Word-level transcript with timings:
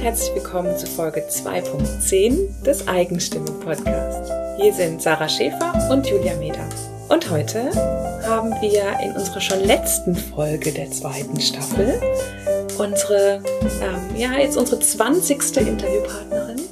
herzlich 0.00 0.34
willkommen 0.34 0.74
zu 0.78 0.86
Folge 0.86 1.20
2.10 1.28 2.62
des 2.62 2.88
Eigenstimmen-Podcasts. 2.88 4.32
Hier 4.56 4.72
sind 4.72 5.02
Sarah 5.02 5.28
Schäfer 5.28 5.74
und 5.90 6.06
Julia 6.06 6.34
Meder. 6.36 6.66
Und 7.10 7.30
heute 7.30 7.70
haben 8.26 8.50
wir 8.62 8.98
in 9.04 9.12
unserer 9.12 9.42
schon 9.42 9.60
letzten 9.62 10.16
Folge 10.16 10.72
der 10.72 10.90
zweiten 10.90 11.38
Staffel 11.38 12.00
unsere, 12.78 13.42
ähm, 13.82 14.16
ja, 14.16 14.38
jetzt 14.38 14.56
unsere 14.56 14.80
20. 14.80 15.58
Interviewpartnerin. 15.58 16.62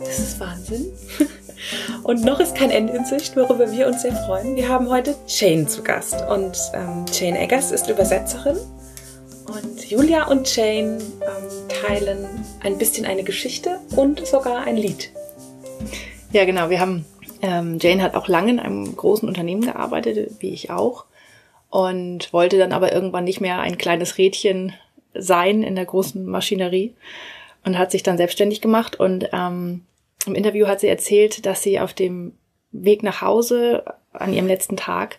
Das 0.00 0.18
ist 0.18 0.40
Wahnsinn. 0.40 0.86
Und 2.04 2.24
noch 2.24 2.40
ist 2.40 2.54
kein 2.54 2.70
Ende 2.70 2.94
in 2.94 3.04
Sicht, 3.04 3.36
worüber 3.36 3.70
wir 3.70 3.86
uns 3.86 4.00
sehr 4.00 4.16
freuen. 4.24 4.56
Wir 4.56 4.70
haben 4.70 4.88
heute 4.88 5.14
Jane 5.26 5.66
zu 5.66 5.82
Gast. 5.82 6.24
Und 6.26 6.58
ähm, 6.72 7.04
Jane 7.12 7.38
Eggers 7.38 7.70
ist 7.70 7.90
Übersetzerin. 7.90 8.56
Und 9.46 9.90
Julia 9.90 10.26
und 10.28 10.56
Jane 10.56 10.98
ähm, 10.98 11.61
teilen 11.82 12.26
ein 12.62 12.78
bisschen 12.78 13.06
eine 13.06 13.24
Geschichte 13.24 13.80
und 13.96 14.24
sogar 14.26 14.64
ein 14.64 14.76
Lied. 14.76 15.10
Ja, 16.32 16.44
genau. 16.44 16.70
Wir 16.70 16.80
haben, 16.80 17.04
ähm, 17.42 17.78
Jane 17.80 18.02
hat 18.02 18.14
auch 18.14 18.28
lange 18.28 18.52
in 18.52 18.60
einem 18.60 18.96
großen 18.96 19.28
Unternehmen 19.28 19.62
gearbeitet, 19.62 20.36
wie 20.40 20.50
ich 20.50 20.70
auch. 20.70 21.04
Und 21.70 22.32
wollte 22.32 22.58
dann 22.58 22.72
aber 22.72 22.92
irgendwann 22.92 23.24
nicht 23.24 23.40
mehr 23.40 23.60
ein 23.60 23.78
kleines 23.78 24.18
Rädchen 24.18 24.74
sein 25.14 25.62
in 25.62 25.74
der 25.74 25.86
großen 25.86 26.24
Maschinerie 26.24 26.94
und 27.64 27.78
hat 27.78 27.90
sich 27.90 28.02
dann 28.02 28.16
selbstständig 28.16 28.60
gemacht 28.60 28.98
und 28.98 29.28
ähm, 29.32 29.82
im 30.26 30.34
Interview 30.34 30.66
hat 30.66 30.80
sie 30.80 30.88
erzählt, 30.88 31.44
dass 31.46 31.62
sie 31.62 31.80
auf 31.80 31.92
dem 31.92 32.32
Weg 32.70 33.02
nach 33.02 33.20
Hause 33.20 33.84
an 34.12 34.32
ihrem 34.32 34.46
letzten 34.46 34.76
Tag 34.76 35.18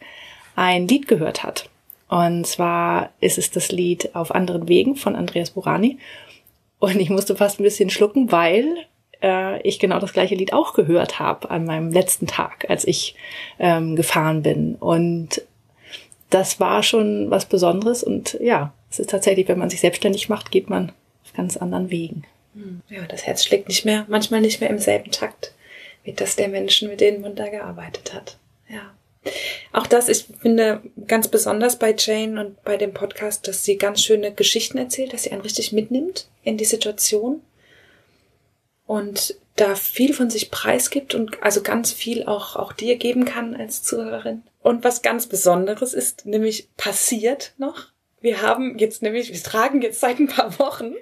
ein 0.55 0.88
Lied 0.88 1.08
gehört 1.08 1.44
hat. 1.44 1.70
Und 2.08 2.45
zwar 2.45 3.09
ist 3.20 3.38
es 3.38 3.52
das 3.52 3.72
Lied 3.72 4.16
Auf 4.16 4.34
anderen 4.34 4.67
Wegen 4.67 4.95
von 4.95 5.16
Andreas 5.16 5.50
Burani. 5.50 5.98
Und 6.84 7.00
ich 7.00 7.09
musste 7.09 7.38
fast 7.38 7.62
ein 7.62 7.64
bisschen 7.64 7.89
schlucken, 7.89 8.30
weil 8.34 8.76
äh, 9.22 9.62
ich 9.62 9.80
genau 9.80 10.00
das 10.00 10.12
gleiche 10.12 10.36
Lied 10.36 10.52
auch 10.52 10.73
gehört 10.73 11.17
habe 11.17 11.50
an 11.50 11.64
meinem 11.64 11.94
letzten 11.94 12.28
Tag, 12.28 12.70
als 12.70 12.86
ich 12.86 13.16
ähm, 13.58 13.95
gefahren 13.95 14.44
bin. 14.44 14.76
Und 14.76 15.42
das 16.30 16.59
war 16.59 16.84
schon 16.84 17.31
was 17.31 17.45
Besonderes. 17.45 18.04
Und 18.04 18.38
ja, 18.42 18.73
es 18.92 19.00
ist 19.00 19.11
tatsächlich, 19.11 19.48
wenn 19.48 19.59
man 19.59 19.70
sich 19.70 19.80
selbstständig 19.80 20.28
macht, 20.28 20.52
geht 20.52 20.70
man 20.70 20.92
auf 21.23 21.31
ganz 21.31 21.56
anderen 21.56 21.89
Wegen. 21.89 22.26
Hm. 22.54 22.81
Ja, 22.89 23.04
das 23.08 23.26
Herz 23.26 23.45
schlägt 23.45 23.70
nicht 23.70 23.86
mehr, 23.86 24.06
manchmal 24.09 24.42
nicht 24.42 24.59
mehr 24.59 24.70
im 24.70 24.80
selben 24.80 25.11
Takt 25.11 25.54
wie 26.04 26.11
das 26.11 26.36
der 26.36 26.50
Menschen, 26.50 26.89
mit 26.89 27.00
denen 27.00 27.22
man 27.22 27.36
da 27.36 27.48
gearbeitet 27.48 28.14
hat. 28.14 28.36
Ja. 28.67 28.94
Auch 29.74 29.88
das, 29.88 30.08
ich 30.08 30.28
finde 30.40 30.82
ganz 31.08 31.28
besonders 31.28 31.80
bei 31.80 31.96
Jane 31.98 32.40
und 32.40 32.64
bei 32.64 32.78
dem 32.78 32.94
Podcast, 32.94 33.48
dass 33.48 33.64
sie 33.64 33.78
ganz 33.78 34.04
schöne 34.04 34.32
Geschichten 34.32 34.78
erzählt, 34.78 35.14
dass 35.14 35.24
sie 35.24 35.32
einen 35.32 35.42
richtig 35.42 35.74
mitnimmt 35.74 36.28
in 36.44 36.58
die 36.58 36.66
Situation 36.66 37.42
und 38.86 39.36
da 39.56 39.74
viel 39.74 40.14
von 40.14 40.30
sich 40.30 40.52
preisgibt 40.52 41.16
und 41.16 41.42
also 41.42 41.64
ganz 41.64 41.92
viel 41.92 42.24
auch, 42.26 42.56
auch 42.56 42.72
dir 42.72 42.98
geben 42.98 43.26
kann 43.26 43.56
als 43.56 43.82
Zuhörerin. 43.82 44.44
Und 44.62 44.84
was 44.84 45.02
ganz 45.02 45.26
Besonderes 45.26 45.94
ist, 45.94 46.26
nämlich 46.28 46.70
passiert 46.78 47.54
noch, 47.58 47.94
wir 48.24 48.42
haben 48.42 48.78
jetzt 48.78 49.02
nämlich, 49.02 49.34
wir 49.34 49.44
tragen 49.44 49.82
jetzt 49.82 50.00
seit 50.00 50.18
ein 50.18 50.30
paar 50.30 50.58
Wochen, 50.58 50.94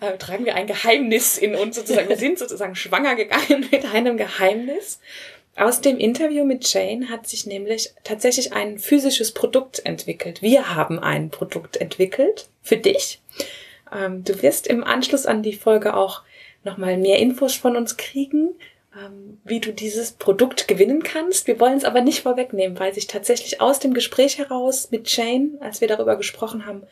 äh, 0.00 0.16
tragen 0.16 0.46
wir 0.46 0.54
ein 0.54 0.66
Geheimnis 0.66 1.36
in 1.36 1.54
uns 1.54 1.76
sozusagen. 1.76 2.08
Wir 2.08 2.16
sind 2.18 2.38
sozusagen 2.38 2.74
schwanger 2.74 3.16
gegangen 3.16 3.68
mit 3.70 3.84
einem 3.92 4.16
Geheimnis. 4.16 4.98
Aus 5.56 5.80
dem 5.80 5.98
Interview 5.98 6.44
mit 6.44 6.70
Jane 6.72 7.08
hat 7.08 7.28
sich 7.28 7.46
nämlich 7.46 7.92
tatsächlich 8.02 8.52
ein 8.52 8.78
physisches 8.78 9.32
Produkt 9.32 9.84
entwickelt. 9.86 10.42
Wir 10.42 10.74
haben 10.74 10.98
ein 10.98 11.30
Produkt 11.30 11.76
entwickelt 11.76 12.48
für 12.62 12.76
dich. 12.76 13.20
Ähm, 13.94 14.24
du 14.24 14.42
wirst 14.42 14.66
im 14.66 14.82
Anschluss 14.82 15.26
an 15.26 15.42
die 15.42 15.52
Folge 15.52 15.94
auch 15.94 16.22
nochmal 16.64 16.96
mehr 16.96 17.18
Infos 17.18 17.54
von 17.54 17.76
uns 17.76 17.96
kriegen 17.96 18.54
ähm, 18.96 19.38
wie 19.44 19.60
du 19.60 19.72
dieses 19.72 20.12
Produkt 20.12 20.68
gewinnen 20.68 21.02
kannst. 21.02 21.46
Wir 21.46 21.58
wollen 21.58 21.76
es 21.76 21.84
aber 21.84 22.00
nicht 22.00 22.22
vorwegnehmen, 22.22 22.78
weil 22.78 22.94
sich 22.94 23.06
tatsächlich 23.06 23.60
aus 23.60 23.80
dem 23.80 23.94
Gespräch 23.94 24.38
heraus 24.38 24.90
mit 24.90 25.14
Jane, 25.14 25.50
als 25.60 25.80
wir 25.80 25.88
darüber 25.88 26.16
gesprochen 26.16 26.66
haben, 26.66 26.82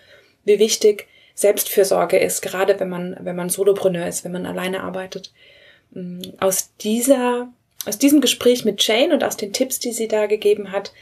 wie 0.44 0.58
wichtig 0.58 1.06
Selbstfürsorge 1.34 2.18
ist, 2.18 2.42
gerade 2.42 2.78
wenn 2.80 2.88
man, 2.88 3.16
wenn 3.20 3.36
man 3.36 3.48
Solopreneur 3.48 4.06
ist, 4.06 4.24
wenn 4.24 4.32
man 4.32 4.46
alleine 4.46 4.82
arbeitet. 4.82 5.32
Mm, 5.92 6.20
aus 6.40 6.74
dieser, 6.80 7.52
aus 7.86 7.98
diesem 7.98 8.20
Gespräch 8.20 8.64
mit 8.64 8.86
Jane 8.86 9.14
und 9.14 9.24
aus 9.24 9.36
den 9.36 9.52
Tipps, 9.52 9.78
die 9.78 9.92
sie 9.92 10.08
da 10.08 10.26
gegeben 10.26 10.72
hat, 10.72 10.92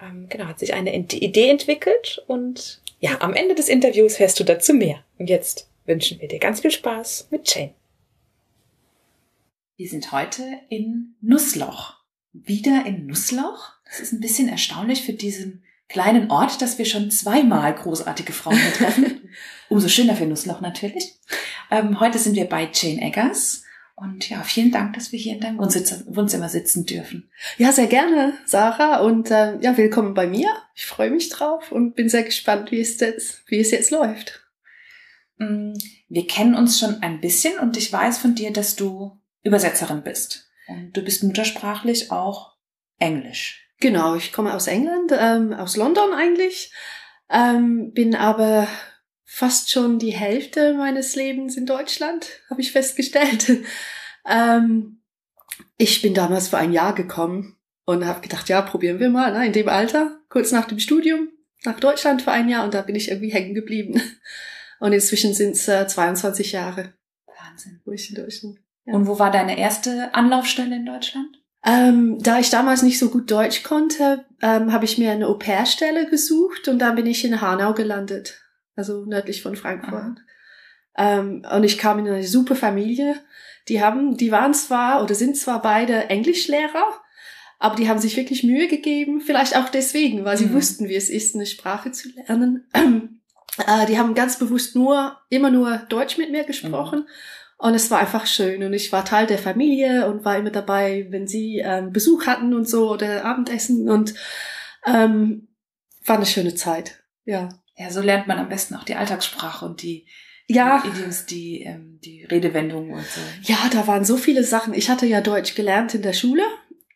ähm, 0.00 0.26
genau, 0.28 0.46
hat 0.46 0.58
sich 0.58 0.74
eine 0.74 0.94
Idee 0.94 1.48
entwickelt 1.48 2.22
und 2.26 2.80
ja, 3.00 3.20
am 3.20 3.34
Ende 3.34 3.54
des 3.54 3.68
Interviews 3.68 4.18
hörst 4.18 4.40
du 4.40 4.44
dazu 4.44 4.74
mehr. 4.74 5.04
Und 5.18 5.28
jetzt 5.28 5.68
wünschen 5.86 6.20
wir 6.20 6.28
dir 6.28 6.38
ganz 6.38 6.60
viel 6.60 6.70
Spaß 6.70 7.28
mit 7.30 7.52
Jane. 7.52 7.74
Wir 9.76 9.88
sind 9.88 10.10
heute 10.10 10.42
in 10.68 11.14
Nussloch. 11.20 11.94
Wieder 12.32 12.84
in 12.86 13.06
Nussloch? 13.06 13.72
Das 13.84 14.00
ist 14.00 14.12
ein 14.12 14.20
bisschen 14.20 14.48
erstaunlich 14.48 15.02
für 15.02 15.12
diesen 15.12 15.62
kleinen 15.88 16.30
Ort, 16.30 16.60
dass 16.60 16.78
wir 16.78 16.84
schon 16.84 17.10
zweimal 17.10 17.74
großartige 17.74 18.32
Frauen 18.32 18.60
treffen. 18.74 19.30
Umso 19.68 19.88
schöner 19.88 20.16
für 20.16 20.26
Nussloch 20.26 20.60
natürlich. 20.60 21.14
Ähm, 21.70 22.00
heute 22.00 22.18
sind 22.18 22.34
wir 22.34 22.46
bei 22.46 22.68
Jane 22.72 23.00
Eggers. 23.00 23.62
Und 24.00 24.28
ja, 24.28 24.44
vielen 24.44 24.70
Dank, 24.70 24.94
dass 24.94 25.10
wir 25.10 25.18
hier 25.18 25.34
in 25.34 25.40
deinem 25.40 25.58
Wohnzimmer 25.58 26.48
sitzen 26.48 26.86
dürfen. 26.86 27.28
Ja, 27.56 27.72
sehr 27.72 27.88
gerne, 27.88 28.32
Sarah. 28.46 29.00
Und 29.00 29.32
äh, 29.32 29.58
ja, 29.58 29.76
willkommen 29.76 30.14
bei 30.14 30.28
mir. 30.28 30.48
Ich 30.76 30.86
freue 30.86 31.10
mich 31.10 31.30
drauf 31.30 31.72
und 31.72 31.96
bin 31.96 32.08
sehr 32.08 32.22
gespannt, 32.22 32.70
wie 32.70 32.80
es 32.80 33.00
jetzt, 33.00 33.42
wie 33.48 33.58
es 33.58 33.72
jetzt 33.72 33.90
läuft. 33.90 34.46
Mm, 35.38 35.72
wir 36.08 36.26
kennen 36.28 36.54
uns 36.54 36.78
schon 36.78 37.02
ein 37.02 37.20
bisschen 37.20 37.58
und 37.58 37.76
ich 37.76 37.92
weiß 37.92 38.18
von 38.18 38.36
dir, 38.36 38.52
dass 38.52 38.76
du 38.76 39.18
Übersetzerin 39.42 40.04
bist. 40.04 40.48
Und 40.68 40.96
du 40.96 41.02
bist 41.02 41.24
muttersprachlich 41.24 42.12
auch 42.12 42.54
Englisch. 43.00 43.68
Genau, 43.80 44.14
ich 44.14 44.32
komme 44.32 44.54
aus 44.54 44.68
England, 44.68 45.10
ähm, 45.12 45.52
aus 45.52 45.76
London 45.76 46.12
eigentlich, 46.12 46.72
ähm, 47.30 47.92
bin 47.94 48.14
aber 48.14 48.68
fast 49.30 49.70
schon 49.70 49.98
die 49.98 50.14
Hälfte 50.14 50.72
meines 50.72 51.14
Lebens 51.14 51.56
in 51.56 51.66
Deutschland, 51.66 52.26
habe 52.50 52.60
ich 52.60 52.72
festgestellt. 52.72 53.48
ähm, 54.28 55.02
ich 55.76 56.00
bin 56.02 56.14
damals 56.14 56.48
für 56.48 56.58
ein 56.58 56.72
Jahr 56.72 56.94
gekommen 56.94 57.56
und 57.84 58.06
habe 58.06 58.20
gedacht, 58.20 58.48
ja, 58.48 58.62
probieren 58.62 58.98
wir 58.98 59.10
mal, 59.10 59.32
ne, 59.32 59.46
in 59.46 59.52
dem 59.52 59.68
Alter, 59.68 60.18
kurz 60.28 60.50
nach 60.50 60.66
dem 60.66 60.78
Studium, 60.78 61.28
nach 61.64 61.78
Deutschland 61.78 62.22
für 62.22 62.32
ein 62.32 62.48
Jahr 62.48 62.64
und 62.64 62.74
da 62.74 62.82
bin 62.82 62.96
ich 62.96 63.10
irgendwie 63.10 63.32
hängen 63.32 63.54
geblieben. 63.54 64.00
Und 64.80 64.92
inzwischen 64.92 65.34
sind 65.34 65.56
es 65.56 65.66
äh, 65.66 65.88
22 65.88 66.52
Jahre. 66.52 66.92
Wahnsinn. 67.26 67.80
Wo 67.84 67.90
ich 67.90 68.10
in 68.10 68.14
Deutschland 68.14 68.60
und 68.92 69.06
wo 69.06 69.18
war 69.18 69.30
deine 69.30 69.58
erste 69.58 70.14
Anlaufstelle 70.14 70.76
in 70.76 70.86
Deutschland? 70.86 71.42
Ähm, 71.64 72.18
da 72.20 72.38
ich 72.38 72.50
damals 72.50 72.82
nicht 72.82 72.98
so 72.98 73.10
gut 73.10 73.30
Deutsch 73.30 73.62
konnte, 73.62 74.24
ähm, 74.40 74.72
habe 74.72 74.84
ich 74.84 74.96
mir 74.96 75.10
eine 75.10 75.26
Au-pair-Stelle 75.26 76.08
gesucht 76.08 76.68
und 76.68 76.78
dann 76.78 76.94
bin 76.94 77.06
ich 77.06 77.24
in 77.24 77.40
Hanau 77.40 77.74
gelandet, 77.74 78.40
also 78.78 79.04
nördlich 79.04 79.42
von 79.42 79.56
Frankfurt. 79.56 80.18
Ähm, 80.96 81.44
und 81.52 81.64
ich 81.64 81.78
kam 81.78 81.98
in 81.98 82.08
eine 82.08 82.24
super 82.24 82.54
Familie. 82.54 83.16
Die 83.68 83.82
haben, 83.82 84.16
die 84.16 84.32
waren 84.32 84.54
zwar 84.54 85.02
oder 85.02 85.14
sind 85.14 85.36
zwar 85.36 85.60
beide 85.60 86.08
Englischlehrer, 86.08 86.84
aber 87.58 87.76
die 87.76 87.88
haben 87.88 87.98
sich 87.98 88.16
wirklich 88.16 88.44
Mühe 88.44 88.68
gegeben, 88.68 89.20
vielleicht 89.20 89.56
auch 89.56 89.68
deswegen, 89.68 90.24
weil 90.24 90.36
sie 90.36 90.46
mhm. 90.46 90.54
wussten, 90.54 90.88
wie 90.88 90.94
es 90.94 91.10
ist, 91.10 91.34
eine 91.34 91.44
Sprache 91.44 91.92
zu 91.92 92.08
lernen. 92.10 92.66
äh, 93.66 93.86
die 93.86 93.98
haben 93.98 94.14
ganz 94.14 94.38
bewusst 94.38 94.76
nur, 94.76 95.18
immer 95.28 95.50
nur 95.50 95.78
Deutsch 95.88 96.16
mit 96.16 96.30
mir 96.30 96.44
gesprochen. 96.44 97.00
Mhm. 97.00 97.06
Und 97.60 97.74
es 97.74 97.90
war 97.90 97.98
einfach 97.98 98.26
schön 98.26 98.62
und 98.62 98.72
ich 98.72 98.92
war 98.92 99.04
Teil 99.04 99.26
der 99.26 99.38
Familie 99.38 100.08
und 100.08 100.24
war 100.24 100.38
immer 100.38 100.50
dabei, 100.50 101.08
wenn 101.10 101.26
sie 101.26 101.58
ähm, 101.58 101.92
Besuch 101.92 102.26
hatten 102.26 102.54
und 102.54 102.68
so 102.68 102.92
oder 102.92 103.24
Abendessen 103.24 103.90
und 103.90 104.14
ähm, 104.86 105.48
war 106.04 106.16
eine 106.16 106.26
schöne 106.26 106.54
Zeit. 106.54 107.02
Ja. 107.24 107.48
Ja, 107.78 107.90
so 107.90 108.00
lernt 108.00 108.26
man 108.26 108.38
am 108.38 108.48
besten 108.48 108.74
auch 108.74 108.84
die 108.84 108.96
Alltagssprache 108.96 109.64
und 109.64 109.82
die 109.82 110.06
ja. 110.48 110.82
die 110.82 110.88
Idioms, 110.88 111.26
die, 111.26 111.62
ähm, 111.62 112.00
die 112.02 112.24
Redewendungen 112.24 112.92
und 112.94 113.04
so. 113.06 113.20
Ja, 113.42 113.58
da 113.70 113.86
waren 113.86 114.04
so 114.04 114.16
viele 114.16 114.42
Sachen. 114.44 114.74
Ich 114.74 114.88
hatte 114.90 115.06
ja 115.06 115.20
Deutsch 115.20 115.54
gelernt 115.54 115.94
in 115.94 116.02
der 116.02 116.14
Schule, 116.14 116.42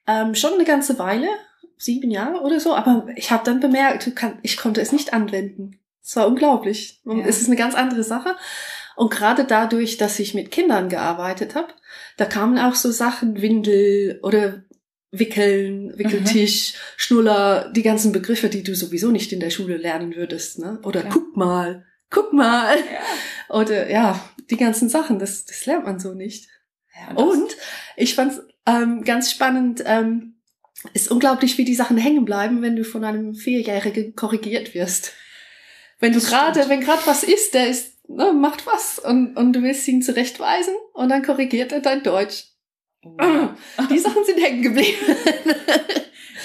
ähm, 0.07 0.35
schon 0.35 0.55
eine 0.55 0.65
ganze 0.65 0.99
Weile, 0.99 1.29
sieben 1.77 2.11
Jahre 2.11 2.41
oder 2.41 2.61
so, 2.61 2.75
aber 2.75 3.07
ich 3.15 3.31
habe 3.31 3.45
dann 3.45 3.61
bemerkt, 3.61 4.11
ich 4.43 4.57
konnte 4.57 4.81
es 4.81 4.93
nicht 4.93 5.13
anwenden. 5.13 5.79
Es 6.03 6.17
war 6.17 6.27
unglaublich. 6.27 7.01
Ja. 7.05 7.25
Es 7.27 7.41
ist 7.41 7.47
eine 7.47 7.57
ganz 7.57 7.75
andere 7.75 8.03
Sache. 8.03 8.35
Und 8.97 9.11
gerade 9.11 9.45
dadurch, 9.45 9.97
dass 9.97 10.19
ich 10.19 10.35
mit 10.35 10.51
Kindern 10.51 10.89
gearbeitet 10.89 11.55
habe, 11.55 11.69
da 12.17 12.25
kamen 12.25 12.59
auch 12.59 12.75
so 12.75 12.91
Sachen, 12.91 13.41
Windel 13.41 14.19
oder 14.23 14.65
Wickeln, 15.13 15.97
Wickeltisch, 15.99 16.73
mhm. 16.73 16.77
Schnuller, 16.97 17.71
die 17.73 17.83
ganzen 17.83 18.13
Begriffe, 18.13 18.49
die 18.49 18.63
du 18.63 18.75
sowieso 18.75 19.11
nicht 19.11 19.31
in 19.33 19.41
der 19.41 19.51
Schule 19.51 19.77
lernen 19.77 20.17
würdest, 20.17 20.59
ne? 20.59 20.81
Oder 20.83 21.05
ja. 21.05 21.11
guck 21.13 21.37
mal, 21.37 21.85
guck 22.11 22.33
mal. 22.33 22.77
Ja. 22.79 23.57
Oder 23.57 23.91
ja, 23.91 24.19
die 24.51 24.57
ganzen 24.57 24.89
Sachen, 24.89 25.19
das, 25.19 25.45
das 25.45 25.67
lernt 25.67 25.85
man 25.85 26.01
so 26.01 26.15
nicht. 26.15 26.49
Ja, 26.99 27.15
und 27.15 27.57
ich 27.97 28.15
fand's 28.15 28.41
ähm, 28.67 29.05
ganz 29.05 29.31
spannend, 29.31 29.83
ähm, 29.85 30.37
ist 30.95 31.11
unglaublich, 31.11 31.59
wie 31.59 31.65
die 31.65 31.75
Sachen 31.75 31.99
hängen 31.99 32.25
bleiben, 32.25 32.63
wenn 32.63 32.77
du 32.77 32.85
von 32.85 33.05
einem 33.05 33.35
Vierjährigen 33.35 34.17
korrigiert 34.17 34.75
wirst. 34.75 35.13
Wenn 36.01 36.13
du 36.13 36.21
gerade, 36.21 36.69
wenn 36.69 36.81
gerade 36.81 37.03
was 37.05 37.23
ist, 37.23 37.55
der 37.55 37.69
ist 37.69 37.93
ne, 38.09 38.33
macht 38.33 38.67
was 38.67 38.99
und, 38.99 39.37
und 39.37 39.53
du 39.53 39.63
willst 39.63 39.87
ihn 39.89 40.03
zurechtweisen 40.03 40.75
und 40.93 41.09
dann 41.09 41.23
korrigiert 41.23 41.73
er 41.73 41.81
dein 41.81 42.03
Deutsch. 42.03 42.47
Oh. 43.05 43.19
Die 43.91 43.99
Sachen 43.99 44.25
sind 44.25 44.41
hängen 44.41 44.63
geblieben. 44.63 45.17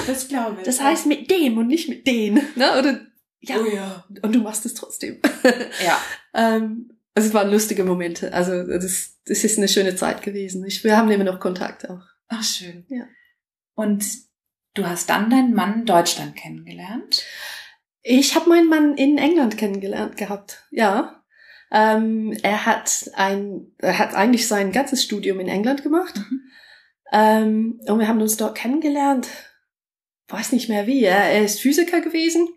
Das 0.05 0.27
glaube 0.27 0.57
ich. 0.59 0.65
Das 0.65 0.81
heißt 0.81 1.05
mit 1.05 1.29
dem 1.29 1.57
und 1.57 1.67
nicht 1.67 1.89
mit 1.89 2.05
den. 2.07 2.35
Ne? 2.55 2.77
Oder 2.77 3.01
ja, 3.39 3.57
Oh 3.59 3.65
ja. 3.65 4.05
und 4.21 4.33
du 4.33 4.39
machst 4.39 4.65
es 4.65 4.73
trotzdem. 4.73 5.19
Ja. 5.85 6.01
ähm, 6.33 6.97
also 7.13 7.29
es 7.29 7.33
waren 7.33 7.51
lustige 7.51 7.83
Momente. 7.83 8.33
Also 8.33 8.63
das, 8.63 9.19
das 9.25 9.43
ist 9.43 9.57
eine 9.57 9.67
schöne 9.67 9.95
Zeit 9.95 10.21
gewesen. 10.21 10.65
Ich, 10.65 10.83
wir 10.83 10.97
haben 10.97 11.09
immer 11.11 11.23
noch 11.23 11.39
Kontakt 11.39 11.89
auch. 11.89 12.01
Ach, 12.27 12.43
schön. 12.43 12.85
Ja. 12.89 13.05
Und 13.75 14.05
du 14.73 14.85
hast 14.85 15.09
dann 15.09 15.29
deinen 15.29 15.53
Mann 15.53 15.79
in 15.79 15.85
Deutschland 15.85 16.35
kennengelernt? 16.35 17.23
Ich 18.03 18.35
habe 18.35 18.49
meinen 18.49 18.69
Mann 18.69 18.95
in 18.95 19.17
England 19.17 19.57
kennengelernt 19.57 20.17
gehabt. 20.17 20.65
Ja. 20.71 21.23
Ähm, 21.71 22.37
er 22.43 22.65
hat 22.65 23.09
ein, 23.15 23.73
er 23.79 23.99
hat 23.99 24.13
eigentlich 24.13 24.47
sein 24.47 24.71
ganzes 24.71 25.03
Studium 25.03 25.39
in 25.39 25.47
England 25.49 25.83
gemacht. 25.83 26.15
Mhm. 26.17 26.41
Ähm, 27.11 27.79
und 27.87 27.99
wir 27.99 28.07
haben 28.07 28.21
uns 28.21 28.37
dort 28.37 28.57
kennengelernt. 28.57 29.27
Weiß 30.27 30.51
nicht 30.51 30.69
mehr 30.69 30.87
wie. 30.87 31.03
Er, 31.03 31.43
ist 31.43 31.61
Physiker 31.61 32.01
gewesen. 32.01 32.47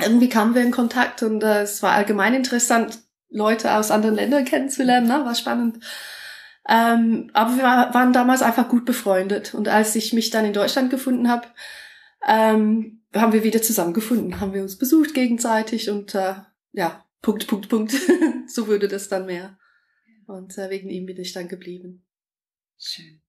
Irgendwie 0.00 0.28
kamen 0.28 0.54
wir 0.54 0.62
in 0.62 0.72
Kontakt 0.72 1.22
und 1.22 1.42
äh, 1.42 1.62
es 1.62 1.82
war 1.82 1.92
allgemein 1.92 2.34
interessant, 2.34 2.98
Leute 3.28 3.74
aus 3.74 3.90
anderen 3.90 4.16
Ländern 4.16 4.44
kennenzulernen. 4.44 5.06
Ne? 5.08 5.24
War 5.24 5.34
spannend. 5.34 5.82
Ähm, 6.68 7.30
aber 7.32 7.56
wir 7.56 7.62
war- 7.62 7.94
waren 7.94 8.12
damals 8.12 8.42
einfach 8.42 8.68
gut 8.68 8.84
befreundet. 8.84 9.54
Und 9.54 9.68
als 9.68 9.94
ich 9.94 10.12
mich 10.12 10.30
dann 10.30 10.44
in 10.44 10.52
Deutschland 10.52 10.90
gefunden 10.90 11.28
habe, 11.28 11.46
ähm, 12.26 13.02
haben 13.14 13.32
wir 13.32 13.44
wieder 13.44 13.62
zusammengefunden, 13.62 14.40
haben 14.40 14.52
wir 14.52 14.62
uns 14.62 14.76
besucht 14.76 15.14
gegenseitig 15.14 15.88
und 15.90 16.14
äh, 16.14 16.34
ja, 16.72 17.04
Punkt, 17.22 17.46
Punkt, 17.46 17.68
Punkt. 17.68 17.94
so 18.48 18.66
würde 18.66 18.88
das 18.88 19.08
dann 19.08 19.26
mehr. 19.26 19.58
Und 20.26 20.58
äh, 20.58 20.70
wegen 20.70 20.90
ihm 20.90 21.06
bin 21.06 21.18
ich 21.18 21.32
dann 21.32 21.48
geblieben. 21.48 22.04
Schön. 22.78 23.22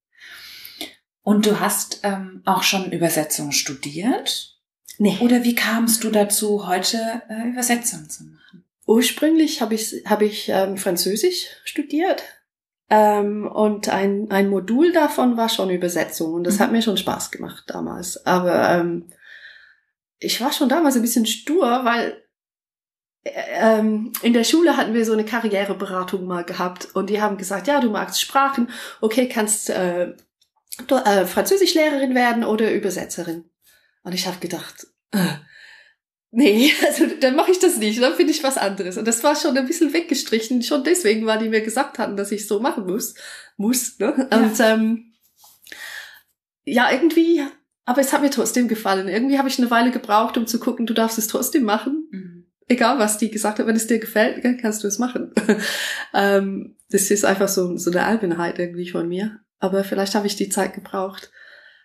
Und 1.28 1.46
du 1.46 1.60
hast 1.60 2.00
ähm, 2.04 2.42
auch 2.46 2.64
schon 2.64 2.94
Übersetzung 2.94 3.52
studiert? 3.52 4.56
Nee. 4.98 5.18
Oder 5.20 5.44
wie 5.44 5.56
kamst 5.56 6.06
du 6.06 6.10
dazu, 6.10 6.68
heute 6.68 7.22
äh, 7.28 7.50
Übersetzung 7.50 8.10
zu 8.10 8.24
machen? 8.24 8.64
Ursprünglich 8.86 9.62
habe 9.62 9.76
ich, 9.76 10.06
hab 10.06 10.22
ich 10.22 10.48
ähm, 10.48 10.78
Französisch 10.78 11.48
studiert. 11.66 12.24
Ähm, 12.90 13.46
und 13.46 13.90
ein, 13.90 14.32
ein 14.32 14.50
Modul 14.50 14.94
davon 14.94 15.36
war 15.36 15.50
schon 15.50 15.70
Übersetzung. 15.70 16.34
Und 16.34 16.46
das 16.46 16.56
Mhm. 16.56 16.60
hat 16.62 16.72
mir 16.72 16.82
schon 16.82 16.96
Spaß 16.96 17.30
gemacht 17.32 17.66
damals. 17.68 18.26
Aber 18.26 18.70
ähm, 18.70 19.10
ich 20.20 20.40
war 20.40 20.54
schon 20.54 20.70
damals 20.70 20.96
ein 20.96 21.02
bisschen 21.02 21.26
stur, 21.26 21.84
weil 21.84 22.24
äh, 23.26 23.32
ähm, 23.56 24.14
in 24.22 24.32
der 24.32 24.46
Schule 24.46 24.78
hatten 24.78 24.94
wir 24.94 25.04
so 25.04 25.12
eine 25.12 25.26
Karriereberatung 25.26 26.26
mal 26.26 26.46
gehabt. 26.46 26.96
Und 26.96 27.10
die 27.10 27.22
haben 27.22 27.36
gesagt, 27.36 27.68
ja, 27.68 27.82
du 27.82 27.90
magst 27.90 28.22
Sprachen. 28.22 28.70
Okay, 29.02 29.28
kannst 29.28 29.70
äh, 29.70 30.16
äh, 30.90 31.26
Französischlehrerin 31.26 32.16
werden 32.16 32.44
oder 32.44 32.74
Übersetzerin. 32.74 33.46
Und 34.04 34.14
ich 34.14 34.28
habe 34.28 34.40
gedacht, 34.40 34.88
äh, 35.12 35.36
Nee, 36.32 36.72
also 36.88 37.06
dann 37.20 37.36
mache 37.36 37.52
ich 37.52 37.60
das 37.60 37.78
nicht, 37.78 38.02
dann 38.02 38.14
finde 38.14 38.32
ich 38.32 38.44
was 38.44 38.58
anderes. 38.58 38.98
Und 38.98 39.08
das 39.08 39.24
war 39.24 39.36
schon 39.36 39.58
ein 39.58 39.66
bisschen 39.66 39.94
weggestrichen, 39.94 40.62
schon 40.62 40.84
deswegen, 40.84 41.26
weil 41.26 41.40
die 41.40 41.50
mir 41.50 41.62
gesagt 41.62 42.00
hatten, 42.00 42.18
dass 42.18 42.32
ich 42.32 42.48
so 42.48 42.60
machen 42.60 42.86
muss. 42.86 43.16
Muss, 43.58 43.98
ne? 44.00 44.28
Ja. 44.32 44.38
Und 44.38 44.60
ähm, 44.60 45.14
ja, 46.64 46.92
irgendwie, 46.92 47.44
aber 47.86 48.02
es 48.02 48.12
hat 48.12 48.22
mir 48.22 48.30
trotzdem 48.30 48.68
gefallen. 48.68 49.08
Irgendwie 49.08 49.38
habe 49.38 49.48
ich 49.48 49.58
eine 49.58 49.72
Weile 49.72 49.92
gebraucht, 49.92 50.38
um 50.38 50.46
zu 50.46 50.60
gucken, 50.60 50.86
du 50.86 50.94
darfst 50.94 51.18
es 51.18 51.28
trotzdem 51.28 51.64
machen. 51.64 52.08
Mhm. 52.12 52.46
Egal, 52.68 53.00
was 53.00 53.18
die 53.18 53.32
gesagt 53.32 53.60
hat, 53.60 53.66
wenn 53.66 53.78
es 53.78 53.88
dir 53.88 53.98
gefällt, 53.98 54.44
dann 54.44 54.58
kannst 54.58 54.84
du 54.84 54.88
es 54.88 55.00
machen. 55.00 55.32
ähm, 56.14 56.76
das 56.90 57.10
ist 57.10 57.24
einfach 57.24 57.48
so, 57.48 57.78
so 57.78 57.90
eine 57.90 58.04
Albernheit 58.04 58.60
irgendwie 58.60 58.90
von 58.90 59.08
mir. 59.08 59.40
Aber 59.60 59.84
vielleicht 59.84 60.16
habe 60.16 60.28
ich 60.28 60.36
die 60.36 60.50
Zeit 60.50 60.74
gebraucht. 60.74 61.32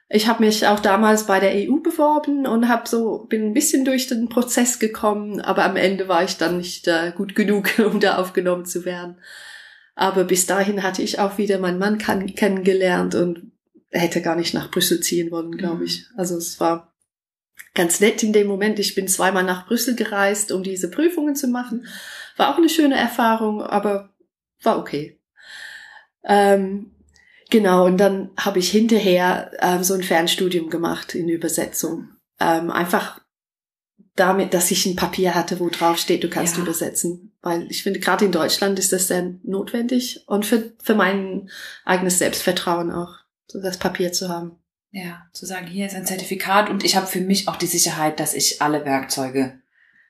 Ich 0.08 0.26
habe 0.26 0.44
mich 0.44 0.66
auch 0.66 0.80
damals 0.80 1.26
bei 1.26 1.40
der 1.40 1.52
EU 1.54 1.76
beworben 1.78 2.46
und 2.46 2.68
habe 2.68 2.86
so 2.86 3.24
bin 3.30 3.46
ein 3.46 3.54
bisschen 3.54 3.86
durch 3.86 4.08
den 4.08 4.28
Prozess 4.28 4.78
gekommen, 4.78 5.40
aber 5.40 5.64
am 5.64 5.76
Ende 5.76 6.06
war 6.06 6.22
ich 6.22 6.36
dann 6.36 6.58
nicht 6.58 6.86
äh, 6.86 7.12
gut 7.16 7.34
genug, 7.34 7.78
um 7.78 7.98
da 7.98 8.18
aufgenommen 8.18 8.66
zu 8.66 8.84
werden. 8.84 9.16
Aber 9.94 10.24
bis 10.24 10.46
dahin 10.46 10.82
hatte 10.82 11.02
ich 11.02 11.18
auch 11.18 11.38
wieder 11.38 11.58
meinen 11.58 11.78
Mann 11.78 11.98
kennengelernt 11.98 13.14
und 13.14 13.52
hätte 13.90 14.22
gar 14.22 14.36
nicht 14.36 14.54
nach 14.54 14.70
Brüssel 14.70 15.00
ziehen 15.00 15.30
wollen, 15.30 15.56
glaube 15.56 15.76
Mhm. 15.78 15.84
ich. 15.84 16.06
Also 16.16 16.36
es 16.36 16.60
war 16.60 16.92
ganz 17.74 18.00
nett 18.00 18.22
in 18.22 18.32
dem 18.32 18.46
Moment. 18.46 18.78
Ich 18.78 18.94
bin 18.94 19.08
zweimal 19.08 19.44
nach 19.44 19.66
Brüssel 19.66 19.94
gereist, 19.94 20.52
um 20.52 20.62
diese 20.62 20.90
Prüfungen 20.90 21.36
zu 21.36 21.48
machen. 21.48 21.86
War 22.36 22.52
auch 22.52 22.58
eine 22.58 22.68
schöne 22.68 22.96
Erfahrung, 22.96 23.62
aber 23.62 24.10
war 24.62 24.78
okay. 24.78 25.18
Ähm, 26.24 26.91
genau, 27.52 27.86
und 27.86 27.98
dann 27.98 28.30
habe 28.36 28.58
ich 28.58 28.70
hinterher 28.72 29.52
ähm, 29.60 29.84
so 29.84 29.94
ein 29.94 30.02
Fernstudium 30.02 30.68
gemacht 30.70 31.14
in 31.14 31.28
Übersetzung. 31.28 32.08
Ähm, 32.40 32.70
einfach 32.72 33.20
damit, 34.16 34.52
dass 34.52 34.70
ich 34.70 34.84
ein 34.86 34.96
Papier 34.96 35.34
hatte, 35.34 35.60
wo 35.60 35.68
drauf 35.68 35.96
steht, 35.98 36.24
du 36.24 36.28
kannst 36.28 36.56
Ja. 36.56 36.62
übersetzen. 36.64 37.32
Weil 37.40 37.70
ich 37.70 37.82
finde, 37.82 38.00
gerade 38.00 38.24
in 38.24 38.32
Deutschland 38.32 38.78
ist 38.78 38.92
das 38.92 39.08
sehr 39.08 39.34
notwendig 39.44 40.24
und 40.26 40.44
für, 40.44 40.72
für 40.82 40.94
mein 40.94 41.48
eigenes 41.84 42.18
Selbstvertrauen 42.18 42.90
auch, 42.90 43.14
so 43.46 43.60
das 43.62 43.78
Papier 43.78 44.12
zu 44.12 44.28
haben. 44.28 44.58
Ja, 44.90 45.22
zu 45.32 45.46
sagen, 45.46 45.66
hier 45.66 45.86
ist 45.86 45.94
ein 45.94 46.04
Zertifikat 46.06 46.68
und 46.68 46.84
ich 46.84 46.96
habe 46.96 47.06
für 47.06 47.20
mich 47.20 47.48
auch 47.48 47.56
die 47.56 47.66
Sicherheit, 47.66 48.20
dass 48.20 48.34
ich 48.34 48.60
alle 48.60 48.84
Werkzeuge 48.84 49.60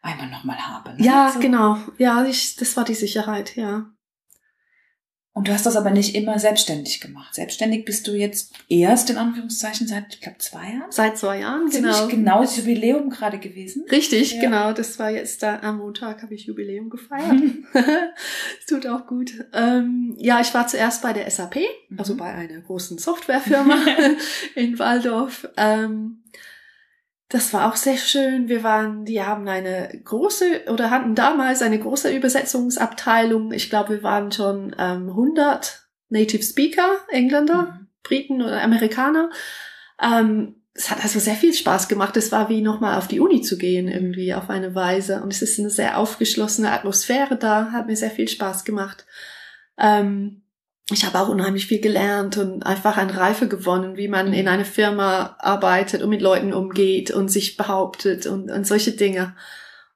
einmal 0.03 0.29
nochmal 0.29 0.59
habe. 0.59 0.95
ne? 0.95 1.05
Ja, 1.05 1.31
So. 1.33 1.39
genau. 1.41 1.79
Ja, 1.99 2.25
ich, 2.25 2.57
das 2.57 2.77
war 2.77 2.85
die 2.85 2.95
Sicherheit, 2.97 3.55
ja. 3.55 3.87
Und 5.35 5.49
du 5.49 5.53
hast 5.55 5.65
das 5.65 5.77
aber 5.77 5.91
nicht 5.91 6.15
immer 6.15 6.39
selbstständig 6.39 7.01
gemacht. 7.01 7.35
Selbstständig 7.35 7.87
bist 7.87 8.07
du 8.07 8.13
jetzt 8.13 8.53
erst 8.69 9.09
in 9.09 9.17
Anführungszeichen 9.17 9.87
seit, 9.89 10.05
ich 10.15 10.21
glaube, 10.21 10.37
zwei 10.39 10.75
Jahren. 10.75 10.91
Seit 10.91 11.17
zwei 11.17 11.41
Jahren, 11.41 11.71
Ziemlich 11.71 11.97
genau. 11.97 12.09
genau 12.09 12.41
das 12.43 12.59
Jubiläum 12.59 13.09
gerade 13.09 13.39
gewesen. 13.39 13.85
Richtig, 13.91 14.35
Ja. 14.35 14.41
genau. 14.43 14.73
Das 14.75 14.99
war 14.99 15.11
jetzt 15.11 15.43
da 15.43 15.61
am 15.63 15.79
Montag 15.79 16.23
habe 16.23 16.35
ich 16.35 16.45
Jubiläum 16.45 16.91
gefeiert. 16.91 17.33
Es 18.61 18.67
tut 18.67 18.87
auch 18.87 19.07
gut. 19.07 19.33
Ähm, 19.55 20.15
ja, 20.19 20.41
ich 20.41 20.53
war 20.53 20.67
zuerst 20.67 21.01
bei 21.03 21.13
der 21.15 21.31
SAP, 21.31 21.57
also 21.97 22.13
Mhm. 22.13 22.19
bei 22.19 22.27
einer 22.35 22.61
großen 22.61 22.99
Softwarefirma 22.99 23.77
in 24.55 24.79
Waldorf. 24.79 25.49
Ähm, 25.57 26.19
das 27.33 27.53
war 27.53 27.71
auch 27.71 27.77
sehr 27.77 27.97
schön. 27.97 28.49
Wir 28.49 28.63
waren, 28.63 29.05
die 29.05 29.23
haben 29.23 29.49
eine 29.49 29.89
große 30.05 30.65
oder 30.71 30.91
hatten 30.91 31.15
damals 31.15 31.63
eine 31.63 31.79
große 31.79 32.15
Übersetzungsabteilung. 32.15 33.53
Ich 33.53 33.71
glaube, 33.71 33.95
wir 33.95 34.03
waren 34.03 34.31
schon 34.33 34.77
ähm, 34.79 35.09
100 35.09 35.87
Native 36.09 36.43
Speaker, 36.43 36.99
Engländer. 37.09 37.63
Mhm. 37.63 37.83
Briten 38.03 38.43
oder 38.43 38.63
Amerikaner. 38.63 39.31
Ähm, 40.01 40.57
es 40.75 40.91
hat 40.91 41.03
also 41.03 41.19
sehr 41.19 41.35
viel 41.35 41.53
Spaß 41.53 41.89
gemacht. 41.89 42.17
Es 42.17 42.33
war 42.33 42.49
wie 42.49 42.63
nochmal 42.63 42.99
auf 42.99 43.07
die 43.07 43.21
Uni 43.21 43.43
zu 43.43 43.59
gehen, 43.59 43.89
irgendwie 43.89 44.35
auf 44.35 44.49
eine 44.49 44.75
Weise. 44.75 45.23
Und 45.23 45.33
es 45.33 45.43
ist 45.43 45.59
eine 45.59 45.71
sehr 45.71 45.99
aufgeschlossene 45.99 46.73
Atmosphäre 46.73 47.37
da, 47.37 47.73
hat 47.73 47.87
mir 47.87 47.97
sehr 47.97 48.11
viel 48.11 48.29
Spaß 48.29 48.65
gemacht. 48.65 49.07
Ähm, 49.79 50.42
ich 50.93 51.05
habe 51.05 51.19
auch 51.21 51.29
unheimlich 51.29 51.67
viel 51.67 51.81
gelernt 51.81 52.37
und 52.39 52.65
einfach 52.65 52.97
an 52.97 53.11
Reife 53.11 53.49
gewonnen, 53.49 53.97
wie 53.97 54.09
man 54.09 54.33
in 54.33 54.49
einer 54.49 54.65
Firma 54.65 55.37
arbeitet 55.39 56.03
und 56.03 56.11
mit 56.11 56.23
Leuten 56.23 56.53
umgeht 56.53 57.11
und 57.11 57.29
sich 57.29 57.57
behauptet 57.57 58.27
und, 58.27 58.51
und 58.51 58.67
solche 58.67 58.93
Dinge. 58.93 59.35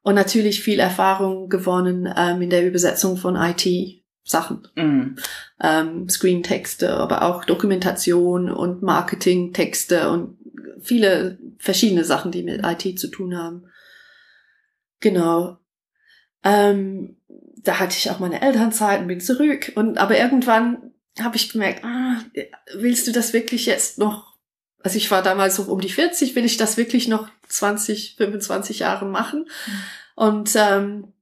Und 0.02 0.14
natürlich 0.14 0.62
viel 0.62 0.78
Erfahrung 0.78 1.48
gewonnen 1.48 2.12
ähm, 2.16 2.42
in 2.42 2.50
der 2.50 2.66
Übersetzung 2.66 3.16
von 3.16 3.36
IT-Sachen 3.36 4.68
Mhm. 4.76 5.16
ähm, 5.60 6.08
Screentexte, 6.08 6.94
aber 6.94 7.22
auch 7.22 7.44
Dokumentation 7.44 8.50
und 8.50 8.82
Marketingtexte 8.82 10.10
und 10.10 10.38
viele 10.80 11.38
verschiedene 11.58 12.04
Sachen, 12.04 12.30
die 12.30 12.42
mit 12.42 12.64
IT 12.64 12.98
zu 12.98 13.08
tun 13.08 13.36
haben. 13.36 13.66
Genau. 15.00 15.58
Ähm, 16.44 17.16
da 17.66 17.80
hatte 17.80 17.96
ich 17.98 18.10
auch 18.10 18.18
meine 18.18 18.40
Elternzeit 18.42 19.00
und 19.00 19.08
bin 19.08 19.20
zurück. 19.20 19.72
Und 19.74 19.98
aber 19.98 20.16
irgendwann 20.18 20.92
habe 21.20 21.36
ich 21.36 21.52
gemerkt, 21.52 21.84
ah, 21.84 22.20
willst 22.74 23.06
du 23.06 23.12
das 23.12 23.32
wirklich 23.32 23.66
jetzt 23.66 23.98
noch? 23.98 24.36
Also 24.82 24.98
ich 24.98 25.10
war 25.10 25.22
damals 25.22 25.56
so 25.56 25.64
um 25.64 25.80
die 25.80 25.88
40, 25.88 26.36
will 26.36 26.44
ich 26.44 26.56
das 26.56 26.76
wirklich 26.76 27.08
noch 27.08 27.28
20, 27.48 28.14
25 28.16 28.80
Jahre 28.80 29.06
machen? 29.06 29.46
Und 30.14 30.54
ähm, 30.54 31.12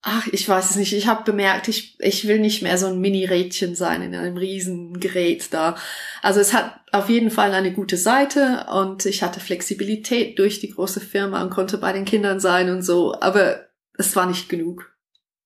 ach, 0.00 0.26
ich 0.28 0.48
weiß 0.48 0.70
es 0.70 0.76
nicht. 0.76 0.94
Ich 0.94 1.06
habe 1.06 1.24
bemerkt, 1.24 1.68
ich, 1.68 1.96
ich 2.00 2.26
will 2.26 2.38
nicht 2.38 2.62
mehr 2.62 2.78
so 2.78 2.86
ein 2.86 3.00
Mini-Rädchen 3.00 3.74
sein 3.74 4.00
in 4.00 4.14
einem 4.14 4.38
riesen 4.38 5.00
Gerät 5.00 5.52
da. 5.52 5.76
Also 6.22 6.40
es 6.40 6.54
hat 6.54 6.80
auf 6.92 7.10
jeden 7.10 7.30
Fall 7.30 7.52
eine 7.52 7.72
gute 7.72 7.98
Seite 7.98 8.66
und 8.72 9.04
ich 9.04 9.22
hatte 9.22 9.40
Flexibilität 9.40 10.38
durch 10.38 10.60
die 10.60 10.70
große 10.70 11.00
Firma 11.00 11.42
und 11.42 11.50
konnte 11.50 11.76
bei 11.76 11.92
den 11.92 12.06
Kindern 12.06 12.40
sein 12.40 12.70
und 12.70 12.82
so. 12.82 13.20
Aber 13.20 13.66
es 13.98 14.16
war 14.16 14.26
nicht 14.26 14.48
genug. 14.48 14.95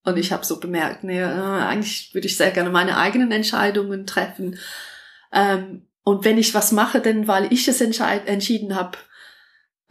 Und 0.04 0.16
ich 0.16 0.32
habe 0.32 0.44
so 0.44 0.60
bemerkt, 0.60 1.04
nee, 1.04 1.20
äh, 1.20 1.24
eigentlich 1.24 2.14
würde 2.14 2.26
ich 2.26 2.36
sehr 2.36 2.50
gerne 2.50 2.70
meine 2.70 2.96
eigenen 2.96 3.32
Entscheidungen 3.32 4.06
treffen. 4.06 4.58
Ähm, 5.32 5.86
und 6.02 6.24
wenn 6.24 6.38
ich 6.38 6.54
was 6.54 6.72
mache, 6.72 7.00
denn 7.00 7.28
weil 7.28 7.52
ich 7.52 7.68
es 7.68 7.80
entschieden 7.80 8.74
habe, 8.74 8.98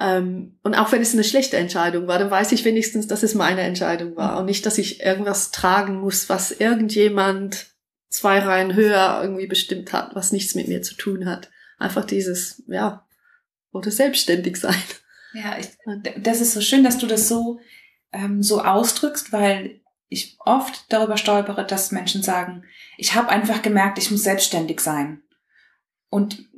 Ähm, 0.02 0.58
und 0.64 0.76
auch 0.76 0.94
wenn 0.94 1.02
es 1.02 1.14
eine 1.14 1.26
schlechte 1.26 1.58
Entscheidung 1.58 2.08
war, 2.08 2.20
dann 2.20 2.32
weiß 2.32 2.54
ich 2.54 2.64
wenigstens, 2.64 3.08
dass 3.08 3.22
es 3.22 3.36
meine 3.36 3.64
Entscheidung 3.64 4.16
war 4.16 4.40
und 4.40 4.46
nicht, 4.46 4.66
dass 4.66 4.78
ich 4.78 5.02
irgendwas 5.02 5.52
tragen 5.52 6.00
muss, 6.00 6.30
was 6.30 6.52
irgendjemand 6.52 7.68
zwei 8.08 8.40
Reihen 8.40 8.76
höher 8.76 9.20
irgendwie 9.22 9.48
bestimmt 9.48 9.92
hat, 9.92 10.16
was 10.16 10.32
nichts 10.32 10.56
mit 10.56 10.70
mir 10.70 10.82
zu 10.82 10.96
tun 10.96 11.26
hat. 11.26 11.50
Einfach 11.80 12.06
dieses, 12.06 12.64
ja, 12.68 13.06
oder 13.74 13.92
selbstständig 13.92 14.56
sein. 14.56 14.82
Ja, 15.34 15.58
ich, 15.60 15.68
das 16.24 16.40
ist 16.40 16.54
so 16.54 16.62
schön, 16.62 16.86
dass 16.86 16.98
du 16.98 17.06
das 17.06 17.28
so, 17.28 17.60
ähm, 18.14 18.42
so 18.42 18.62
ausdrückst, 18.62 19.34
weil 19.34 19.82
ich 20.10 20.38
oft 20.40 20.92
darüber 20.92 21.18
stolpere, 21.18 21.66
dass 21.66 21.92
Menschen 21.92 22.24
sagen, 22.24 22.64
ich 22.98 23.16
habe 23.16 23.30
einfach 23.30 23.62
gemerkt, 23.62 23.98
ich 24.00 24.12
muss 24.12 24.24
selbstständig 24.24 24.82
sein. 24.82 25.22
Und 26.10 26.50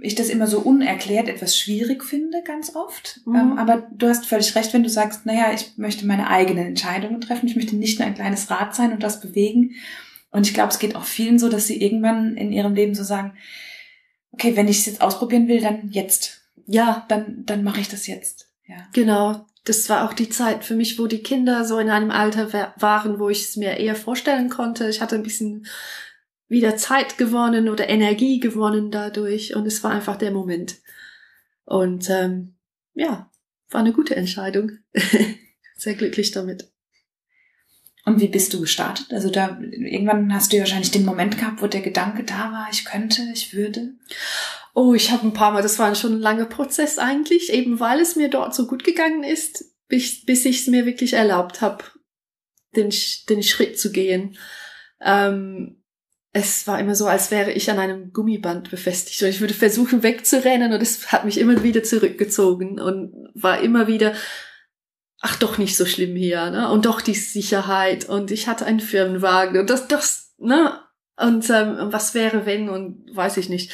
ich 0.00 0.14
das 0.14 0.28
immer 0.28 0.46
so 0.46 0.60
unerklärt 0.60 1.28
etwas 1.28 1.58
schwierig 1.58 2.04
finde, 2.04 2.42
ganz 2.42 2.76
oft. 2.76 3.20
Mhm. 3.24 3.34
Ähm, 3.34 3.58
aber 3.58 3.88
du 3.90 4.08
hast 4.08 4.26
völlig 4.26 4.54
recht, 4.54 4.72
wenn 4.72 4.82
du 4.82 4.88
sagst, 4.88 5.26
naja, 5.26 5.52
ich 5.52 5.76
möchte 5.76 6.06
meine 6.06 6.28
eigenen 6.28 6.66
Entscheidungen 6.66 7.20
treffen, 7.20 7.48
ich 7.48 7.56
möchte 7.56 7.74
nicht 7.76 7.98
nur 7.98 8.06
ein 8.06 8.14
kleines 8.14 8.50
Rad 8.50 8.74
sein 8.74 8.92
und 8.92 9.02
das 9.02 9.20
bewegen. 9.20 9.74
Und 10.30 10.46
ich 10.46 10.54
glaube, 10.54 10.70
es 10.70 10.78
geht 10.78 10.94
auch 10.94 11.04
vielen 11.04 11.38
so, 11.38 11.48
dass 11.48 11.66
sie 11.66 11.80
irgendwann 11.80 12.36
in 12.36 12.52
ihrem 12.52 12.74
Leben 12.74 12.94
so 12.94 13.02
sagen, 13.02 13.36
okay, 14.32 14.54
wenn 14.56 14.68
ich 14.68 14.80
es 14.80 14.86
jetzt 14.86 15.00
ausprobieren 15.00 15.48
will, 15.48 15.60
dann 15.60 15.88
jetzt. 15.90 16.42
Ja, 16.66 17.04
dann, 17.08 17.44
dann 17.46 17.64
mache 17.64 17.80
ich 17.80 17.88
das 17.88 18.06
jetzt. 18.06 18.48
Ja. 18.66 18.76
Genau 18.92 19.46
das 19.66 19.88
war 19.88 20.08
auch 20.08 20.14
die 20.14 20.28
Zeit 20.28 20.64
für 20.64 20.76
mich, 20.76 20.98
wo 20.98 21.08
die 21.08 21.22
Kinder 21.22 21.64
so 21.64 21.78
in 21.78 21.90
einem 21.90 22.12
Alter 22.12 22.72
waren, 22.76 23.18
wo 23.18 23.28
ich 23.28 23.42
es 23.42 23.56
mir 23.56 23.76
eher 23.76 23.96
vorstellen 23.96 24.48
konnte. 24.48 24.88
Ich 24.88 25.00
hatte 25.00 25.16
ein 25.16 25.24
bisschen 25.24 25.66
wieder 26.48 26.76
Zeit 26.76 27.18
gewonnen 27.18 27.68
oder 27.68 27.88
Energie 27.88 28.38
gewonnen 28.38 28.92
dadurch 28.92 29.56
und 29.56 29.66
es 29.66 29.82
war 29.82 29.90
einfach 29.90 30.16
der 30.16 30.30
Moment. 30.30 30.76
Und 31.64 32.08
ähm, 32.08 32.54
ja, 32.94 33.28
war 33.70 33.80
eine 33.80 33.92
gute 33.92 34.14
Entscheidung. 34.14 34.78
Sehr 35.76 35.94
glücklich 35.94 36.30
damit. 36.30 36.70
Und 38.04 38.20
wie 38.20 38.28
bist 38.28 38.54
du 38.54 38.60
gestartet? 38.60 39.12
Also 39.12 39.30
da 39.30 39.58
irgendwann 39.60 40.32
hast 40.32 40.52
du 40.52 40.56
ja 40.56 40.62
wahrscheinlich 40.62 40.92
den 40.92 41.04
Moment 41.04 41.38
gehabt, 41.38 41.60
wo 41.60 41.66
der 41.66 41.80
Gedanke 41.80 42.22
da 42.22 42.52
war, 42.52 42.68
ich 42.70 42.84
könnte, 42.84 43.22
ich 43.34 43.52
würde. 43.52 43.94
Oh, 44.78 44.92
ich 44.92 45.10
habe 45.10 45.26
ein 45.26 45.32
paar 45.32 45.52
Mal, 45.52 45.62
das 45.62 45.78
war 45.78 45.94
schon 45.94 46.16
ein 46.16 46.20
langer 46.20 46.44
Prozess 46.44 46.98
eigentlich, 46.98 47.50
eben 47.50 47.80
weil 47.80 47.98
es 47.98 48.14
mir 48.14 48.28
dort 48.28 48.54
so 48.54 48.66
gut 48.66 48.84
gegangen 48.84 49.24
ist, 49.24 49.64
bis, 49.88 50.22
bis 50.26 50.44
ich 50.44 50.60
es 50.60 50.66
mir 50.66 50.84
wirklich 50.84 51.14
erlaubt 51.14 51.62
habe, 51.62 51.82
den, 52.76 52.92
den 53.30 53.42
Schritt 53.42 53.80
zu 53.80 53.90
gehen. 53.90 54.36
Ähm, 55.00 55.82
es 56.34 56.66
war 56.66 56.78
immer 56.78 56.94
so, 56.94 57.06
als 57.06 57.30
wäre 57.30 57.52
ich 57.52 57.70
an 57.70 57.78
einem 57.78 58.12
Gummiband 58.12 58.68
befestigt 58.68 59.22
und 59.22 59.30
ich 59.30 59.40
würde 59.40 59.54
versuchen 59.54 60.02
wegzurennen 60.02 60.70
und 60.74 60.82
es 60.82 61.10
hat 61.10 61.24
mich 61.24 61.38
immer 61.38 61.62
wieder 61.62 61.82
zurückgezogen 61.82 62.78
und 62.78 63.30
war 63.32 63.62
immer 63.62 63.86
wieder, 63.86 64.12
ach 65.22 65.36
doch 65.36 65.56
nicht 65.56 65.78
so 65.78 65.86
schlimm 65.86 66.16
hier, 66.16 66.50
ne? 66.50 66.70
Und 66.70 66.84
doch 66.84 67.00
die 67.00 67.14
Sicherheit 67.14 68.06
und 68.06 68.30
ich 68.30 68.46
hatte 68.46 68.66
einen 68.66 68.80
Firmenwagen 68.80 69.58
und 69.58 69.70
das, 69.70 69.88
das, 69.88 70.34
ne? 70.36 70.78
Und 71.16 71.48
ähm, 71.48 71.78
was 71.92 72.12
wäre 72.12 72.44
wenn 72.44 72.68
und 72.68 73.06
weiß 73.16 73.38
ich 73.38 73.48
nicht. 73.48 73.72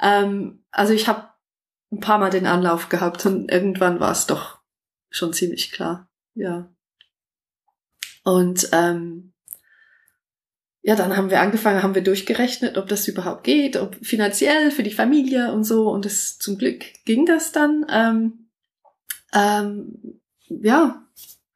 Ähm, 0.00 0.64
also 0.70 0.92
ich 0.92 1.08
habe 1.08 1.28
ein 1.92 2.00
paar 2.00 2.18
Mal 2.18 2.30
den 2.30 2.46
Anlauf 2.46 2.88
gehabt 2.88 3.26
und 3.26 3.50
irgendwann 3.50 4.00
war 4.00 4.12
es 4.12 4.26
doch 4.26 4.60
schon 5.10 5.32
ziemlich 5.32 5.72
klar. 5.72 6.08
Ja. 6.34 6.68
Und 8.22 8.68
ähm, 8.72 9.32
ja, 10.82 10.96
dann 10.96 11.16
haben 11.16 11.30
wir 11.30 11.40
angefangen, 11.40 11.82
haben 11.82 11.94
wir 11.94 12.02
durchgerechnet, 12.02 12.78
ob 12.78 12.88
das 12.88 13.06
überhaupt 13.06 13.44
geht, 13.44 13.76
ob 13.76 13.96
finanziell 13.96 14.70
für 14.70 14.82
die 14.82 14.92
Familie 14.92 15.52
und 15.52 15.64
so. 15.64 15.90
Und 15.90 16.06
es 16.06 16.38
zum 16.38 16.56
Glück 16.56 16.84
ging 17.04 17.26
das 17.26 17.52
dann. 17.52 17.84
Ähm, 17.90 18.50
ähm, 19.34 20.20
ja, 20.48 21.06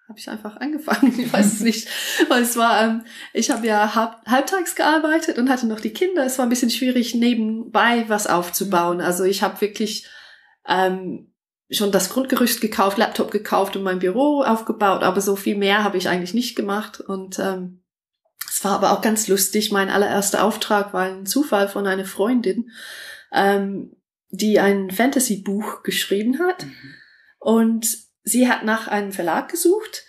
habe 0.09 0.19
ich 0.19 0.29
einfach 0.29 0.57
angefangen. 0.57 1.15
Ich 1.19 1.33
weiß 1.33 1.47
es 1.55 1.61
nicht, 1.61 1.89
weil 2.29 2.43
es 2.43 2.57
war, 2.57 2.83
ähm, 2.83 3.05
ich 3.33 3.51
habe 3.51 3.67
ja 3.67 3.95
halb, 3.95 4.17
halbtags 4.27 4.75
gearbeitet 4.75 5.39
und 5.39 5.49
hatte 5.49 5.67
noch 5.67 5.81
die 5.81 5.93
Kinder. 5.93 6.25
Es 6.25 6.39
war 6.39 6.47
ein 6.47 6.51
bisschen 6.51 6.71
schwierig, 6.71 7.15
nebenbei 7.15 8.05
was 8.09 8.27
aufzubauen. 8.27 8.99
Mhm. 8.99 9.05
Also 9.05 9.25
ich 9.25 9.43
habe 9.43 9.61
wirklich 9.61 10.07
ähm, 10.67 11.33
schon 11.71 11.93
das 11.93 12.11
Grundgerüst 12.11 12.61
gekauft, 12.61 12.99
Laptop 12.99 13.31
gekauft 13.31 13.77
und 13.77 13.83
mein 13.83 13.99
Büro 13.99 14.43
aufgebaut, 14.43 15.03
aber 15.03 15.21
so 15.21 15.37
viel 15.37 15.57
mehr 15.57 15.83
habe 15.83 15.97
ich 15.97 16.09
eigentlich 16.09 16.35
nicht 16.35 16.57
gemacht. 16.57 17.01
Und 17.01 17.39
ähm, 17.39 17.83
es 18.49 18.63
war 18.65 18.73
aber 18.73 18.93
auch 18.93 19.01
ganz 19.01 19.27
lustig. 19.29 19.73
Mein 19.73 19.89
allererster 19.89 20.45
Auftrag 20.45 20.93
war 20.93 21.05
ein 21.05 21.27
Zufall 21.27 21.69
von 21.69 21.87
einer 21.87 22.05
Freundin, 22.05 22.71
ähm, 23.33 23.97
die 24.29 24.61
ein 24.61 24.91
Fantasy-Buch 24.91 25.83
geschrieben 25.83 26.39
hat. 26.41 26.67
Mhm. 26.67 26.95
Und 27.39 28.04
sie 28.25 28.49
hat 28.49 28.65
nach 28.65 28.89
einem 28.89 29.13
Verlag 29.13 29.51
gesucht 29.51 30.05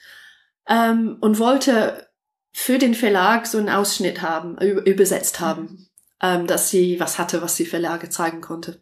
ähm, 0.67 1.17
und 1.21 1.37
wollte 1.39 2.09
für 2.51 2.77
den 2.77 2.95
Verlag 2.95 3.45
so 3.45 3.57
einen 3.57 3.69
Ausschnitt 3.69 4.21
haben, 4.21 4.57
übersetzt 4.57 5.39
haben, 5.39 5.61
mhm. 5.61 5.87
ähm, 6.21 6.47
dass 6.47 6.69
sie 6.69 6.99
was 6.99 7.19
hatte, 7.19 7.41
was 7.41 7.55
sie 7.57 7.65
Verlage 7.65 8.09
zeigen 8.09 8.41
konnte. 8.41 8.81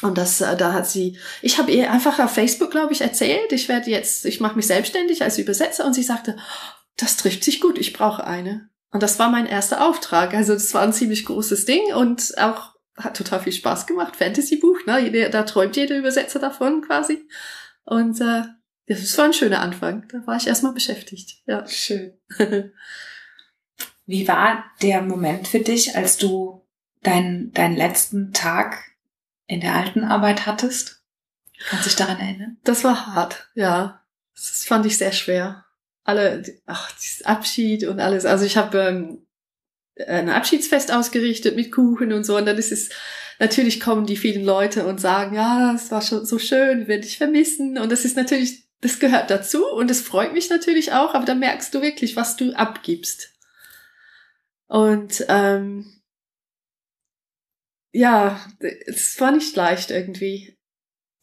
Und 0.00 0.16
das, 0.16 0.40
äh, 0.40 0.56
da 0.56 0.72
hat 0.72 0.88
sie, 0.88 1.18
ich 1.42 1.58
habe 1.58 1.70
ihr 1.70 1.92
einfach 1.92 2.18
auf 2.18 2.32
Facebook, 2.32 2.70
glaube 2.70 2.92
ich, 2.92 3.02
erzählt, 3.02 3.52
ich 3.52 3.68
werde 3.68 3.90
jetzt, 3.90 4.24
ich 4.24 4.40
mache 4.40 4.56
mich 4.56 4.66
selbstständig 4.66 5.22
als 5.22 5.38
Übersetzer 5.38 5.84
und 5.84 5.92
sie 5.92 6.02
sagte, 6.02 6.36
das 6.96 7.18
trifft 7.18 7.44
sich 7.44 7.60
gut, 7.60 7.78
ich 7.78 7.92
brauche 7.92 8.24
eine. 8.24 8.70
Und 8.90 9.02
das 9.02 9.18
war 9.18 9.30
mein 9.30 9.46
erster 9.46 9.86
Auftrag. 9.86 10.34
Also 10.34 10.52
das 10.54 10.72
war 10.74 10.82
ein 10.82 10.92
ziemlich 10.92 11.24
großes 11.24 11.64
Ding 11.64 11.94
und 11.94 12.36
auch 12.38 12.74
hat 12.96 13.16
total 13.16 13.40
viel 13.40 13.52
Spaß 13.52 13.86
gemacht. 13.86 14.16
Fantasy-Buch, 14.16 14.86
ne? 14.86 15.30
Da 15.30 15.42
träumt 15.44 15.76
jeder 15.76 15.96
Übersetzer 15.96 16.38
davon 16.38 16.82
quasi. 16.82 17.26
Und 17.84 18.20
äh, 18.20 18.42
das 18.94 19.16
war 19.18 19.26
ein 19.26 19.32
schöner 19.32 19.60
Anfang. 19.60 20.06
Da 20.08 20.26
war 20.26 20.36
ich 20.36 20.46
erstmal 20.46 20.72
beschäftigt. 20.72 21.42
Ja. 21.46 21.66
Schön. 21.66 22.14
Wie 24.06 24.26
war 24.26 24.64
der 24.82 25.02
Moment 25.02 25.48
für 25.48 25.60
dich, 25.60 25.96
als 25.96 26.16
du 26.16 26.66
deinen, 27.02 27.52
deinen 27.52 27.76
letzten 27.76 28.32
Tag 28.32 28.78
in 29.46 29.60
der 29.60 29.74
alten 29.74 30.04
Arbeit 30.04 30.46
hattest? 30.46 31.02
Kannst 31.68 31.86
du 31.86 31.88
dich 31.90 31.96
daran 31.96 32.18
erinnern? 32.18 32.58
Das 32.64 32.84
war 32.84 33.14
hart, 33.14 33.50
ja. 33.54 34.02
Das 34.34 34.64
fand 34.64 34.86
ich 34.86 34.98
sehr 34.98 35.12
schwer. 35.12 35.64
Alle, 36.04 36.42
ach, 36.66 36.90
dieses 36.98 37.24
Abschied 37.24 37.84
und 37.84 38.00
alles. 38.00 38.24
Also 38.24 38.44
ich 38.44 38.56
habe 38.56 38.78
ähm, 38.78 39.26
ein 40.06 40.28
Abschiedsfest 40.28 40.92
ausgerichtet 40.92 41.54
mit 41.54 41.70
Kuchen 41.70 42.12
und 42.12 42.24
so. 42.24 42.36
Und 42.36 42.46
dann 42.46 42.58
ist 42.58 42.72
es, 42.72 42.90
natürlich 43.38 43.78
kommen 43.78 44.06
die 44.06 44.16
vielen 44.16 44.44
Leute 44.44 44.86
und 44.86 45.00
sagen, 45.00 45.36
ja, 45.36 45.74
es 45.74 45.90
war 45.90 46.02
schon 46.02 46.24
so 46.24 46.38
schön, 46.38 46.88
wir 46.88 47.00
dich 47.00 47.18
vermissen. 47.18 47.78
Und 47.78 47.92
das 47.92 48.04
ist 48.04 48.16
natürlich 48.16 48.64
das 48.82 48.98
gehört 48.98 49.30
dazu 49.30 49.64
und 49.66 49.90
es 49.90 50.00
freut 50.00 50.32
mich 50.32 50.50
natürlich 50.50 50.92
auch, 50.92 51.14
aber 51.14 51.24
da 51.24 51.34
merkst 51.34 51.72
du 51.72 51.80
wirklich, 51.80 52.16
was 52.16 52.36
du 52.36 52.52
abgibst. 52.52 53.32
Und 54.66 55.24
ähm, 55.28 56.02
ja, 57.92 58.44
es 58.86 59.20
war 59.20 59.30
nicht 59.30 59.54
leicht 59.54 59.90
irgendwie. 59.90 60.58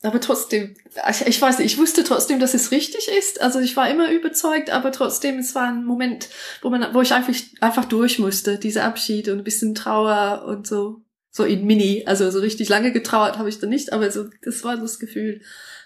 Aber 0.01 0.21
trotzdem, 0.21 0.77
ich, 1.09 1.27
ich 1.27 1.41
weiß 1.41 1.59
nicht, 1.59 1.73
ich 1.73 1.77
wusste 1.77 2.05
trotzdem, 2.05 2.39
dass 2.39 2.53
es 2.53 2.71
richtig 2.71 3.09
ist. 3.09 3.41
Also 3.41 3.59
ich 3.59 3.75
war 3.75 3.89
immer 3.89 4.09
überzeugt, 4.09 4.69
aber 4.69 4.93
trotzdem, 4.93 5.39
es 5.39 5.53
war 5.53 5.67
ein 5.67 5.83
Moment, 5.83 6.29
wo 6.61 6.69
man, 6.69 6.93
wo 6.93 7.01
ich 7.01 7.11
einfach, 7.11 7.33
einfach 7.59 7.83
durch 7.83 8.19
musste, 8.19 8.57
dieser 8.57 8.85
Abschied 8.85 9.27
und 9.27 9.39
ein 9.39 9.43
bisschen 9.43 9.75
Trauer 9.75 10.45
und 10.47 10.65
so, 10.65 11.01
so 11.29 11.43
in 11.43 11.65
Mini. 11.65 12.05
Also 12.05 12.31
so 12.31 12.39
richtig 12.39 12.69
lange 12.69 12.93
getrauert 12.93 13.37
habe 13.37 13.49
ich 13.49 13.59
da 13.59 13.67
nicht, 13.67 13.91
aber 13.91 14.09
so, 14.11 14.29
das 14.43 14.63
war 14.63 14.77
das 14.77 14.99
Gefühl 14.99 15.41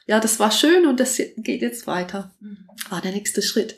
ja, 0.05 0.19
das 0.19 0.39
war 0.39 0.51
schön 0.51 0.85
und 0.85 0.99
das 0.99 1.17
geht 1.17 1.61
jetzt 1.61 1.87
weiter. 1.87 2.31
Mhm. 2.39 2.67
War 2.89 3.01
der 3.01 3.11
nächste 3.11 3.41
Schritt. 3.41 3.77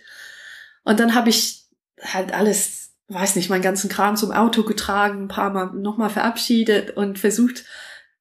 Und 0.83 0.99
dann 0.99 1.15
habe 1.15 1.29
ich 1.29 1.65
halt 2.01 2.33
alles, 2.33 2.91
weiß 3.07 3.35
nicht, 3.35 3.49
meinen 3.49 3.61
ganzen 3.61 3.89
Kram 3.89 4.15
zum 4.15 4.31
Auto 4.31 4.63
getragen, 4.63 5.23
ein 5.23 5.27
paar 5.27 5.51
Mal 5.51 5.71
nochmal 5.73 6.09
verabschiedet 6.09 6.91
und 6.97 7.19
versucht, 7.19 7.65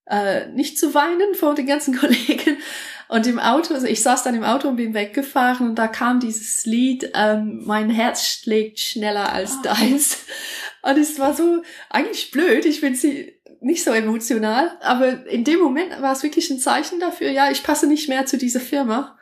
äh, 0.06 0.46
nicht 0.49 0.78
zu 0.78 0.94
weinen 0.94 1.34
vor 1.34 1.54
den 1.54 1.66
ganzen 1.66 1.96
Kollegen. 1.99 2.58
Und 3.08 3.26
im 3.26 3.38
Auto, 3.38 3.75
also 3.75 3.87
ich 3.87 4.02
saß 4.02 4.23
dann 4.23 4.34
im 4.34 4.44
Auto 4.44 4.68
und 4.68 4.76
bin 4.76 4.94
weggefahren 4.94 5.68
und 5.68 5.75
da 5.76 5.88
kam 5.88 6.20
dieses 6.20 6.64
Lied, 6.64 7.11
ähm, 7.14 7.62
mein 7.64 7.90
Herz 7.90 8.26
schlägt 8.26 8.80
schneller 8.80 9.32
als 9.32 9.56
oh. 9.58 9.62
deins. 9.62 10.25
Und 10.82 10.99
es 10.99 11.18
war 11.18 11.34
so 11.34 11.62
eigentlich 11.90 12.30
blöd. 12.30 12.64
Ich 12.64 12.80
bin 12.80 12.94
sie 12.94 13.38
nicht 13.64 13.83
so 13.83 13.90
emotional, 13.90 14.78
aber 14.80 15.26
in 15.26 15.44
dem 15.44 15.61
Moment 15.61 16.00
war 16.00 16.12
es 16.12 16.23
wirklich 16.23 16.50
ein 16.50 16.59
Zeichen 16.59 17.00
dafür, 17.00 17.30
ja, 17.30 17.50
ich 17.50 17.62
passe 17.62 17.87
nicht 17.87 18.09
mehr 18.09 18.26
zu 18.26 18.37
dieser 18.37 18.61
Firma 18.61 19.18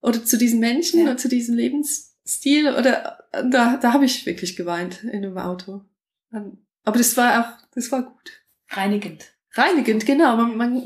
oder 0.00 0.24
zu 0.24 0.36
diesen 0.38 0.60
Menschen 0.60 1.00
ja. 1.00 1.06
oder 1.06 1.16
zu 1.16 1.28
diesem 1.28 1.54
Lebensstil 1.54 2.68
oder 2.68 3.18
da, 3.32 3.76
da 3.76 3.92
habe 3.92 4.04
ich 4.04 4.26
wirklich 4.26 4.56
geweint 4.56 5.04
in 5.04 5.10
einem 5.10 5.38
Auto. 5.38 5.84
Aber 6.84 6.98
das 6.98 7.16
war 7.16 7.40
auch, 7.40 7.66
das 7.74 7.90
war 7.92 8.02
gut. 8.02 8.42
Reinigend. 8.70 9.32
Reinigend, 9.52 10.04
genau. 10.06 10.36
Man, 10.36 10.56
man 10.56 10.82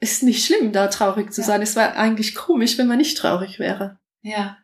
ist 0.00 0.22
nicht 0.22 0.44
schlimm, 0.44 0.72
da 0.72 0.88
traurig 0.88 1.32
zu 1.32 1.42
ja. 1.42 1.46
sein. 1.46 1.62
Es 1.62 1.76
war 1.76 1.96
eigentlich 1.96 2.34
komisch, 2.34 2.78
wenn 2.78 2.88
man 2.88 2.98
nicht 2.98 3.18
traurig 3.18 3.58
wäre. 3.58 3.98
Ja. 4.22 4.58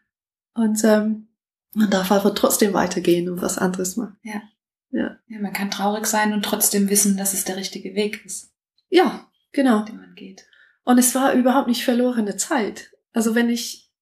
Und 0.54 0.83
ähm, 0.85 1.28
man 1.75 1.90
darf 1.90 2.11
aber 2.11 2.35
trotzdem 2.35 2.73
weitergehen 2.73 3.28
und 3.28 3.42
was 3.42 3.59
anderes 3.59 3.97
machen. 3.97 4.16
Ja. 4.23 4.42
Ja. 4.96 5.18
ja, 5.28 5.38
man 5.40 5.52
kann 5.52 5.70
traurig 5.70 6.06
sein 6.06 6.32
und 6.32 6.42
trotzdem 6.42 6.88
wissen, 6.88 7.18
dass 7.18 7.34
es 7.34 7.44
der 7.44 7.56
richtige 7.56 7.94
Weg 7.94 8.24
ist. 8.24 8.54
Ja, 8.88 9.30
genau. 9.52 9.84
Den 9.84 9.98
man 9.98 10.14
geht. 10.14 10.46
Und 10.84 10.96
es 10.96 11.14
war 11.14 11.34
überhaupt 11.34 11.68
nicht 11.68 11.84
verlorene 11.84 12.38
Zeit. 12.38 12.92
Also 13.12 13.34
wenn 13.34 13.50
ich 13.50 13.92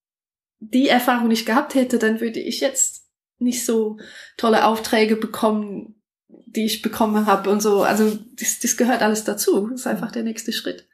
die 0.60 0.88
Erfahrung 0.88 1.26
nicht 1.26 1.46
gehabt 1.46 1.74
hätte, 1.74 1.98
dann 1.98 2.20
würde 2.20 2.38
ich 2.38 2.60
jetzt 2.60 3.08
nicht 3.38 3.66
so 3.66 3.98
tolle 4.36 4.64
Aufträge 4.66 5.16
bekommen, 5.16 6.00
die 6.28 6.64
ich 6.64 6.80
bekommen 6.80 7.26
habe 7.26 7.50
und 7.50 7.60
so. 7.60 7.82
Also 7.82 8.16
das, 8.38 8.60
das 8.60 8.76
gehört 8.76 9.02
alles 9.02 9.24
dazu. 9.24 9.66
Das 9.70 9.80
ist 9.80 9.86
einfach 9.88 10.12
der 10.12 10.22
nächste 10.22 10.52
Schritt. 10.52 10.86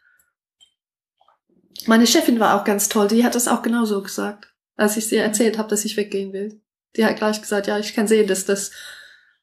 Meine 1.87 2.07
Chefin 2.07 2.41
war 2.41 2.59
auch 2.59 2.65
ganz 2.65 2.89
toll. 2.89 3.09
Die 3.09 3.23
hat 3.23 3.35
das 3.35 3.49
auch 3.49 3.61
genauso 3.61 4.03
gesagt, 4.03 4.55
als 4.77 4.97
ich 4.97 5.09
sie 5.09 5.17
erzählt 5.17 5.59
habe, 5.59 5.69
dass 5.69 5.85
ich 5.85 5.99
weggehen 5.99 6.33
will. 6.33 6.63
Die 6.97 7.05
hat 7.05 7.17
gleich 7.17 7.43
gesagt, 7.43 7.67
ja, 7.67 7.79
ich 7.79 7.95
kann 7.95 8.09
sehen, 8.09 8.27
dass 8.27 8.47
das 8.47 8.71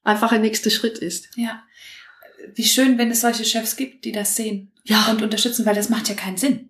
einfach 0.07 0.31
ein 0.31 0.41
nächster 0.41 0.69
Schritt 0.69 0.97
ist. 0.97 1.29
Ja. 1.35 1.63
Wie 2.55 2.63
schön, 2.63 2.97
wenn 2.97 3.11
es 3.11 3.21
solche 3.21 3.45
Chefs 3.45 3.75
gibt, 3.75 4.05
die 4.05 4.11
das 4.11 4.35
sehen 4.35 4.71
Ja. 4.83 5.07
und 5.11 5.21
unterstützen, 5.21 5.65
weil 5.65 5.75
das 5.75 5.89
macht 5.89 6.07
ja 6.09 6.15
keinen 6.15 6.37
Sinn. 6.37 6.69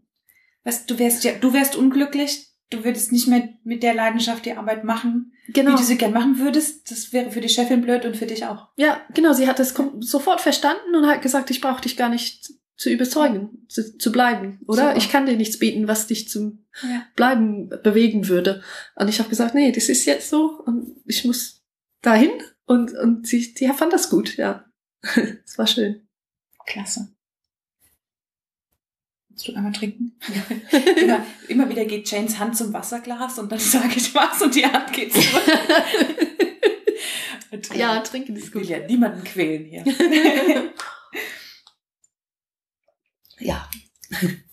Weißt, 0.63 0.89
du 0.89 0.99
wärst 0.99 1.23
ja, 1.23 1.33
du 1.33 1.53
wärst 1.53 1.75
unglücklich, 1.75 2.47
du 2.69 2.83
würdest 2.83 3.11
nicht 3.11 3.27
mehr 3.27 3.47
mit 3.63 3.83
der 3.83 3.93
Leidenschaft 3.93 4.45
die 4.45 4.53
Arbeit 4.53 4.83
machen, 4.83 5.33
Genau. 5.49 5.71
wie 5.73 5.77
du 5.77 5.83
sie 5.83 5.97
gern 5.97 6.11
machen 6.13 6.39
würdest. 6.39 6.91
Das 6.91 7.13
wäre 7.13 7.31
für 7.31 7.39
die 7.41 7.47
Chefin 7.49 7.81
blöd 7.81 8.05
und 8.05 8.17
für 8.17 8.25
dich 8.25 8.45
auch. 8.45 8.67
Ja, 8.75 9.01
genau. 9.13 9.33
Sie 9.33 9.47
hat 9.47 9.59
das 9.59 9.73
sofort 9.99 10.41
verstanden 10.41 10.95
und 10.95 11.07
hat 11.07 11.21
gesagt, 11.21 11.51
ich 11.51 11.61
brauche 11.61 11.81
dich 11.81 11.95
gar 11.95 12.09
nicht 12.09 12.51
zu 12.75 12.89
überzeugen, 12.91 13.65
zu, 13.69 13.97
zu 13.97 14.11
bleiben, 14.11 14.59
oder? 14.67 14.89
Super. 14.89 14.97
Ich 14.97 15.09
kann 15.09 15.25
dir 15.25 15.35
nichts 15.37 15.57
bieten, 15.57 15.87
was 15.87 16.07
dich 16.07 16.27
zum 16.29 16.65
Ja. 16.83 17.05
Bleiben 17.15 17.69
bewegen 17.83 18.27
würde. 18.27 18.61
Und 18.95 19.07
ich 19.07 19.19
habe 19.19 19.29
gesagt, 19.29 19.55
nee, 19.55 19.71
das 19.71 19.89
ist 19.89 20.05
jetzt 20.05 20.29
so 20.29 20.61
und 20.65 20.95
ich 21.05 21.23
muss 21.25 21.63
dahin. 22.01 22.31
Und, 22.67 22.93
und 22.93 23.25
sie, 23.25 23.53
die 23.53 23.67
fand 23.69 23.93
das 23.93 24.09
gut, 24.09 24.37
ja. 24.37 24.65
Es 25.45 25.57
war 25.57 25.65
schön. 25.65 26.07
Klasse. 26.65 27.15
Willst 29.29 29.47
du 29.47 29.53
einmal 29.55 29.71
trinken? 29.71 30.19
immer, 30.97 31.25
immer 31.47 31.69
wieder 31.69 31.85
geht 31.85 32.11
Janes 32.11 32.37
Hand 32.39 32.57
zum 32.57 32.73
Wasserglas 32.73 33.39
und 33.39 33.51
dann 33.51 33.59
sage 33.59 33.93
ich 33.95 34.13
was 34.13 34.41
und 34.41 34.53
die 34.53 34.65
Hand 34.65 34.91
geht 34.93 35.13
zurück. 35.13 35.43
Und, 37.49 37.71
äh, 37.71 37.79
Ja, 37.79 38.01
trinken 38.01 38.35
ist 38.35 38.47
ich 38.49 38.53
will 38.53 38.61
gut. 38.63 38.69
ja 38.69 38.79
niemanden 38.79 39.23
quälen 39.23 39.63
hier. 39.63 39.85
Ja. 43.39 43.69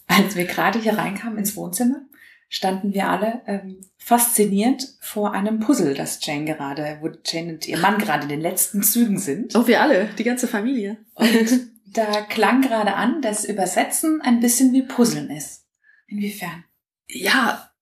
Als 0.06 0.36
wir 0.36 0.44
gerade 0.44 0.78
hier 0.78 0.96
reinkamen 0.96 1.38
ins 1.38 1.56
Wohnzimmer, 1.56 2.06
standen 2.54 2.94
wir 2.94 3.08
alle 3.08 3.42
ähm, 3.46 3.80
fasziniert 3.96 4.86
vor 5.00 5.32
einem 5.32 5.58
Puzzle, 5.58 5.94
das 5.94 6.24
Jane 6.24 6.44
gerade, 6.44 6.98
wo 7.00 7.10
Jane 7.24 7.54
und 7.54 7.66
ihr 7.66 7.78
Mann 7.78 7.98
gerade 7.98 8.22
in 8.22 8.28
den 8.28 8.40
letzten 8.40 8.84
Zügen 8.84 9.18
sind. 9.18 9.56
Oh, 9.56 9.66
wir 9.66 9.82
alle, 9.82 10.08
die 10.16 10.22
ganze 10.22 10.46
Familie. 10.46 10.96
Und 11.14 11.72
da 11.86 12.20
klang 12.22 12.62
gerade 12.62 12.94
an, 12.94 13.22
dass 13.22 13.44
Übersetzen 13.44 14.20
ein 14.22 14.38
bisschen 14.38 14.72
wie 14.72 14.82
Puzzeln 14.82 15.30
ist. 15.30 15.66
Inwiefern? 16.06 16.64
Ja, 17.08 17.72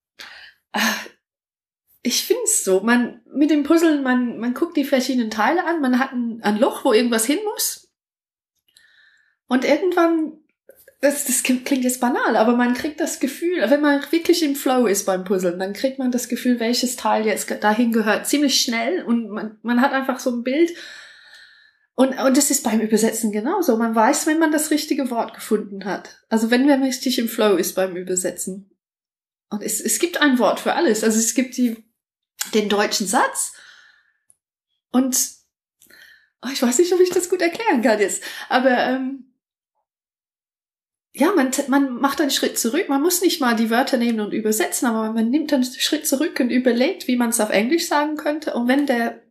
äh, 0.73 0.81
ich 2.03 2.25
finde 2.25 2.45
es 2.45 2.65
so. 2.65 2.81
Man, 2.81 3.21
mit 3.27 3.51
dem 3.51 3.65
Puzzeln, 3.65 4.03
man, 4.03 4.39
man 4.39 4.55
guckt 4.55 4.79
die 4.79 4.85
verschiedenen 4.85 5.31
Teile 5.31 5.67
an, 5.67 5.83
man 5.83 5.99
hat 5.99 6.13
ein, 6.13 6.41
ein 6.43 6.57
Loch, 6.57 6.83
wo 6.87 6.95
irgendwas 6.95 7.27
hin 7.27 7.41
muss. 7.53 7.93
Und 9.49 9.67
irgendwann, 9.67 10.39
das, 11.03 11.25
das 11.25 11.43
klingt 11.43 11.69
jetzt 11.69 12.01
banal, 12.01 12.37
aber 12.37 12.57
man 12.57 12.75
kriegt 12.75 13.01
das 13.01 13.19
Gefühl, 13.19 13.69
wenn 13.69 13.81
man 13.81 14.01
wirklich 14.13 14.41
im 14.45 14.55
Flow 14.55 14.87
ist 14.87 15.05
beim 15.05 15.25
Puzzeln, 15.25 15.59
dann 15.59 15.73
kriegt 15.73 15.99
man 15.99 16.13
das 16.13 16.29
Gefühl, 16.29 16.61
welches 16.61 16.95
Teil 16.95 17.27
jetzt 17.27 17.51
dahin 17.61 17.91
gehört, 17.91 18.29
ziemlich 18.29 18.61
schnell 18.61 19.03
und 19.03 19.29
man, 19.29 19.59
man 19.63 19.81
hat 19.81 19.93
einfach 19.93 20.21
so 20.21 20.31
ein 20.31 20.45
Bild. 20.45 20.71
Und, 21.95 22.17
und 22.21 22.37
das 22.37 22.53
ist 22.53 22.63
beim 22.63 22.81
Übersetzen 22.81 23.33
genauso. 23.33 23.77
Man 23.77 23.97
weiß, 23.97 24.29
wenn 24.29 24.39
man 24.39 24.53
das 24.53 24.71
richtige 24.71 25.11
Wort 25.11 25.35
gefunden 25.35 25.85
hat. 25.85 26.25
Also 26.29 26.53
wenn 26.53 26.67
man 26.67 26.85
richtig 26.85 27.19
im 27.19 27.29
Flow 27.29 27.57
ist 27.57 27.75
beim 27.75 27.97
Übersetzen. 27.97 28.71
Und 29.51 29.63
es, 29.63 29.81
es 29.81 29.99
gibt 29.99 30.21
ein 30.21 30.39
Wort 30.39 30.61
für 30.61 30.75
alles. 30.75 31.03
Also 31.03 31.19
es 31.19 31.35
gibt 31.35 31.57
die, 31.57 31.85
den 32.55 32.69
deutschen 32.69 33.09
Satz. 33.09 33.55
Und 34.93 35.19
oh, 36.43 36.49
ich 36.53 36.63
weiß 36.63 36.79
nicht, 36.79 36.93
ob 36.93 37.01
ich 37.01 37.11
das 37.11 37.29
gut 37.29 37.43
erklären 37.43 37.83
kann 37.83 37.99
jetzt. 37.99 38.23
Aber 38.49 38.71
ähm, 38.71 39.32
ja, 41.15 41.33
man, 41.33 41.51
man 41.69 41.95
macht 41.97 42.21
einen 42.21 42.31
Schritt 42.31 42.59
zurück. 42.59 42.89
Man 42.89 43.03
muss 43.03 43.21
nicht 43.21 43.41
mal 43.41 43.55
die 43.55 43.69
Wörter 43.69 43.99
nehmen 43.99 44.21
und 44.21 44.33
übersetzen, 44.33 44.89
aber 44.89 45.13
man 45.13 45.29
nimmt 45.29 45.53
einen 45.53 45.65
Schritt 45.65 46.07
zurück 46.07 46.41
und 46.41 46.51
überlegt, 46.51 47.07
wie 47.07 47.17
man 47.17 47.31
es 47.31 47.41
auf 47.41 47.51
Englisch 47.51 47.87
sagen 47.87 48.17
könnte. 48.17 48.55
Und 48.55 48.67
wenn 48.67 48.87
der 48.87 49.23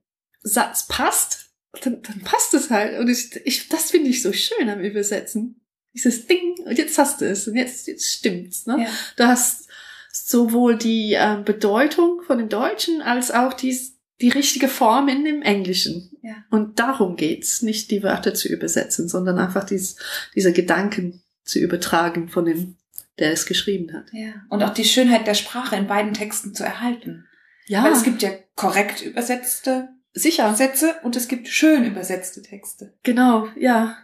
Satz 0.44 0.88
passt, 0.88 1.50
dann, 1.82 2.02
dann 2.04 2.22
passt 2.22 2.54
es 2.54 2.70
halt. 2.70 3.00
Und 3.00 3.10
ich, 3.10 3.36
ich, 3.46 3.68
das 3.70 3.90
finde 3.90 4.10
ich 4.10 4.22
so 4.22 4.32
schön 4.32 4.70
am 4.70 4.80
Übersetzen. 4.80 5.62
Dieses 5.94 6.28
Ding, 6.28 6.56
und 6.66 6.78
jetzt 6.78 6.98
hast 7.00 7.20
du 7.22 7.26
es, 7.26 7.48
und 7.48 7.56
jetzt, 7.56 7.88
jetzt 7.88 8.12
stimmt's. 8.12 8.68
Ne? 8.68 8.84
Ja. 8.84 8.88
Du 9.18 9.26
hast 9.26 9.68
sowohl 10.12 10.78
die 10.78 11.14
ähm, 11.18 11.44
Bedeutung 11.44 12.22
von 12.22 12.38
dem 12.38 12.50
Deutschen 12.50 13.02
als 13.02 13.32
auch 13.32 13.54
die, 13.54 13.76
die 14.22 14.30
richtige 14.30 14.68
Form 14.68 15.08
in 15.08 15.26
dem 15.26 15.42
Englischen. 15.42 16.12
Ja. 16.22 16.36
Und 16.52 16.80
darum 16.80 17.16
geht's, 17.16 17.64
nicht 17.64 17.90
die 17.90 18.04
Wörter 18.04 18.36
zu 18.36 18.50
übersetzen, 18.50 19.10
sondern 19.10 19.40
einfach 19.40 19.64
dies, 19.64 19.96
diese 20.36 20.54
Gedanken 20.54 21.24
zu 21.44 21.60
übertragen 21.60 22.30
von 22.30 22.46
dem, 22.46 22.78
der 23.20 23.32
es 23.32 23.46
geschrieben 23.46 23.94
hat. 23.94 24.06
Ja. 24.12 24.34
Und 24.50 24.64
auch 24.64 24.74
die 24.74 24.86
Schönheit 24.86 25.28
der 25.28 25.34
Sprache 25.34 25.76
in 25.76 25.88
beiden 25.88 26.14
Texten 26.14 26.54
zu 26.54 26.64
erhalten. 26.64 27.28
Ja, 27.68 27.84
Weil 27.84 27.94
es 27.94 28.04
gibt 28.04 28.22
ja 28.22 28.32
korrekt 28.56 29.02
übersetzte 29.02 29.90
sicher, 30.14 30.54
Sätze 30.56 30.96
und 31.04 31.16
es 31.16 31.28
gibt 31.28 31.48
schön 31.48 31.86
übersetzte 31.86 32.42
Texte. 32.42 32.94
genau, 33.04 33.48
ja. 33.56 33.98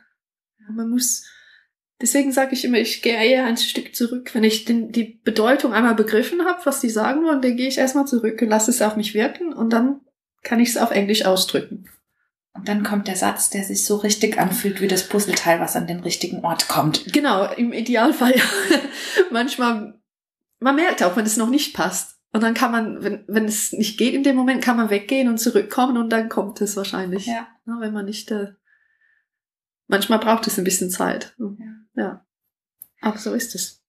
Man 0.70 0.90
muss, 0.90 1.26
deswegen 2.02 2.34
sage 2.34 2.54
ich 2.54 2.66
immer, 2.66 2.78
ich 2.78 3.02
gehe 3.02 3.16
eher 3.16 3.46
ein 3.46 3.56
Stück 3.56 3.96
zurück. 3.96 4.34
Wenn 4.34 4.44
ich 4.44 4.66
den, 4.66 4.92
die 4.92 5.22
Bedeutung 5.24 5.74
einmal 5.74 5.96
begriffen 5.96 6.44
habe, 6.44 6.66
was 6.66 6.82
die 6.82 6.90
sagen 6.90 7.24
wollen, 7.24 7.42
dann 7.42 7.56
gehe 7.56 7.70
ich 7.70 7.78
erstmal 7.78 8.06
zurück 8.06 8.42
und 8.42 8.50
lasse 8.50 8.72
es 8.72 8.82
auf 8.82 8.98
mich 8.98 9.14
wirken 9.14 9.54
und 9.54 9.72
dann 9.72 10.02
kann 10.44 10.60
ich 10.60 10.70
es 10.70 10.78
auf 10.78 10.92
Englisch 10.92 11.26
ausdrücken. 11.26 11.86
Und 12.58 12.68
dann 12.68 12.84
kommt 12.84 13.08
der 13.08 13.16
Satz, 13.16 13.50
der 13.50 13.64
sich 13.64 13.86
so 13.86 13.98
richtig 13.98 14.40
anfühlt 14.40 14.82
wie 14.82 14.88
das 14.88 15.08
Puzzleteil, 15.08 15.60
was 15.60 15.76
an 15.76 15.88
den 15.88 16.00
richtigen 16.00 16.44
Ort 16.44 16.68
kommt. 16.68 17.14
Genau, 17.14 17.46
im 17.54 17.72
Idealfall. 17.72 18.36
Manchmal, 19.32 20.00
man 20.60 20.76
merkt 20.76 21.04
auch, 21.04 21.16
wenn 21.16 21.26
es 21.26 21.38
noch 21.38 21.50
nicht 21.50 21.76
passt. 21.76 22.18
Und 22.34 22.42
dann 22.42 22.54
kann 22.54 22.72
man, 22.72 23.04
wenn, 23.04 23.24
wenn 23.28 23.46
es 23.46 23.72
nicht 23.74 23.98
geht 23.98 24.14
in 24.14 24.24
dem 24.24 24.36
Moment, 24.36 24.64
kann 24.64 24.78
man 24.78 24.90
weggehen 24.90 25.30
und 25.30 25.38
zurückkommen 25.38 25.98
und 25.98 26.10
dann 26.10 26.30
kommt 26.30 26.60
es 26.62 26.76
wahrscheinlich. 26.76 27.26
Ja. 27.26 27.48
Na, 27.66 27.80
wenn 27.80 27.94
man 27.94 28.06
nicht, 28.06 28.32
äh, 28.32 28.54
manchmal 29.88 30.20
braucht 30.20 30.48
es 30.48 30.58
ein 30.58 30.64
bisschen 30.64 30.90
Zeit. 30.90 31.36
Ja. 31.96 32.26
Aber 33.02 33.18
so 33.18 33.34
ist 33.34 33.56
es. 33.56 33.84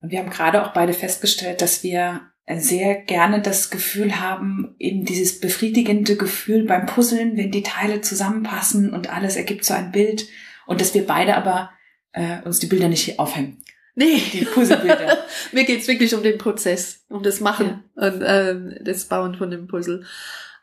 Und 0.00 0.10
wir 0.10 0.20
haben 0.20 0.30
gerade 0.30 0.64
auch 0.64 0.72
beide 0.72 0.92
festgestellt, 0.92 1.60
dass 1.60 1.82
wir 1.82 2.32
sehr 2.54 2.94
gerne 2.94 3.42
das 3.42 3.70
Gefühl 3.70 4.20
haben, 4.20 4.76
eben 4.78 5.04
dieses 5.04 5.40
befriedigende 5.40 6.16
Gefühl 6.16 6.64
beim 6.64 6.86
Puzzeln, 6.86 7.36
wenn 7.36 7.50
die 7.50 7.64
Teile 7.64 8.02
zusammenpassen 8.02 8.92
und 8.92 9.10
alles 9.10 9.36
ergibt 9.36 9.64
so 9.64 9.74
ein 9.74 9.90
Bild 9.90 10.28
und 10.66 10.80
dass 10.80 10.94
wir 10.94 11.06
beide 11.06 11.36
aber 11.36 11.70
äh, 12.12 12.40
uns 12.44 12.60
die 12.60 12.66
Bilder 12.66 12.88
nicht 12.88 13.18
aufhängen. 13.18 13.62
Nee. 13.96 14.22
Die 14.32 14.44
Puzzlebilder. 14.44 15.24
Mir 15.52 15.64
geht's 15.64 15.88
wirklich 15.88 16.14
um 16.14 16.22
den 16.22 16.38
Prozess, 16.38 17.04
um 17.08 17.22
das 17.22 17.40
Machen 17.40 17.82
und 17.94 18.22
ähm, 18.24 18.76
das 18.82 19.06
Bauen 19.06 19.34
von 19.34 19.50
dem 19.50 19.66
Puzzle. 19.66 20.04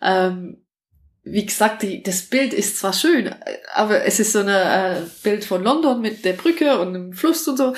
Ähm, 0.02 0.58
wie 1.24 1.46
gesagt, 1.46 1.84
die, 1.84 2.04
das 2.04 2.24
Bild 2.24 2.54
ist 2.54 2.78
zwar 2.78 2.94
schön, 2.94 3.34
aber 3.74 4.06
es 4.06 4.20
ist 4.20 4.34
so 4.34 4.40
ein 4.40 4.48
äh, 4.48 5.02
Bild 5.24 5.44
von 5.44 5.64
London 5.64 6.02
mit 6.02 6.24
der 6.24 6.34
Brücke 6.34 6.80
und 6.80 6.90
einem 6.90 7.14
Fluss 7.14 7.48
und 7.48 7.58
so, 7.58 7.74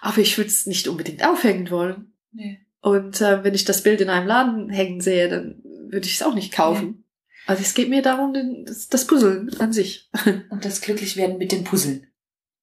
aber 0.00 0.18
ich 0.18 0.36
würde 0.36 0.48
es 0.48 0.66
nicht 0.66 0.88
unbedingt 0.88 1.24
aufhängen 1.24 1.70
wollen. 1.70 2.12
nee. 2.32 2.65
Und 2.86 3.20
äh, 3.20 3.42
wenn 3.42 3.52
ich 3.52 3.64
das 3.64 3.82
Bild 3.82 4.00
in 4.00 4.08
einem 4.10 4.28
Laden 4.28 4.70
hängen 4.70 5.00
sehe, 5.00 5.28
dann 5.28 5.60
würde 5.64 6.06
ich 6.06 6.14
es 6.14 6.22
auch 6.22 6.36
nicht 6.36 6.52
kaufen. 6.52 7.02
Also 7.44 7.60
es 7.62 7.74
geht 7.74 7.88
mir 7.88 8.00
darum, 8.00 8.32
den, 8.32 8.64
das, 8.64 8.88
das 8.88 9.08
Puzzeln 9.08 9.50
an 9.58 9.72
sich. 9.72 10.08
Und 10.50 10.64
das 10.64 10.82
Glücklichwerden 10.82 11.36
mit 11.36 11.50
den 11.50 11.64
Puzzeln. 11.64 12.06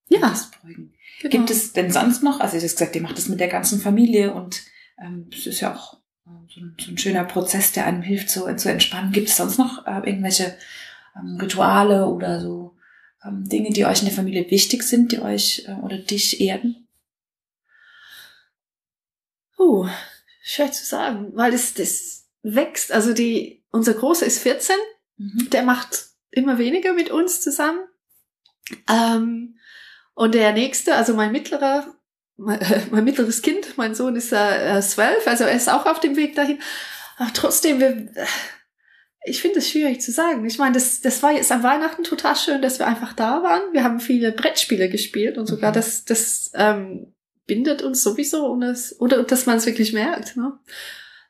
Ja, 0.08 0.22
Das 0.22 0.50
Beruhigen. 0.50 0.94
genau. 1.20 1.30
Gibt 1.30 1.50
es 1.50 1.74
denn 1.74 1.92
sonst 1.92 2.24
noch, 2.24 2.40
also 2.40 2.56
ich 2.56 2.64
habe 2.64 2.72
gesagt, 2.72 2.96
ihr 2.96 3.02
macht 3.02 3.18
das 3.18 3.28
mit 3.28 3.42
der 3.42 3.50
ganzen 3.50 3.82
Familie 3.82 4.34
und 4.34 4.62
ähm, 4.98 5.28
das 5.30 5.46
ist 5.46 5.60
ja 5.60 5.76
auch 5.76 5.96
äh, 6.26 6.30
so 6.48 6.62
ein, 6.62 6.78
so 6.80 6.92
ein 6.92 6.98
schöner 6.98 7.26
Prozess, 7.26 7.74
der 7.74 7.86
einem 7.86 8.02
hilft, 8.02 8.30
so 8.30 8.50
zu 8.56 8.72
entspannen. 8.72 9.12
Gibt 9.12 9.28
es 9.28 9.36
sonst 9.36 9.58
noch 9.58 9.86
äh, 9.86 10.10
irgendwelche 10.10 10.58
ähm, 11.20 11.36
Rituale 11.42 12.08
oder 12.08 12.40
so 12.40 12.78
ähm, 13.26 13.44
Dinge, 13.50 13.72
die 13.72 13.86
euch 13.86 14.00
in 14.00 14.06
der 14.06 14.16
Familie 14.16 14.50
wichtig 14.50 14.84
sind, 14.84 15.12
die 15.12 15.20
euch 15.20 15.66
äh, 15.68 15.74
oder 15.82 15.98
dich 15.98 16.40
erden? 16.40 16.88
Oh, 19.58 19.86
schwer 20.46 20.72
zu 20.72 20.86
sagen, 20.86 21.32
weil 21.36 21.54
es 21.54 21.74
das 21.74 22.28
wächst. 22.44 22.92
Also 22.92 23.14
die, 23.14 23.64
unser 23.72 23.94
Großer 23.94 24.26
ist 24.26 24.40
14, 24.40 24.76
Mhm. 25.18 25.50
der 25.52 25.62
macht 25.64 26.08
immer 26.32 26.58
weniger 26.58 26.94
mit 26.94 27.10
uns 27.12 27.40
zusammen. 27.42 27.80
Ähm, 28.90 29.58
und 30.16 30.34
der 30.36 30.52
nächste, 30.54 30.96
also 30.96 31.14
mein 31.14 31.32
mittlerer, 31.32 31.96
mein, 32.36 32.60
mein 32.92 33.04
mittleres 33.04 33.42
Kind, 33.42 33.78
mein 33.78 33.94
Sohn 33.96 34.16
ist 34.16 34.32
äh, 34.34 34.82
zwölf, 34.82 35.26
also 35.28 35.44
er 35.44 35.56
ist 35.56 35.70
auch 35.70 35.86
auf 35.86 36.00
dem 36.00 36.16
Weg 36.16 36.36
dahin. 36.36 36.60
Aber 37.18 37.32
trotzdem, 37.34 37.80
wir, 37.80 38.12
ich 39.24 39.40
finde 39.42 39.60
es 39.60 39.70
schwierig 39.70 40.02
zu 40.02 40.12
sagen. 40.12 40.44
Ich 40.46 40.58
meine, 40.58 40.74
das, 40.74 41.00
das 41.02 41.22
war 41.24 41.32
jetzt 41.32 41.52
an 41.52 41.62
Weihnachten 41.64 42.04
total 42.04 42.36
schön, 42.36 42.62
dass 42.62 42.80
wir 42.80 42.88
einfach 42.88 43.14
da 43.14 43.44
waren. 43.44 43.72
Wir 43.72 43.84
haben 43.84 44.00
viele 44.00 44.32
Brettspiele 44.32 44.90
gespielt 44.90 45.38
und 45.38 45.46
sogar 45.46 45.70
Mhm. 45.72 45.76
das, 45.76 46.06
das, 46.06 46.52
ähm, 46.56 47.14
bindet 47.46 47.82
uns 47.82 48.04
sowieso 48.04 48.48
und 48.48 48.62
das, 48.62 49.00
oder 49.00 49.24
dass 49.24 49.46
man 49.46 49.58
es 49.58 49.66
wirklich 49.66 49.94
merkt. 49.94 50.38
Ne? 50.38 50.58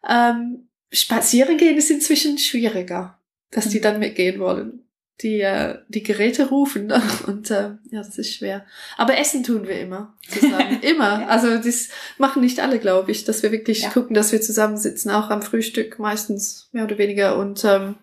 Ähm, 0.07 0.67
spazieren 0.91 1.57
gehen 1.57 1.77
ist 1.77 1.89
inzwischen 1.91 2.37
schwieriger, 2.37 3.19
dass 3.51 3.69
die 3.69 3.81
dann 3.81 3.99
mitgehen 3.99 4.39
wollen. 4.39 4.79
Die, 5.21 5.41
äh, 5.41 5.77
die 5.89 6.01
Geräte 6.01 6.49
rufen 6.49 6.87
ne? 6.87 7.01
und 7.27 7.51
äh, 7.51 7.75
ja, 7.91 7.99
das 7.99 8.17
ist 8.17 8.33
schwer. 8.33 8.65
Aber 8.97 9.17
Essen 9.17 9.43
tun 9.43 9.67
wir 9.67 9.79
immer 9.79 10.17
zusammen. 10.27 10.79
immer. 10.81 11.21
Ja. 11.21 11.27
Also 11.27 11.55
das 11.57 11.89
machen 12.17 12.41
nicht 12.41 12.59
alle, 12.59 12.79
glaube 12.79 13.11
ich, 13.11 13.23
dass 13.23 13.43
wir 13.43 13.51
wirklich 13.51 13.83
Ja. 13.83 13.89
gucken, 13.89 14.15
dass 14.15 14.31
wir 14.31 14.41
zusammensitzen, 14.41 15.11
auch 15.11 15.29
am 15.29 15.43
Frühstück 15.43 15.99
meistens 15.99 16.69
mehr 16.71 16.83
oder 16.85 16.97
weniger. 16.97 17.37
Und 17.37 17.63
ähm, 17.63 17.95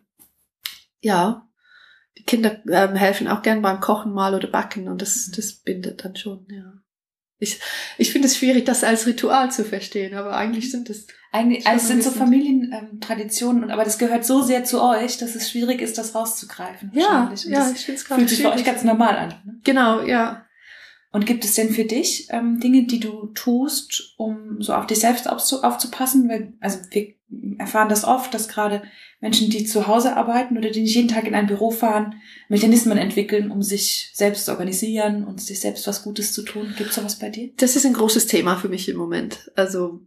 ja, 1.01 1.49
die 2.17 2.25
Kinder 2.25 2.61
ähm, 2.69 2.95
helfen 2.95 3.29
auch 3.29 3.43
gern 3.43 3.63
beim 3.63 3.81
Kochen 3.81 4.13
mal 4.13 4.35
oder 4.35 4.49
Backen 4.49 4.89
und 4.89 5.03
das, 5.03 5.31
das 5.35 5.53
bindet 5.53 6.05
dann 6.05 6.17
schon, 6.17 6.47
ja. 6.49 6.80
Ich, 7.41 7.59
ich 7.97 8.13
finde 8.13 8.29
es 8.29 8.37
schwierig, 8.37 8.67
das 8.67 8.85
als 8.85 9.07
Ritual 9.07 9.51
zu 9.51 9.65
verstehen, 9.65 10.15
aber 10.15 10.37
eigentlich 10.37 10.71
sind 10.71 10.91
es. 10.91 11.07
Eigentlich, 11.33 11.67
also 11.67 11.83
es 11.83 11.89
sind 11.89 12.03
so. 12.03 12.11
Familientraditionen, 12.11 13.65
und 13.65 13.71
aber 13.71 13.85
das 13.85 13.99
gehört 13.99 14.27
so 14.27 14.43
sehr 14.43 14.65
zu 14.65 14.83
euch, 14.83 15.17
dass 15.17 15.35
es 15.35 15.51
schwierig 15.51 15.81
ist, 15.81 15.97
das 15.97 16.15
rauszugreifen. 16.15 16.91
Ja, 16.93 17.33
ja, 17.47 17.71
ich 17.75 17.85
finde 17.85 17.99
es 17.99 18.05
gerade 18.05 18.21
fühlt 18.21 18.31
sich 18.31 18.43
für 18.43 18.53
euch 18.53 18.65
ganz 18.65 18.85
normal 18.85 19.17
an. 19.17 19.29
Ne? 19.45 19.61
Genau, 19.65 20.03
ja. 20.03 20.45
Und 21.13 21.27
gibt 21.27 21.45
es 21.45 21.55
denn 21.55 21.71
für 21.71 21.85
dich 21.85 22.29
ähm, 22.31 22.61
Dinge, 22.61 22.87
die 22.87 23.01
du 23.01 23.27
tust, 23.35 24.15
um 24.17 24.63
so 24.63 24.75
auf 24.75 24.87
dich 24.87 25.01
selbst 25.01 25.29
aufzu 25.29 25.65
aufzupassen? 25.65 26.29
Weil, 26.29 26.53
also 26.61 26.79
wir 26.91 27.15
erfahren 27.59 27.89
das 27.89 28.05
oft, 28.05 28.33
dass 28.33 28.49
gerade 28.49 28.83
Menschen, 29.21 29.51
die 29.51 29.65
zu 29.65 29.89
Hause 29.89 30.17
arbeiten 30.17 30.57
oder 30.57 30.71
die 30.71 30.83
nicht 30.83 30.95
jeden 30.95 31.09
Tag 31.09 31.27
in 31.27 31.35
ein 31.35 31.49
Büro 31.49 31.73
fahren, 31.73 32.15
Mechanismen 32.49 32.97
entwickeln, 32.97 33.51
um 33.51 33.61
sich 33.63 34.13
selbst 34.15 34.47
zu 34.47 34.53
organisieren 34.53 35.25
und 35.25 35.41
sich 35.41 35.59
selbst 35.59 35.87
was 35.89 36.05
Gutes 36.05 36.33
zu 36.33 36.43
tun. 36.43 36.75
Gibt 36.79 36.91
es 36.91 36.97
sowas 36.97 37.19
bei 37.19 37.29
dir? 37.29 37.51
Das 37.57 37.75
ist 37.75 37.87
ein 37.87 37.93
großes 37.93 38.27
Thema 38.27 38.57
für 38.57 38.69
mich 38.69 38.89
im 38.89 38.97
Moment. 38.97 39.51
Also 39.57 40.01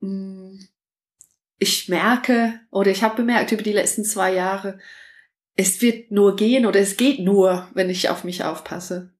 mh, 0.00 0.60
ich 1.58 1.88
merke 1.88 2.60
oder 2.70 2.90
ich 2.90 3.02
habe 3.02 3.16
bemerkt 3.16 3.52
über 3.52 3.62
die 3.62 3.72
letzten 3.72 4.04
zwei 4.04 4.34
Jahre, 4.34 4.78
es 5.56 5.80
wird 5.80 6.10
nur 6.10 6.36
gehen 6.36 6.66
oder 6.66 6.80
es 6.80 6.96
geht 6.96 7.20
nur, 7.20 7.68
wenn 7.74 7.90
ich 7.90 8.08
auf 8.08 8.24
mich 8.24 8.44
aufpasse. 8.44 9.15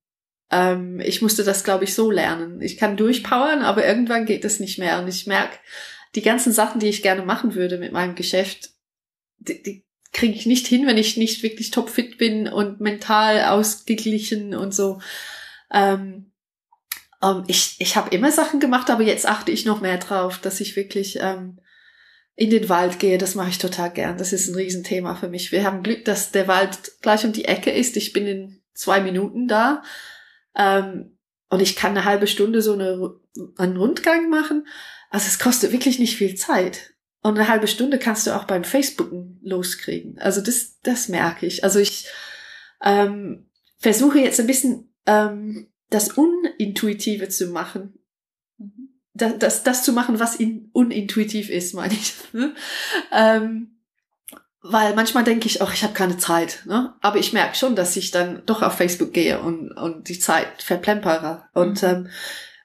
Ähm, 0.50 1.00
ich 1.00 1.22
musste 1.22 1.44
das, 1.44 1.64
glaube 1.64 1.84
ich, 1.84 1.94
so 1.94 2.10
lernen. 2.10 2.60
Ich 2.60 2.76
kann 2.76 2.96
durchpowern, 2.96 3.62
aber 3.62 3.86
irgendwann 3.86 4.26
geht 4.26 4.44
es 4.44 4.60
nicht 4.60 4.78
mehr. 4.78 5.00
Und 5.00 5.08
ich 5.08 5.26
merke, 5.26 5.58
die 6.14 6.22
ganzen 6.22 6.52
Sachen, 6.52 6.80
die 6.80 6.88
ich 6.88 7.02
gerne 7.02 7.22
machen 7.22 7.54
würde 7.54 7.78
mit 7.78 7.92
meinem 7.92 8.14
Geschäft, 8.14 8.70
die, 9.38 9.62
die 9.62 9.86
kriege 10.12 10.34
ich 10.34 10.46
nicht 10.46 10.66
hin, 10.66 10.86
wenn 10.86 10.96
ich 10.96 11.16
nicht 11.16 11.42
wirklich 11.42 11.70
topfit 11.70 12.16
bin 12.16 12.48
und 12.48 12.80
mental 12.80 13.44
ausgeglichen 13.44 14.54
und 14.54 14.74
so. 14.74 15.00
Ähm, 15.70 16.32
ähm, 17.22 17.44
ich 17.46 17.76
ich 17.78 17.96
habe 17.96 18.14
immer 18.14 18.32
Sachen 18.32 18.60
gemacht, 18.60 18.90
aber 18.90 19.02
jetzt 19.02 19.26
achte 19.26 19.50
ich 19.50 19.64
noch 19.64 19.80
mehr 19.80 19.98
drauf, 19.98 20.38
dass 20.38 20.60
ich 20.60 20.76
wirklich 20.76 21.18
ähm, 21.20 21.58
in 22.34 22.50
den 22.50 22.68
Wald 22.68 22.98
gehe. 22.98 23.18
Das 23.18 23.34
mache 23.34 23.50
ich 23.50 23.58
total 23.58 23.90
gern. 23.90 24.18
Das 24.18 24.32
ist 24.32 24.48
ein 24.48 24.54
Riesenthema 24.54 25.14
für 25.16 25.28
mich. 25.28 25.52
Wir 25.52 25.64
haben 25.64 25.82
Glück, 25.82 26.04
dass 26.04 26.32
der 26.32 26.48
Wald 26.48 26.78
gleich 27.02 27.24
um 27.24 27.32
die 27.32 27.46
Ecke 27.46 27.70
ist. 27.70 27.96
Ich 27.96 28.12
bin 28.12 28.26
in 28.26 28.62
zwei 28.74 29.00
Minuten 29.00 29.48
da. 29.48 29.82
Ähm, 30.56 31.18
und 31.48 31.60
ich 31.60 31.76
kann 31.76 31.92
eine 31.92 32.04
halbe 32.04 32.26
Stunde 32.26 32.62
so 32.62 32.72
eine, 32.72 33.14
einen 33.56 33.76
Rundgang 33.76 34.30
machen. 34.30 34.66
Also 35.10 35.28
es 35.28 35.38
kostet 35.38 35.72
wirklich 35.72 35.98
nicht 35.98 36.16
viel 36.16 36.34
Zeit. 36.34 36.94
Und 37.22 37.38
eine 37.38 37.48
halbe 37.48 37.68
Stunde 37.68 37.98
kannst 37.98 38.26
du 38.26 38.36
auch 38.36 38.44
beim 38.44 38.64
Facebooken 38.64 39.40
loskriegen. 39.42 40.18
Also 40.18 40.40
das, 40.40 40.80
das 40.82 41.08
merke 41.08 41.46
ich. 41.46 41.64
Also 41.64 41.78
ich 41.78 42.08
ähm, 42.82 43.48
versuche 43.78 44.18
jetzt 44.18 44.40
ein 44.40 44.46
bisschen 44.46 44.94
ähm, 45.06 45.68
das 45.90 46.12
Unintuitive 46.12 47.28
zu 47.28 47.48
machen. 47.48 47.98
Das, 49.14 49.38
das, 49.38 49.62
das 49.62 49.82
zu 49.82 49.92
machen, 49.92 50.18
was 50.18 50.36
in, 50.36 50.68
unintuitiv 50.72 51.48
ist, 51.48 51.74
meine 51.74 51.94
ich. 51.94 52.14
ähm, 53.12 53.75
weil 54.70 54.94
manchmal 54.94 55.24
denke 55.24 55.46
ich, 55.46 55.62
ach, 55.62 55.72
ich 55.74 55.82
habe 55.82 55.92
keine 55.94 56.18
Zeit. 56.18 56.62
Ne? 56.66 56.94
Aber 57.00 57.18
ich 57.18 57.32
merke 57.32 57.56
schon, 57.56 57.76
dass 57.76 57.96
ich 57.96 58.10
dann 58.10 58.42
doch 58.46 58.62
auf 58.62 58.74
Facebook 58.74 59.12
gehe 59.12 59.40
und, 59.40 59.72
und 59.72 60.08
die 60.08 60.18
Zeit 60.18 60.62
verplempere. 60.62 61.44
Und 61.52 61.82
Mhm. 61.82 61.88
ähm, 61.88 62.08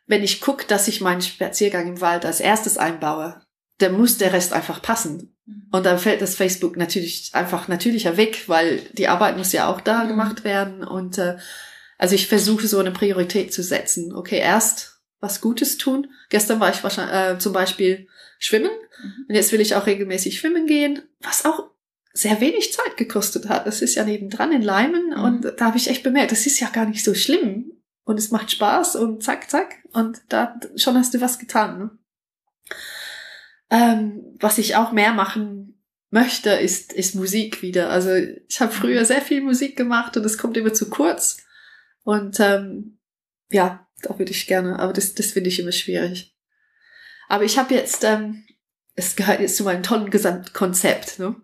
wenn 0.08 0.24
ich 0.24 0.42
gucke, 0.42 0.66
dass 0.68 0.88
ich 0.88 1.02
meinen 1.02 1.22
Spaziergang 1.22 1.88
im 1.88 2.02
Wald 2.02 2.26
als 2.26 2.40
erstes 2.40 2.78
einbaue, 2.78 3.42
dann 3.78 3.94
muss 3.98 4.18
der 4.18 4.34
Rest 4.34 4.54
einfach 4.54 4.82
passen. 4.82 5.36
Und 5.72 5.86
dann 5.86 5.98
fällt 6.00 6.22
das 6.22 6.36
Facebook 6.36 6.78
natürlich 6.78 7.32
einfach 7.34 7.68
natürlicher 7.68 8.16
weg, 8.18 8.44
weil 8.48 8.80
die 8.94 9.08
Arbeit 9.08 9.38
muss 9.38 9.52
ja 9.54 9.68
auch 9.68 9.82
da 9.82 10.04
Mhm. 10.04 10.08
gemacht 10.10 10.44
werden. 10.44 10.84
Und 10.84 11.18
äh, 11.18 11.38
also 11.98 12.16
ich 12.16 12.28
versuche 12.28 12.68
so 12.68 12.80
eine 12.80 12.92
Priorität 12.92 13.54
zu 13.54 13.64
setzen. 13.64 14.14
Okay, 14.14 14.40
erst 14.40 15.00
was 15.20 15.40
Gutes 15.42 15.78
tun. 15.78 16.08
Gestern 16.30 16.60
war 16.60 16.72
ich 16.72 16.84
wahrscheinlich 16.84 17.16
äh, 17.16 17.38
zum 17.40 17.54
Beispiel 17.54 18.08
schwimmen 18.40 18.72
Mhm. 19.04 19.26
und 19.30 19.36
jetzt 19.36 19.52
will 19.52 19.62
ich 19.62 19.76
auch 19.76 19.86
regelmäßig 19.86 20.40
schwimmen 20.40 20.66
gehen, 20.68 21.02
was 21.22 21.46
auch 21.46 21.70
sehr 22.14 22.42
wenig 22.42 22.74
Zeit 22.74 22.98
gekostet 22.98 23.48
hat. 23.50 23.66
Das 23.68 23.82
ist 23.82 23.96
ja 23.96 24.04
nebendran 24.04 24.52
in 24.52 24.62
Leimen 24.62 25.10
Mhm. 25.12 25.24
und 25.24 25.54
da 25.58 25.66
habe 25.66 25.78
ich 25.78 25.90
echt 25.90 26.04
bemerkt, 26.04 26.32
das 26.32 26.46
ist 26.46 26.60
ja 26.60 26.70
gar 26.70 26.86
nicht 26.86 27.04
so 27.04 27.14
schlimm 27.14 27.72
und 28.04 28.18
es 28.18 28.32
macht 28.32 28.52
Spaß 28.52 28.96
und 28.98 29.24
zack, 29.24 29.50
zack 29.50 29.76
und 29.94 30.22
da 30.30 30.60
schon 30.76 30.96
hast 30.98 31.14
du 31.14 31.22
was 31.22 31.40
getan. 31.40 31.78
Ne? 31.80 31.90
Ähm, 33.70 34.36
was 34.40 34.58
ich 34.58 34.76
auch 34.76 34.92
mehr 34.92 35.14
machen 35.14 35.82
möchte, 36.10 36.50
ist, 36.50 36.92
ist 36.92 37.16
Musik 37.16 37.62
wieder. 37.62 37.90
Also 37.90 38.14
ich 38.14 38.60
habe 38.60 38.72
früher 38.72 39.06
sehr 39.06 39.22
viel 39.22 39.42
Musik 39.42 39.78
gemacht 39.78 40.18
und 40.18 40.26
es 40.26 40.38
kommt 40.38 40.58
immer 40.58 40.74
zu 40.74 40.90
kurz. 40.90 41.38
Und 42.04 42.40
ähm, 42.42 43.00
ja, 43.50 43.88
da 44.02 44.18
würde 44.20 44.32
ich 44.32 44.48
gerne, 44.48 44.80
aber 44.80 44.92
das, 44.92 45.14
das 45.14 45.28
finde 45.28 45.50
ich 45.50 45.60
immer 45.60 45.72
schwierig. 45.72 46.36
Aber 47.30 47.46
ich 47.46 47.58
habe 47.58 47.74
jetzt, 47.74 48.04
ähm, 48.04 48.44
es 48.96 49.16
gehört 49.16 49.40
jetzt 49.40 49.56
zu 49.56 49.64
meinem 49.64 49.84
tollen 49.84 50.10
Gesamtkonzept. 50.10 51.20
Ne? 51.20 51.36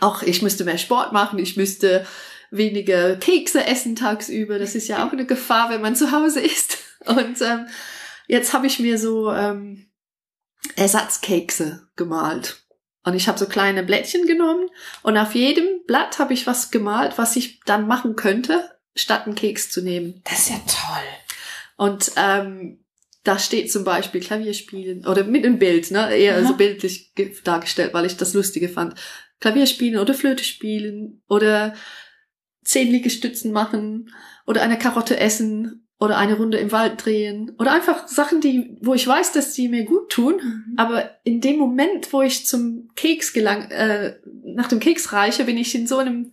Auch 0.00 0.22
ich 0.22 0.42
müsste 0.42 0.64
mehr 0.64 0.78
Sport 0.78 1.12
machen, 1.12 1.38
ich 1.38 1.56
müsste 1.56 2.06
weniger 2.50 3.16
Kekse 3.16 3.66
essen 3.66 3.96
tagsüber. 3.96 4.58
Das 4.58 4.74
ist 4.74 4.88
ja 4.88 5.06
auch 5.06 5.12
eine 5.12 5.26
Gefahr, 5.26 5.70
wenn 5.70 5.80
man 5.80 5.96
zu 5.96 6.12
Hause 6.12 6.40
ist. 6.40 6.78
Und 7.06 7.40
ähm, 7.40 7.66
jetzt 8.28 8.52
habe 8.52 8.66
ich 8.66 8.78
mir 8.78 8.98
so 8.98 9.32
ähm, 9.32 9.90
Ersatzkekse 10.76 11.88
gemalt. 11.96 12.62
Und 13.02 13.14
ich 13.14 13.28
habe 13.28 13.38
so 13.38 13.46
kleine 13.46 13.82
Blättchen 13.82 14.26
genommen 14.26 14.68
und 15.02 15.16
auf 15.16 15.34
jedem 15.34 15.66
Blatt 15.86 16.18
habe 16.18 16.34
ich 16.34 16.46
was 16.46 16.70
gemalt, 16.70 17.16
was 17.16 17.34
ich 17.34 17.60
dann 17.60 17.86
machen 17.86 18.14
könnte, 18.14 18.70
statt 18.94 19.24
einen 19.24 19.34
Keks 19.34 19.70
zu 19.70 19.80
nehmen. 19.80 20.20
Das 20.24 20.40
ist 20.40 20.50
ja 20.50 20.56
toll. 20.66 21.02
Und 21.76 22.12
ähm, 22.16 22.84
da 23.24 23.38
steht 23.38 23.72
zum 23.72 23.84
Beispiel 23.84 24.20
Klavierspielen 24.20 25.06
oder 25.06 25.24
mit 25.24 25.46
einem 25.46 25.58
Bild, 25.58 25.90
ne, 25.90 26.14
eher 26.14 26.36
Aha. 26.38 26.46
so 26.46 26.54
bildlich 26.56 27.14
ge- 27.14 27.34
dargestellt, 27.42 27.94
weil 27.94 28.04
ich 28.04 28.18
das 28.18 28.34
Lustige 28.34 28.68
fand. 28.68 28.94
Klavierspielen 29.40 30.00
oder 30.00 30.14
Flöte 30.14 30.44
spielen 30.44 31.22
oder 31.28 31.74
zehn 32.62 32.90
Liegestützen 32.90 33.52
machen 33.52 34.12
oder 34.46 34.62
eine 34.62 34.78
Karotte 34.78 35.18
essen 35.18 35.86
oder 35.98 36.16
eine 36.16 36.34
Runde 36.34 36.58
im 36.58 36.72
Wald 36.72 37.04
drehen 37.04 37.54
oder 37.58 37.72
einfach 37.72 38.08
Sachen, 38.08 38.40
die, 38.40 38.78
wo 38.80 38.94
ich 38.94 39.06
weiß, 39.06 39.32
dass 39.32 39.52
die 39.52 39.68
mir 39.68 39.84
gut 39.84 40.10
tun, 40.10 40.40
aber 40.76 41.10
in 41.24 41.40
dem 41.40 41.58
Moment, 41.58 42.12
wo 42.12 42.22
ich 42.22 42.46
zum 42.46 42.90
Keks 42.96 43.32
gelang, 43.32 43.70
äh, 43.70 44.16
nach 44.44 44.68
dem 44.68 44.80
Keks 44.80 45.12
reiche, 45.12 45.44
bin 45.44 45.58
ich 45.58 45.74
in 45.74 45.86
so 45.86 45.98
einem, 45.98 46.32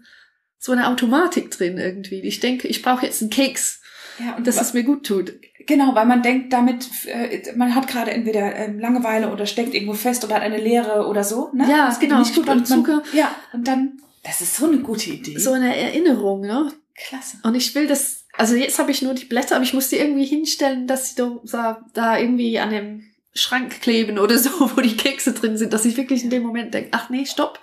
so 0.58 0.72
einer 0.72 0.90
Automatik 0.90 1.52
drin 1.52 1.78
irgendwie. 1.78 2.22
Ich 2.22 2.40
denke, 2.40 2.68
ich 2.68 2.82
brauche 2.82 3.06
jetzt 3.06 3.22
einen 3.22 3.30
Keks, 3.30 3.82
Ja, 4.20 4.36
und 4.36 4.48
dass 4.48 4.60
es 4.60 4.74
mir 4.74 4.84
gut 4.84 5.06
tut. 5.06 5.34
Genau, 5.66 5.94
weil 5.96 6.06
man 6.06 6.24
denkt 6.24 6.54
damit, 6.54 6.88
äh, 7.06 7.54
man 7.56 7.76
hat 7.76 7.88
gerade 7.88 8.12
entweder 8.12 8.56
ähm, 8.56 8.80
Langeweile 8.80 9.32
oder 9.32 9.46
steckt 9.46 9.74
irgendwo 9.74 9.94
fest 9.94 10.24
oder 10.24 10.36
hat 10.36 10.42
eine 10.42 10.58
Lehre 10.58 11.08
oder 11.08 11.24
so. 11.24 11.50
Ne? 11.54 11.70
Ja, 11.70 11.90
geht 11.90 12.10
genau, 12.10 12.20
Nicht 12.20 12.34
gut 12.36 12.48
und 12.48 12.56
man, 12.58 12.66
Zucker. 12.66 13.04
Ja, 13.14 13.36
und 13.54 13.68
dann, 13.68 14.00
das 14.24 14.42
ist 14.42 14.56
so 14.56 14.66
eine 14.68 14.80
gute 14.80 15.10
Idee. 15.12 15.38
So 15.38 15.52
eine 15.52 15.76
Erinnerung, 15.76 16.42
ne? 16.42 16.72
klasse. 16.96 17.38
Und 17.44 17.54
ich 17.54 17.76
will 17.76 17.86
das, 17.86 18.26
also 18.38 18.56
jetzt 18.56 18.80
habe 18.80 18.90
ich 18.90 19.04
nur 19.04 19.14
die 19.14 19.26
Blätter, 19.26 19.56
aber 19.56 19.64
ich 19.64 19.74
muss 19.74 19.90
die 19.90 19.98
irgendwie 19.98 20.26
hinstellen, 20.26 20.88
dass 20.88 21.10
sie 21.10 21.16
da, 21.16 21.38
da- 21.44 21.86
da 21.94 22.18
irgendwie 22.18 22.58
an 22.58 22.72
dem 22.72 23.04
Schrank 23.36 23.82
kleben 23.82 24.18
oder 24.18 24.38
so, 24.40 24.50
wo 24.76 24.82
die 24.82 24.98
Kekse 24.98 25.34
drin 25.34 25.58
sind, 25.58 25.74
dass 25.74 25.86
ich 25.86 25.96
wirklich 25.98 26.24
in 26.24 26.32
dem 26.32 26.42
Moment 26.44 26.74
denke, 26.74 26.90
ach 26.94 27.10
nee, 27.12 27.26
stopp. 27.26 27.60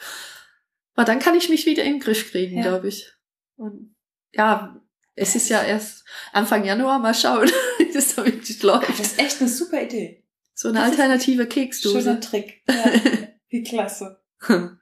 Weil 0.95 1.05
dann 1.05 1.19
kann 1.19 1.35
ich 1.35 1.49
mich 1.49 1.67
wieder 1.67 1.83
in 1.83 1.95
den 1.95 2.01
Griff 2.01 2.31
kriegen, 2.31 2.59
Ja. 2.59 2.63
glaube 2.63 2.87
ich. 2.89 3.11
Und 3.57 3.95
ja, 4.33 4.81
es 5.17 5.35
ist 5.35 5.49
ja 5.49 5.63
erst 5.63 6.05
Anfang 6.33 6.65
Januar, 6.65 6.99
mal 6.99 7.15
schauen, 7.15 7.49
wie 7.79 7.93
das 7.93 8.15
da 8.15 8.25
wirklich 8.25 8.63
Ah, 8.65 8.67
läuft. 8.67 8.89
Das 8.91 9.01
ist 9.01 9.19
echt 9.19 9.41
eine 9.41 9.51
super 9.51 9.83
Idee. 9.83 10.23
So 10.55 10.69
eine 10.69 10.79
das 10.81 10.91
alternative 10.91 11.43
Schöner 11.43 11.47
Keksdose. 11.47 12.21
Trick. 12.21 12.63
Ja, 12.69 12.85
wie 13.49 13.63
klasse. 13.63 14.21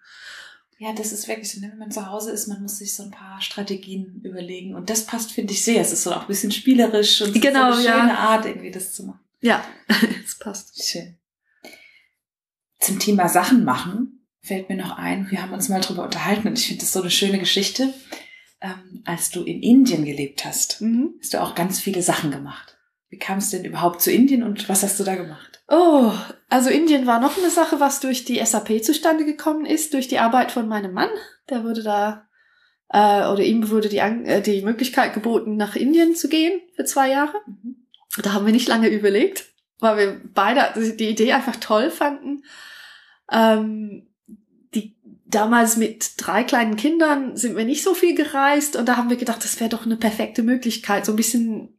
Ja, 0.79 0.93
das 0.93 1.13
ist 1.13 1.29
wirklich 1.29 1.49
so, 1.49 1.61
ne, 1.61 1.69
wenn 1.71 1.79
man 1.79 1.93
zu 1.93 2.09
Hause 2.11 2.33
ist, 2.33 2.49
man 2.49 2.61
muss 2.61 2.79
sich 2.79 2.97
so 2.97 3.05
ein 3.05 3.13
paar 3.13 3.41
Strategien 3.41 4.21
überlegen. 4.25 4.75
Und 4.75 4.91
das 4.91 5.07
passt, 5.07 5.31
finde 5.31 5.53
ich, 5.53 5.63
sehr. 5.63 5.81
Es 5.81 5.93
ist 5.93 6.03
so 6.03 6.13
auch 6.13 6.23
ein 6.23 6.27
bisschen 6.27 6.51
spielerisch 6.51 7.23
und 7.23 7.41
Genau, 7.41 7.71
so 7.71 7.83
ja. 7.85 7.93
eine 7.93 8.01
schöne 8.09 8.19
Art, 8.19 8.47
irgendwie 8.47 8.73
das 8.73 8.93
zu 8.93 9.05
machen. 9.05 9.21
ja, 9.43 9.65
es 10.25 10.37
passt. 10.41 10.83
Schön. 10.85 11.17
Zum 12.81 12.99
Thema 12.99 13.29
Sachen 13.29 13.63
machen 13.63 14.27
fällt 14.41 14.69
mir 14.69 14.75
noch 14.77 14.99
ein, 14.99 15.31
wir 15.31 15.41
haben 15.41 15.53
uns 15.53 15.69
mal 15.69 15.81
drüber 15.81 16.03
unterhalten 16.03 16.49
und 16.49 16.59
ich 16.59 16.67
finde 16.67 16.81
das 16.81 16.93
so 16.93 17.01
eine 17.01 17.13
schöne 17.13 17.39
Geschichte. 17.39 17.95
Ähm, 18.65 19.03
als 19.05 19.31
du 19.31 19.43
in 19.43 19.61
Indien 19.61 20.05
gelebt 20.05 20.45
hast, 20.45 20.81
Mhm. 20.81 21.15
hast 21.21 21.35
du 21.35 21.43
auch 21.43 21.55
ganz 21.57 21.81
viele 21.81 22.03
Sachen 22.03 22.31
gemacht. 22.31 22.79
wie 23.09 23.19
kam 23.19 23.37
es 23.39 23.51
denn 23.51 23.65
überhaupt 23.67 24.01
zu 24.01 24.11
Indien 24.11 24.43
und 24.43 24.71
was 24.71 24.83
hast 24.83 24.99
du 24.99 25.05
da 25.05 25.17
gemacht? 25.17 25.63
Oh, 25.69 26.11
also 26.49 26.71
Indien 26.71 27.07
war 27.07 27.21
noch 27.21 27.37
eine 27.37 27.51
Sache, 27.51 27.79
was 27.79 28.01
durch 28.01 28.25
die 28.25 28.39
SAP 28.43 28.83
zustande 28.83 29.27
gekommen 29.27 29.67
ist, 29.67 29.93
durch 29.93 30.09
die 30.09 30.19
Arbeit 30.19 30.51
von 30.51 30.67
meinem 30.67 30.95
Mann. 30.95 31.11
Der 31.51 31.63
wurde 31.63 31.83
da, 31.83 32.27
äh, 32.89 33.27
oder 33.31 33.43
ihm 33.43 33.69
wurde 33.69 33.91
die, 33.91 33.99
äh, 33.99 34.41
die 34.41 34.63
Möglichkeit 34.63 35.13
geboten, 35.13 35.57
nach 35.59 35.77
Indien 35.77 36.15
zu 36.17 36.31
gehen 36.31 36.63
für 36.75 36.85
zwei 36.85 37.11
Jahre. 37.11 37.35
Mhm. 37.47 37.77
Da 38.23 38.33
haben 38.33 38.47
wir 38.47 38.53
nicht 38.55 38.69
lange 38.69 38.89
überlegt, 38.89 39.45
weil 39.79 39.97
wir 39.99 40.21
beide 40.33 40.73
die 40.97 41.11
Idee 41.11 41.33
einfach 41.35 41.57
toll 41.57 41.91
fanden. 41.91 42.45
Ähm, 43.31 44.07
damals 45.35 45.77
mit 45.77 46.15
drei 46.19 46.45
kleinen 46.45 46.77
Kindern 46.77 47.37
sind 47.37 47.57
wir 47.57 47.65
nicht 47.65 47.83
so 47.83 47.95
viel 47.95 48.15
gereist 48.15 48.77
und 48.77 48.87
da 48.87 48.97
haben 48.97 49.11
wir 49.11 49.17
gedacht, 49.17 49.45
das 49.45 49.59
wäre 49.61 49.71
doch 49.71 49.85
eine 49.85 49.97
perfekte 49.97 50.43
Möglichkeit, 50.43 51.07
so 51.07 51.13
ein 51.13 51.17
bisschen 51.17 51.79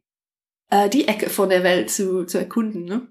äh, 0.70 0.88
die 0.88 1.08
Ecke 1.08 1.30
von 1.30 1.48
der 1.48 1.62
Welt 1.62 1.90
zu, 1.90 2.24
zu 2.24 2.38
erkunden. 2.38 2.84
Ne? 2.84 3.08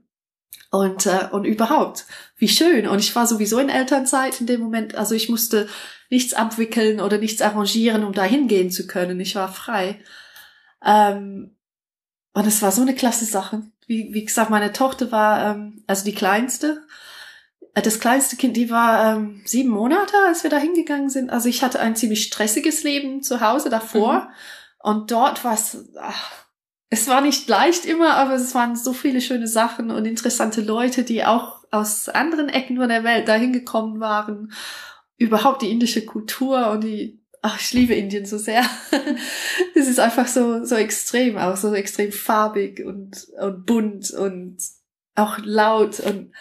Und, 0.72 1.06
äh, 1.06 1.28
und 1.32 1.46
überhaupt, 1.46 2.06
wie 2.38 2.48
schön. 2.48 2.88
Und 2.88 3.00
ich 3.00 3.16
war 3.16 3.28
sowieso 3.28 3.60
in 3.60 3.70
Elternzeit 3.70 4.42
in 4.42 4.48
dem 4.48 4.62
Moment. 4.62 4.96
Also 4.96 5.16
ich 5.16 5.30
musste 5.30 5.68
nichts 6.10 6.34
abwickeln 6.34 7.00
oder 7.00 7.18
nichts 7.18 7.42
arrangieren, 7.42 8.04
um 8.04 8.14
da 8.14 8.24
hingehen 8.24 8.72
zu 8.72 8.88
können. 8.88 9.20
Ich 9.20 9.36
war 9.36 9.52
frei. 9.52 10.00
Ähm, 10.84 11.56
und 12.34 12.48
es 12.48 12.62
war 12.62 12.72
so 12.72 12.82
eine 12.82 12.96
klasse 12.96 13.26
Sache. 13.26 13.64
Wie, 13.86 14.14
wie 14.14 14.26
gesagt, 14.26 14.50
meine 14.50 14.74
Tochter 14.74 15.12
war, 15.12 15.52
ähm, 15.56 15.84
also 15.88 16.06
die 16.06 16.16
kleinste, 16.16 16.86
das 17.82 18.00
kleinste 18.00 18.36
Kind, 18.36 18.56
die 18.56 18.70
war 18.70 19.16
ähm, 19.16 19.42
sieben 19.46 19.70
Monate, 19.70 20.14
als 20.28 20.44
wir 20.44 20.50
da 20.50 20.58
hingegangen 20.58 21.10
sind. 21.10 21.32
Also 21.32 21.50
ich 21.50 21.64
hatte 21.64 21.80
ein 21.80 21.96
ziemlich 21.96 22.24
stressiges 22.24 22.84
Leben 22.84 23.24
zu 23.24 23.42
Hause 23.42 23.70
davor. 23.70 24.14
Mhm. 24.14 24.28
Und 24.84 25.12
dort 25.12 25.44
war 25.44 25.54
es, 25.54 25.78
es 26.90 27.08
war 27.08 27.22
nicht 27.22 27.48
leicht 27.48 27.86
immer, 27.86 28.14
aber 28.16 28.34
es 28.34 28.54
waren 28.54 28.76
so 28.76 28.94
viele 28.94 29.22
schöne 29.22 29.48
Sachen 29.48 29.90
und 29.90 30.06
interessante 30.06 30.62
Leute, 30.62 31.04
die 31.04 31.26
auch 31.26 31.64
aus 31.72 32.10
anderen 32.10 32.50
Ecken 32.50 32.78
von 32.78 32.90
der 32.90 33.04
Welt 33.04 33.28
dahin 33.28 33.54
gekommen 33.54 34.00
waren. 34.00 34.54
Überhaupt 35.18 35.64
die 35.64 35.72
indische 35.72 36.06
Kultur 36.06 36.70
und 36.70 36.84
die, 36.84 37.24
ach, 37.42 37.60
ich 37.60 37.74
liebe 37.74 37.96
Indien 37.96 38.26
so 38.28 38.38
sehr. 38.38 38.64
Es 39.76 39.88
ist 39.88 40.00
einfach 40.00 40.28
so, 40.28 40.64
so 40.64 40.76
extrem 40.76 41.38
auch, 41.38 41.58
so 41.58 41.74
extrem 41.74 42.12
farbig 42.12 42.86
und, 42.86 43.28
und 43.42 43.66
bunt 43.66 44.12
und 44.12 44.58
auch 45.16 45.40
laut 45.40 46.00
und, 46.00 46.32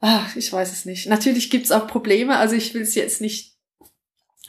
ach, 0.00 0.36
ich 0.36 0.52
weiß 0.52 0.72
es 0.72 0.84
nicht. 0.84 1.06
Natürlich 1.08 1.50
gibt's 1.50 1.72
auch 1.72 1.86
Probleme, 1.86 2.36
also 2.36 2.54
ich 2.54 2.74
will 2.74 2.82
es 2.82 2.94
jetzt 2.94 3.20
nicht 3.20 3.56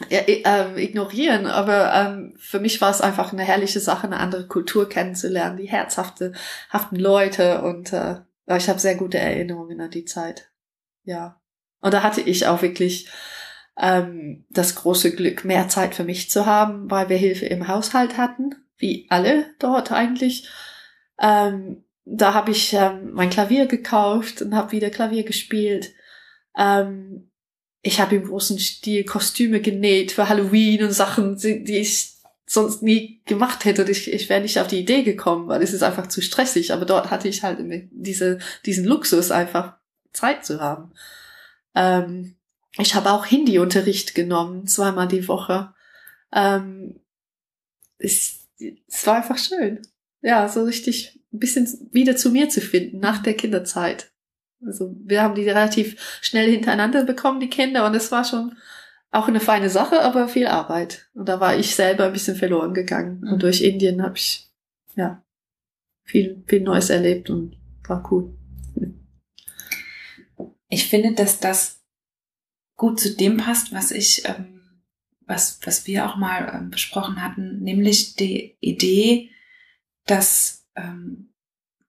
ja, 0.10 0.22
ähm, 0.28 0.78
ignorieren, 0.78 1.48
aber 1.48 1.94
ähm, 1.94 2.36
für 2.38 2.60
mich 2.60 2.80
war 2.82 2.92
es 2.92 3.02
einfach 3.02 3.34
eine 3.34 3.44
herrliche 3.44 3.80
Sache, 3.80 4.06
eine 4.06 4.20
andere 4.20 4.48
Kultur 4.48 4.88
kennenzulernen, 4.88 5.58
die 5.58 5.68
herzhafte, 5.68 6.34
haften 6.70 6.98
Leute 6.98 7.64
und 7.64 7.94
äh, 7.94 8.22
ich 8.56 8.70
habe 8.70 8.80
sehr 8.80 8.96
gute 8.96 9.18
Erinnerungen 9.18 9.82
an 9.82 9.90
die 9.90 10.06
Zeit. 10.06 10.52
Ja. 11.04 11.42
Und 11.82 11.94
da 11.94 12.04
hatte 12.04 12.22
ich 12.22 12.48
auch 12.48 12.62
wirklich 12.62 13.10
ähm, 13.78 14.46
das 14.50 14.76
große 14.76 15.16
Glück, 15.16 15.44
mehr 15.44 15.68
Zeit 15.68 15.96
für 15.96 16.04
mich 16.04 16.30
zu 16.30 16.46
haben, 16.46 16.90
weil 16.90 17.10
wir 17.10 17.18
Hilfe 17.18 17.46
im 17.46 17.68
Haushalt 17.68 18.18
hatten, 18.18 18.56
wie 18.78 19.08
alle 19.10 19.46
dort 19.60 19.92
eigentlich. 19.92 20.50
Ähm, 21.20 21.84
da 22.10 22.34
habe 22.34 22.52
ich 22.52 22.74
ähm, 22.74 23.12
mein 23.14 23.30
Klavier 23.30 23.66
gekauft 23.66 24.42
und 24.42 24.56
habe 24.56 24.72
wieder 24.72 24.90
Klavier 24.90 25.24
gespielt. 25.24 25.94
Ähm, 26.58 27.30
ich 27.82 28.00
habe 28.00 28.16
im 28.16 28.26
großen 28.26 28.58
Stil 28.60 29.04
Kostüme 29.04 29.60
genäht 29.60 30.14
für 30.14 30.30
Halloween 30.30 30.84
und 30.84 30.92
Sachen, 30.92 31.38
die 31.38 31.78
ich 31.78 32.16
sonst 32.46 32.82
nie 32.82 33.22
gemacht 33.26 33.66
hätte. 33.66 33.84
Ich, 33.92 34.12
ich 34.12 34.30
wäre 34.30 34.42
nicht 34.42 34.60
auf 34.60 34.68
die 34.68 34.80
Idee 34.80 35.04
gekommen, 35.04 35.50
weil 35.50 35.62
es 35.62 35.74
ist 35.74 35.84
einfach 35.84 36.08
zu 36.08 36.22
stressig. 36.22 36.72
Aber 36.72 36.86
dort 36.86 37.12
hatte 37.12 37.28
ich 37.28 37.44
halt 37.44 37.60
diese, 37.92 38.40
diesen 38.66 38.86
Luxus, 38.86 39.32
einfach 39.32 39.76
Zeit 40.14 40.46
zu 40.46 40.62
haben. 40.62 40.94
Ähm, 41.76 42.38
ich 42.78 42.96
habe 42.96 43.12
auch 43.12 43.26
Hindi-Unterricht 43.26 44.16
genommen, 44.16 44.66
zweimal 44.66 45.10
die 45.10 45.28
Woche. 45.28 45.74
Ähm, 46.32 47.02
es, 47.98 48.48
es 48.88 49.06
war 49.06 49.18
einfach 49.18 49.38
schön. 49.38 49.82
Ja, 50.28 50.50
so 50.50 50.66
richtig 50.66 51.22
ein 51.32 51.40
bisschen 51.40 51.90
wieder 51.94 52.18
zu 52.18 52.32
mir 52.32 52.50
zu 52.50 52.60
finden 52.60 53.00
nach 53.00 53.24
der 53.24 53.34
Kinderzeit. 53.34 54.12
Also 54.60 54.94
wir 55.06 55.22
haben 55.24 55.36
die 55.36 55.48
relativ 55.48 56.20
schnell 56.22 56.52
hintereinander 56.52 57.06
bekommen, 57.06 57.40
die 57.40 57.50
Kinder, 57.50 57.86
und 57.86 57.96
es 57.96 58.12
war 58.12 58.26
schon 58.26 58.58
auch 59.10 59.30
eine 59.30 59.40
feine 59.40 59.70
Sache, 59.70 60.02
aber 60.02 60.28
viel 60.28 60.48
Arbeit. 60.48 61.08
Und 61.14 61.30
da 61.30 61.40
war 61.40 61.56
ich 61.56 61.78
selber 61.78 62.08
ein 62.08 62.12
bisschen 62.12 62.36
verloren 62.36 62.74
gegangen. 62.74 63.22
Mhm. 63.22 63.32
Und 63.32 63.44
durch 63.44 63.62
Indien 63.62 64.04
habe 64.04 64.18
ich 64.18 64.50
ja 64.98 65.24
viel, 66.04 66.44
viel 66.46 66.60
Neues 66.60 66.90
erlebt 66.90 67.30
und 67.30 67.56
war 67.88 68.06
cool. 68.12 68.38
Ich 70.68 70.90
finde, 70.90 71.14
dass 71.14 71.40
das 71.40 71.86
gut 72.76 73.00
zu 73.00 73.16
dem 73.16 73.38
passt, 73.38 73.72
was 73.72 73.92
ich, 73.92 74.24
ähm, 74.26 74.82
was, 75.22 75.62
was 75.64 75.88
wir 75.88 76.06
auch 76.06 76.18
mal 76.18 76.52
ähm, 76.54 76.70
besprochen 76.70 77.24
hatten, 77.24 77.62
nämlich 77.62 78.18
die 78.18 78.58
Idee, 78.60 79.32
dass 80.08 80.66
ähm, 80.76 81.34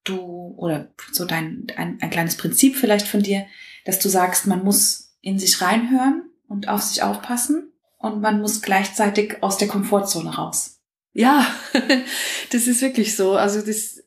du 0.04 0.54
oder 0.56 0.88
so 1.12 1.24
dein 1.24 1.66
ein, 1.76 1.98
ein 2.00 2.10
kleines 2.10 2.36
Prinzip 2.36 2.76
vielleicht 2.76 3.06
von 3.06 3.22
dir, 3.22 3.46
dass 3.84 3.98
du 3.98 4.08
sagst, 4.08 4.46
man 4.46 4.64
muss 4.64 5.16
in 5.20 5.38
sich 5.38 5.60
reinhören 5.60 6.30
und 6.46 6.68
auf 6.68 6.82
sich 6.82 7.02
aufpassen 7.02 7.72
und 7.98 8.20
man 8.20 8.40
muss 8.40 8.62
gleichzeitig 8.62 9.42
aus 9.42 9.58
der 9.58 9.68
Komfortzone 9.68 10.34
raus. 10.34 10.80
Ja, 11.12 11.46
das 12.52 12.66
ist 12.66 12.80
wirklich 12.82 13.16
so. 13.16 13.32
Also 13.32 13.60
das 13.60 14.02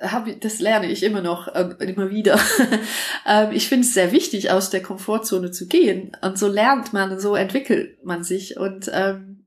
habe 0.00 0.36
das 0.36 0.60
lerne 0.60 0.90
ich 0.90 1.02
immer 1.02 1.20
noch 1.20 1.48
äh, 1.48 1.74
immer 1.80 2.10
wieder. 2.10 2.38
ähm, 3.26 3.52
ich 3.52 3.68
finde 3.68 3.86
es 3.86 3.94
sehr 3.94 4.12
wichtig, 4.12 4.50
aus 4.50 4.70
der 4.70 4.82
Komfortzone 4.82 5.50
zu 5.50 5.66
gehen. 5.66 6.16
Und 6.22 6.38
so 6.38 6.48
lernt 6.48 6.92
man, 6.92 7.10
und 7.10 7.20
so 7.20 7.34
entwickelt 7.34 8.04
man 8.04 8.22
sich. 8.22 8.56
Und 8.56 8.90
ähm, 8.92 9.46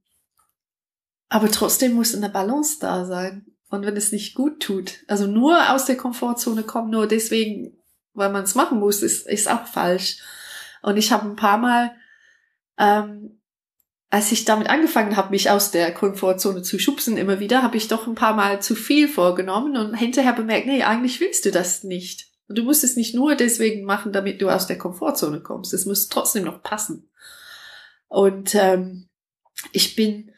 aber 1.30 1.50
trotzdem 1.50 1.94
muss 1.94 2.14
eine 2.14 2.30
Balance 2.30 2.78
da 2.82 3.06
sein. 3.06 3.46
Und 3.72 3.86
wenn 3.86 3.96
es 3.96 4.12
nicht 4.12 4.36
gut 4.36 4.62
tut, 4.62 5.00
also 5.08 5.28
nur 5.28 5.72
aus 5.72 5.86
der 5.86 5.96
Komfortzone 5.96 6.64
kommen, 6.64 6.92
nur 6.92 7.08
deswegen, 7.08 7.78
weil 8.14 8.30
man 8.30 8.44
es 8.44 8.54
machen 8.54 8.80
muss, 8.80 9.02
ist, 9.02 9.26
ist 9.26 9.50
auch 9.50 9.66
falsch. 9.66 10.18
Und 10.82 10.98
ich 10.98 11.14
habe 11.14 11.30
ein 11.30 11.38
paar 11.38 11.58
Mal, 11.58 11.96
ähm, 12.78 13.40
als 14.10 14.30
ich 14.34 14.44
damit 14.44 14.70
angefangen 14.70 15.16
habe, 15.16 15.30
mich 15.30 15.50
aus 15.50 15.72
der 15.72 15.94
Komfortzone 15.94 16.64
zu 16.64 16.80
schubsen 16.80 17.16
immer 17.16 17.40
wieder, 17.40 17.64
habe 17.64 17.78
ich 17.78 17.88
doch 17.88 18.08
ein 18.08 18.16
paar 18.16 18.36
Mal 18.36 18.62
zu 18.62 18.76
viel 18.76 19.08
vorgenommen 19.08 19.78
und 19.78 19.96
hinterher 19.96 20.34
bemerkt, 20.34 20.68
nee, 20.68 20.84
eigentlich 20.84 21.22
willst 21.22 21.46
du 21.46 21.52
das 21.52 21.86
nicht. 21.86 22.28
Und 22.50 22.58
du 22.58 22.64
musst 22.64 22.84
es 22.84 22.98
nicht 22.98 23.16
nur 23.16 23.36
deswegen 23.36 23.86
machen, 23.86 24.12
damit 24.12 24.42
du 24.42 24.50
aus 24.50 24.68
der 24.68 24.78
Komfortzone 24.78 25.40
kommst. 25.40 25.74
Es 25.74 25.86
muss 25.86 26.10
trotzdem 26.10 26.44
noch 26.44 26.62
passen. 26.62 27.10
Und 28.10 28.54
ähm, 28.54 29.08
ich 29.72 29.96
bin 29.96 30.32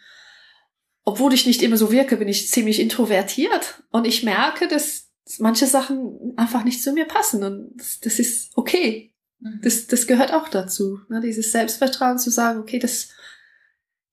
obwohl 1.06 1.34
ich 1.34 1.46
nicht 1.46 1.62
immer 1.62 1.78
so 1.78 1.92
wirke, 1.92 2.18
bin 2.18 2.28
ich 2.28 2.50
ziemlich 2.50 2.80
introvertiert 2.80 3.84
und 3.92 4.06
ich 4.06 4.24
merke, 4.24 4.68
dass 4.68 5.10
manche 5.40 5.68
Sachen 5.68 6.34
einfach 6.38 6.64
nicht 6.64 6.82
zu 6.82 6.94
mir 6.94 7.06
passen 7.06 7.44
und 7.44 7.72
das, 7.76 8.00
das 8.00 8.20
ist 8.20 8.52
okay. 8.56 9.14
Mhm. 9.40 9.60
Das, 9.64 9.88
das 9.88 10.08
gehört 10.08 10.34
auch 10.34 10.50
dazu. 10.50 11.00
Ne? 11.10 11.22
Dieses 11.22 11.52
Selbstvertrauen 11.52 12.18
zu 12.18 12.30
sagen, 12.30 12.60
okay, 12.60 12.80
das, 12.80 13.10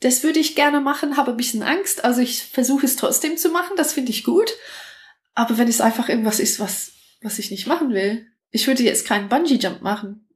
das 0.01 0.23
würde 0.23 0.41
ich 0.41 0.57
gerne 0.57 0.81
machen, 0.81 1.17
habe 1.17 1.31
ein 1.33 1.37
bisschen 1.37 1.63
Angst, 1.63 2.05
also 2.05 2.21
ich 2.21 2.45
versuche 2.45 2.87
es 2.87 2.97
trotzdem 2.97 3.37
zu 3.37 3.51
machen, 3.51 3.77
das 3.77 3.93
finde 3.93 4.11
ich 4.11 4.25
gut. 4.25 4.51
Aber 5.35 5.59
wenn 5.59 5.69
es 5.69 5.81
einfach 5.81 6.09
irgendwas 6.09 6.41
ist, 6.41 6.59
was, 6.59 6.93
was 7.23 7.39
ich 7.39 7.51
nicht 7.51 7.67
machen 7.67 7.91
will, 7.91 8.27
ich 8.51 8.67
würde 8.67 8.83
jetzt 8.83 9.07
keinen 9.07 9.29
Bungee-Jump 9.29 9.81
machen. 9.81 10.27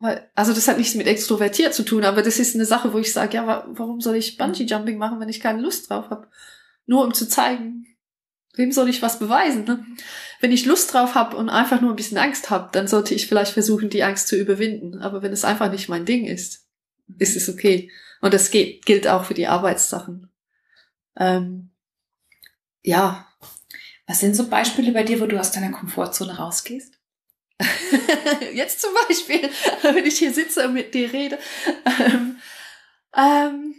Weil, 0.00 0.30
also 0.34 0.52
das 0.52 0.68
hat 0.68 0.78
nichts 0.78 0.94
mit 0.94 1.06
extrovertiert 1.06 1.72
zu 1.72 1.82
tun, 1.82 2.04
aber 2.04 2.22
das 2.22 2.38
ist 2.38 2.54
eine 2.54 2.64
Sache, 2.64 2.92
wo 2.92 2.98
ich 2.98 3.12
sage, 3.12 3.36
ja, 3.36 3.66
warum 3.68 4.00
soll 4.00 4.16
ich 4.16 4.36
Bungee 4.36 4.64
Jumping 4.64 4.98
machen, 4.98 5.20
wenn 5.20 5.28
ich 5.28 5.40
keine 5.40 5.60
Lust 5.60 5.88
drauf 5.88 6.10
habe? 6.10 6.28
Nur 6.86 7.04
um 7.04 7.14
zu 7.14 7.28
zeigen, 7.28 7.86
wem 8.54 8.72
soll 8.72 8.88
ich 8.88 9.02
was 9.02 9.18
beweisen? 9.18 9.64
Ne? 9.64 9.84
Wenn 10.40 10.52
ich 10.52 10.66
Lust 10.66 10.92
drauf 10.92 11.14
habe 11.14 11.36
und 11.36 11.48
einfach 11.48 11.80
nur 11.80 11.90
ein 11.90 11.96
bisschen 11.96 12.18
Angst 12.18 12.50
habe, 12.50 12.68
dann 12.72 12.88
sollte 12.88 13.14
ich 13.14 13.26
vielleicht 13.26 13.52
versuchen, 13.52 13.90
die 13.90 14.02
Angst 14.02 14.28
zu 14.28 14.36
überwinden. 14.36 15.00
Aber 15.00 15.22
wenn 15.22 15.32
es 15.32 15.44
einfach 15.44 15.70
nicht 15.70 15.88
mein 15.88 16.04
Ding 16.04 16.26
ist, 16.26 16.66
ist 17.18 17.36
es 17.36 17.48
okay. 17.48 17.90
Und 18.20 18.34
das 18.34 18.50
geht, 18.50 18.86
gilt 18.86 19.06
auch 19.06 19.24
für 19.24 19.34
die 19.34 19.46
Arbeitssachen. 19.46 20.30
Ähm, 21.16 21.70
ja. 22.82 23.26
Was 24.06 24.20
sind 24.20 24.36
so 24.36 24.48
Beispiele 24.48 24.92
bei 24.92 25.02
dir, 25.02 25.20
wo 25.20 25.26
du 25.26 25.38
aus 25.38 25.50
deiner 25.50 25.72
Komfortzone 25.72 26.36
rausgehst? 26.36 26.93
Jetzt 28.54 28.80
zum 28.80 28.90
Beispiel, 29.06 29.48
wenn 29.82 30.04
ich 30.04 30.18
hier 30.18 30.32
sitze 30.32 30.66
und 30.66 30.74
mit 30.74 30.94
dir 30.94 31.12
rede. 31.12 31.38
Ähm, 32.00 32.36
ähm, 33.16 33.74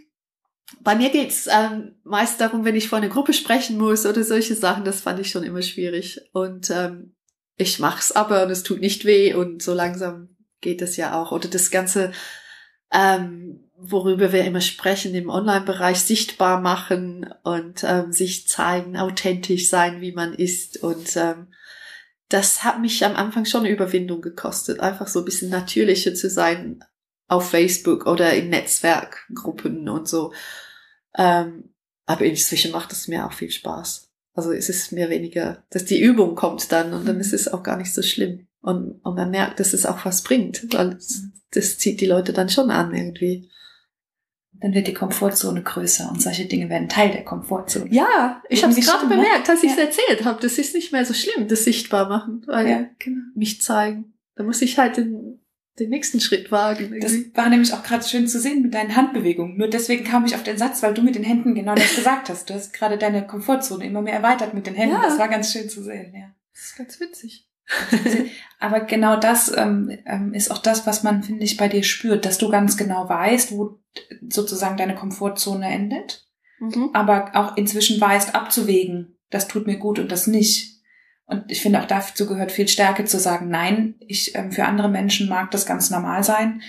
bei 0.80 0.94
mir 0.94 1.10
geht's 1.10 1.48
ähm, 1.50 1.96
meist 2.04 2.40
darum, 2.40 2.64
wenn 2.64 2.76
ich 2.76 2.88
vor 2.88 2.98
einer 2.98 3.08
Gruppe 3.08 3.32
sprechen 3.32 3.78
muss 3.78 4.06
oder 4.06 4.24
solche 4.24 4.54
Sachen, 4.54 4.84
das 4.84 5.00
fand 5.00 5.20
ich 5.20 5.30
schon 5.30 5.42
immer 5.42 5.62
schwierig. 5.62 6.20
Und 6.32 6.70
ähm, 6.70 7.14
ich 7.56 7.78
mach's 7.78 8.12
aber 8.12 8.44
und 8.44 8.50
es 8.50 8.62
tut 8.62 8.80
nicht 8.80 9.04
weh 9.04 9.34
und 9.34 9.62
so 9.62 9.74
langsam 9.74 10.36
geht 10.60 10.82
es 10.82 10.96
ja 10.96 11.20
auch. 11.20 11.32
Oder 11.32 11.48
das 11.48 11.70
ganze 11.70 12.12
ähm, 12.92 13.66
worüber 13.78 14.32
wir 14.32 14.44
immer 14.44 14.60
sprechen 14.60 15.14
im 15.14 15.28
Online-Bereich, 15.28 15.98
sichtbar 15.98 16.60
machen 16.60 17.32
und 17.42 17.84
ähm, 17.84 18.12
sich 18.12 18.48
zeigen, 18.48 18.96
authentisch 18.96 19.68
sein, 19.68 20.00
wie 20.00 20.12
man 20.12 20.32
ist. 20.32 20.82
Und 20.82 21.16
ähm, 21.16 21.48
das 22.28 22.64
hat 22.64 22.80
mich 22.80 23.04
am 23.04 23.14
Anfang 23.14 23.44
schon 23.44 23.60
eine 23.60 23.74
Überwindung 23.74 24.20
gekostet, 24.20 24.80
einfach 24.80 25.06
so 25.06 25.20
ein 25.20 25.24
bisschen 25.24 25.50
natürlicher 25.50 26.14
zu 26.14 26.28
sein 26.28 26.84
auf 27.28 27.50
Facebook 27.50 28.06
oder 28.06 28.34
in 28.34 28.50
Netzwerkgruppen 28.50 29.88
und 29.88 30.08
so. 30.08 30.32
Ähm, 31.16 31.70
aber 32.04 32.24
inzwischen 32.24 32.72
macht 32.72 32.92
es 32.92 33.08
mir 33.08 33.26
auch 33.26 33.32
viel 33.32 33.50
Spaß. 33.50 34.10
Also 34.34 34.52
es 34.52 34.68
ist 34.68 34.92
mir 34.92 35.08
weniger, 35.08 35.64
dass 35.70 35.84
die 35.84 36.00
Übung 36.00 36.34
kommt 36.34 36.70
dann 36.70 36.92
und 36.92 37.06
dann 37.06 37.18
ist 37.20 37.32
es 37.32 37.48
auch 37.48 37.62
gar 37.62 37.76
nicht 37.76 37.92
so 37.92 38.02
schlimm. 38.02 38.46
Und, 38.60 39.00
und 39.02 39.14
man 39.14 39.30
merkt, 39.30 39.60
dass 39.60 39.72
es 39.72 39.86
auch 39.86 40.04
was 40.04 40.22
bringt, 40.22 40.72
weil 40.74 40.90
das, 40.90 41.22
das 41.52 41.78
zieht 41.78 42.00
die 42.00 42.06
Leute 42.06 42.32
dann 42.32 42.48
schon 42.48 42.70
an 42.70 42.94
irgendwie 42.94 43.50
dann 44.60 44.74
wird 44.74 44.86
die 44.86 44.94
Komfortzone 44.94 45.62
größer 45.62 46.10
und 46.10 46.22
solche 46.22 46.46
Dinge 46.46 46.68
werden 46.68 46.88
Teil 46.88 47.10
der 47.10 47.24
Komfortzone. 47.24 47.86
Ja, 47.90 48.42
ich 48.48 48.62
habe 48.62 48.72
es 48.72 48.86
gerade 48.86 49.06
bemerkt, 49.06 49.48
als 49.48 49.62
ich 49.62 49.70
es 49.70 49.76
ja. 49.76 49.84
erzählt 49.84 50.24
habe. 50.24 50.40
Das 50.40 50.58
ist 50.58 50.74
nicht 50.74 50.92
mehr 50.92 51.04
so 51.04 51.14
schlimm, 51.14 51.48
das 51.48 51.64
sichtbar 51.64 52.08
machen, 52.08 52.42
weil 52.46 52.68
ja, 52.68 52.86
genau. 52.98 53.22
mich 53.34 53.60
zeigen. 53.60 54.14
Da 54.34 54.44
muss 54.44 54.62
ich 54.62 54.78
halt 54.78 54.96
den, 54.96 55.40
den 55.78 55.90
nächsten 55.90 56.20
Schritt 56.20 56.50
wagen. 56.50 56.84
Irgendwie. 56.84 57.00
Das 57.00 57.14
war 57.34 57.48
nämlich 57.48 57.72
auch 57.72 57.82
gerade 57.82 58.04
schön 58.04 58.28
zu 58.28 58.40
sehen 58.40 58.62
mit 58.62 58.74
deinen 58.74 58.96
Handbewegungen. 58.96 59.56
Nur 59.56 59.68
deswegen 59.68 60.04
kam 60.04 60.24
ich 60.24 60.34
auf 60.34 60.42
den 60.42 60.58
Satz, 60.58 60.82
weil 60.82 60.94
du 60.94 61.02
mit 61.02 61.14
den 61.14 61.24
Händen 61.24 61.54
genau 61.54 61.74
das 61.74 61.94
gesagt 61.94 62.28
hast. 62.28 62.48
Du 62.48 62.54
hast 62.54 62.72
gerade 62.72 62.98
deine 62.98 63.26
Komfortzone 63.26 63.84
immer 63.84 64.02
mehr 64.02 64.14
erweitert 64.14 64.54
mit 64.54 64.66
den 64.66 64.74
Händen. 64.74 64.96
Ja. 64.96 65.02
Das 65.02 65.18
war 65.18 65.28
ganz 65.28 65.52
schön 65.52 65.68
zu 65.68 65.82
sehen. 65.82 66.14
Ja. 66.14 66.34
Das 66.52 66.64
ist 66.64 66.76
ganz 66.76 67.00
witzig. 67.00 67.45
Aber 68.58 68.80
genau 68.80 69.16
das 69.16 69.54
ähm, 69.54 69.90
ähm, 70.06 70.32
ist 70.32 70.50
auch 70.50 70.58
das, 70.58 70.86
was 70.86 71.02
man, 71.02 71.22
finde 71.22 71.44
ich, 71.44 71.56
bei 71.56 71.68
dir 71.68 71.82
spürt, 71.82 72.24
dass 72.24 72.38
du 72.38 72.48
ganz 72.48 72.76
genau 72.76 73.08
weißt, 73.08 73.52
wo 73.52 73.80
sozusagen 74.28 74.76
deine 74.76 74.94
Komfortzone 74.94 75.68
endet, 75.68 76.26
mhm. 76.58 76.90
aber 76.94 77.32
auch 77.34 77.56
inzwischen 77.56 78.00
weißt, 78.00 78.34
abzuwägen, 78.34 79.18
das 79.30 79.48
tut 79.48 79.66
mir 79.66 79.78
gut 79.78 79.98
und 79.98 80.10
das 80.10 80.26
nicht. 80.26 80.80
Und 81.26 81.44
ich 81.48 81.60
finde 81.60 81.80
auch 81.80 81.86
dazu 81.86 82.26
gehört 82.26 82.52
viel 82.52 82.68
Stärke 82.68 83.04
zu 83.04 83.18
sagen, 83.18 83.48
nein, 83.48 83.96
ich 84.00 84.34
ähm, 84.34 84.52
für 84.52 84.64
andere 84.64 84.88
Menschen 84.88 85.28
mag 85.28 85.50
das 85.50 85.66
ganz 85.66 85.90
normal 85.90 86.22
sein, 86.22 86.62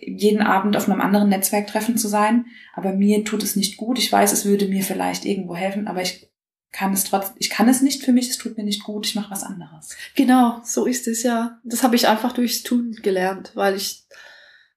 jeden 0.00 0.42
Abend 0.42 0.76
auf 0.76 0.88
einem 0.88 1.00
anderen 1.00 1.28
Netzwerktreffen 1.28 1.96
zu 1.96 2.08
sein, 2.08 2.46
aber 2.74 2.92
mir 2.92 3.24
tut 3.24 3.42
es 3.42 3.56
nicht 3.56 3.76
gut. 3.76 3.98
Ich 3.98 4.10
weiß, 4.12 4.32
es 4.32 4.44
würde 4.44 4.66
mir 4.66 4.82
vielleicht 4.82 5.24
irgendwo 5.24 5.56
helfen, 5.56 5.88
aber 5.88 6.02
ich 6.02 6.30
kann 6.74 6.92
es 6.92 7.04
trotzdem, 7.04 7.36
ich 7.38 7.50
kann 7.50 7.68
es 7.68 7.82
nicht 7.82 8.02
für 8.02 8.12
mich, 8.12 8.28
es 8.28 8.36
tut 8.36 8.56
mir 8.58 8.64
nicht 8.64 8.82
gut, 8.82 9.06
ich 9.06 9.14
mache 9.14 9.30
was 9.30 9.44
anderes. 9.44 9.96
Genau, 10.16 10.60
so 10.64 10.86
ist 10.86 11.06
es 11.06 11.22
ja. 11.22 11.60
Das 11.62 11.84
habe 11.84 11.94
ich 11.94 12.08
einfach 12.08 12.32
durchs 12.32 12.64
Tun 12.64 12.98
gelernt, 13.00 13.52
weil 13.54 13.76
ich 13.76 14.02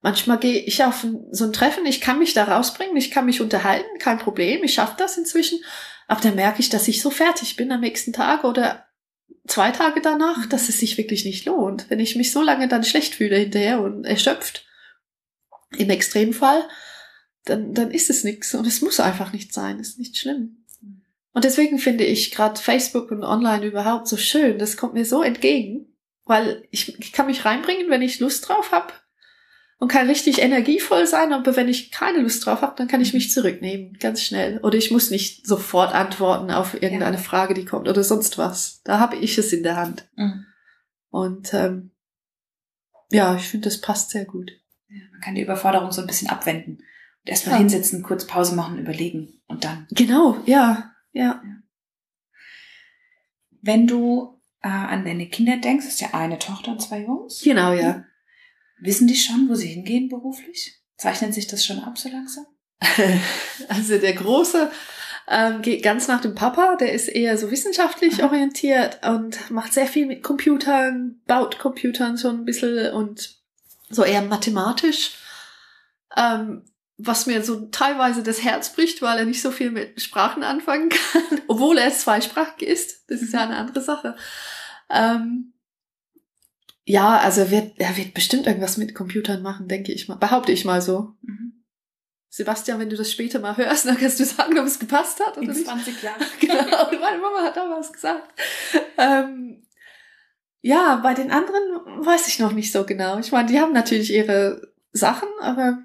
manchmal 0.01 0.37
gehe 0.37 0.59
ich 0.59 0.83
auf 0.83 1.05
so 1.31 1.45
ein 1.45 1.53
Treffen, 1.53 1.87
ich 1.87 1.99
kann 1.99 2.19
mich 2.19 2.35
da 2.35 2.43
rausbringen, 2.43 2.95
ich 2.95 3.09
kann 3.09 3.25
mich 3.25 3.41
unterhalten, 3.41 3.97
kein 3.97 4.19
Problem, 4.19 4.63
ich 4.63 4.75
schaffe 4.75 4.95
das 4.99 5.17
inzwischen, 5.17 5.59
aber 6.07 6.21
dann 6.21 6.35
merke 6.35 6.59
ich, 6.59 6.69
dass 6.69 6.87
ich 6.87 7.01
so 7.01 7.09
fertig 7.09 7.55
bin 7.55 7.71
am 7.71 7.81
nächsten 7.81 8.13
Tag 8.13 8.43
oder 8.43 8.85
zwei 9.47 9.71
Tage 9.71 9.99
danach, 9.99 10.45
dass 10.45 10.69
es 10.69 10.79
sich 10.79 10.99
wirklich 10.99 11.25
nicht 11.25 11.45
lohnt. 11.45 11.89
Wenn 11.89 11.99
ich 11.99 12.15
mich 12.15 12.31
so 12.31 12.43
lange 12.43 12.67
dann 12.67 12.83
schlecht 12.83 13.15
fühle 13.15 13.37
hinterher 13.37 13.81
und 13.81 14.05
erschöpft, 14.05 14.65
im 15.75 15.89
Extremfall, 15.89 16.63
dann, 17.43 17.73
dann 17.73 17.91
ist 17.91 18.09
es 18.09 18.23
nichts 18.23 18.53
und 18.53 18.67
es 18.67 18.81
muss 18.81 18.99
einfach 18.99 19.33
nicht 19.33 19.53
sein, 19.53 19.79
ist 19.79 19.97
nicht 19.97 20.17
schlimm. 20.17 20.63
Und 21.37 21.43
deswegen 21.43 21.77
finde 21.77 22.03
ich 22.03 22.31
gerade 22.31 22.59
Facebook 22.59 23.11
und 23.11 23.23
Online 23.23 23.63
überhaupt 23.63 24.07
so 24.07 24.17
schön. 24.17 24.57
Das 24.57 24.75
kommt 24.75 24.95
mir 24.95 25.05
so 25.05 25.21
entgegen, 25.21 25.85
weil 26.25 26.67
ich, 26.71 26.97
ich 26.97 27.13
kann 27.13 27.27
mich 27.27 27.45
reinbringen, 27.45 27.91
wenn 27.91 28.01
ich 28.01 28.19
Lust 28.19 28.49
drauf 28.49 28.71
habe 28.71 28.91
und 29.77 29.87
kann 29.87 30.07
richtig 30.07 30.41
energievoll 30.41 31.05
sein. 31.05 31.33
Aber 31.33 31.55
wenn 31.55 31.67
ich 31.67 31.91
keine 31.91 32.23
Lust 32.23 32.43
drauf 32.43 32.63
habe, 32.63 32.73
dann 32.75 32.87
kann 32.87 33.01
ich 33.01 33.13
mich 33.13 33.29
zurücknehmen, 33.29 33.99
ganz 33.99 34.23
schnell. 34.23 34.57
Oder 34.63 34.79
ich 34.79 34.89
muss 34.89 35.11
nicht 35.11 35.45
sofort 35.45 35.93
antworten 35.93 36.49
auf 36.49 36.73
irgendeine 36.73 37.17
ja. 37.17 37.21
Frage, 37.21 37.53
die 37.53 37.65
kommt 37.65 37.87
oder 37.87 38.03
sonst 38.03 38.39
was. 38.39 38.81
Da 38.83 38.97
habe 38.97 39.17
ich 39.17 39.37
es 39.37 39.53
in 39.53 39.61
der 39.61 39.75
Hand. 39.75 40.09
Mhm. 40.15 40.43
Und 41.11 41.53
ähm, 41.53 41.91
ja, 43.11 43.35
ich 43.35 43.47
finde, 43.47 43.69
das 43.69 43.79
passt 43.79 44.09
sehr 44.09 44.25
gut. 44.25 44.49
Ja, 44.89 45.03
man 45.11 45.21
kann 45.21 45.35
die 45.35 45.43
Überforderung 45.43 45.91
so 45.91 46.01
ein 46.01 46.07
bisschen 46.07 46.29
abwenden. 46.29 46.77
Und 46.77 47.29
erstmal 47.29 47.57
ja. 47.57 47.59
hinsetzen, 47.59 48.01
kurz 48.01 48.25
Pause 48.25 48.55
machen, 48.55 48.79
überlegen 48.79 49.39
und 49.45 49.65
dann. 49.65 49.85
Genau, 49.91 50.35
ja. 50.47 50.95
Ja. 51.17 51.41
Wenn 53.61 53.87
du 53.87 54.39
äh, 54.61 54.67
an 54.67 55.03
deine 55.03 55.27
Kinder 55.27 55.57
denkst, 55.57 55.87
ist 55.87 55.99
ja 55.99 56.13
eine 56.13 56.37
Tochter 56.37 56.71
und 56.71 56.81
zwei 56.81 57.01
Jungs. 57.01 57.41
Genau, 57.41 57.73
ja. 57.73 58.05
Wissen 58.79 59.07
die 59.07 59.15
schon, 59.15 59.49
wo 59.49 59.55
sie 59.55 59.67
hingehen 59.67 60.09
beruflich? 60.09 60.79
Zeichnet 60.95 61.33
sich 61.33 61.47
das 61.47 61.65
schon 61.65 61.79
ab 61.79 61.97
so 61.97 62.09
langsam? 62.09 62.45
also 63.69 63.97
der 63.97 64.13
Große 64.13 64.71
ähm, 65.27 65.63
geht 65.63 65.81
ganz 65.81 66.07
nach 66.07 66.21
dem 66.21 66.35
Papa, 66.35 66.75
der 66.75 66.93
ist 66.93 67.07
eher 67.07 67.37
so 67.37 67.49
wissenschaftlich 67.49 68.19
Aha. 68.19 68.27
orientiert 68.27 68.99
und 69.05 69.49
macht 69.49 69.73
sehr 69.73 69.87
viel 69.87 70.05
mit 70.05 70.21
Computern, 70.21 71.19
baut 71.25 71.57
Computern 71.57 72.19
schon 72.19 72.41
ein 72.41 72.45
bisschen 72.45 72.93
und 72.93 73.41
so 73.89 74.03
eher 74.03 74.21
mathematisch. 74.21 75.17
Ähm, 76.15 76.63
was 76.97 77.27
mir 77.27 77.43
so 77.43 77.67
teilweise 77.67 78.23
das 78.23 78.43
Herz 78.43 78.73
bricht, 78.73 79.01
weil 79.01 79.19
er 79.19 79.25
nicht 79.25 79.41
so 79.41 79.51
viel 79.51 79.71
mit 79.71 80.01
Sprachen 80.01 80.43
anfangen 80.43 80.89
kann, 80.89 81.41
obwohl 81.47 81.77
er 81.77 81.91
zweisprachig 81.91 82.67
ist. 82.67 83.09
Das 83.09 83.21
ist 83.21 83.33
ja 83.33 83.41
eine 83.41 83.57
andere 83.57 83.81
Sache. 83.81 84.15
Ähm, 84.89 85.53
ja, 86.85 87.17
also 87.17 87.41
er 87.41 87.51
wird, 87.51 87.73
er 87.79 87.95
wird 87.97 88.13
bestimmt 88.13 88.47
irgendwas 88.47 88.77
mit 88.77 88.95
Computern 88.95 89.41
machen, 89.41 89.67
denke 89.67 89.91
ich 89.91 90.07
mal. 90.07 90.15
Behaupte 90.15 90.51
ich 90.51 90.65
mal 90.65 90.81
so. 90.81 91.13
Mhm. 91.21 91.65
Sebastian, 92.29 92.79
wenn 92.79 92.89
du 92.89 92.95
das 92.95 93.11
später 93.11 93.39
mal 93.39 93.57
hörst, 93.57 93.85
dann 93.85 93.97
kannst 93.97 94.19
du 94.19 94.25
sagen, 94.25 94.57
ob 94.57 94.65
es 94.65 94.79
gepasst 94.79 95.19
hat 95.19 95.37
oder 95.37 95.49
In 95.49 95.55
20 95.55 96.01
Jahren. 96.01 96.21
genau, 96.39 96.89
meine 96.99 97.19
Mama 97.19 97.43
hat 97.43 97.57
da 97.57 97.69
was 97.69 97.91
gesagt. 97.91 98.39
Ähm, 98.97 99.63
ja, 100.61 100.97
bei 100.97 101.13
den 101.13 101.31
anderen 101.31 102.05
weiß 102.05 102.27
ich 102.27 102.39
noch 102.39 102.51
nicht 102.51 102.71
so 102.71 102.85
genau. 102.85 103.19
Ich 103.19 103.31
meine, 103.31 103.49
die 103.49 103.59
haben 103.59 103.73
natürlich 103.73 104.11
ihre 104.13 104.73
Sachen, 104.91 105.29
aber 105.41 105.83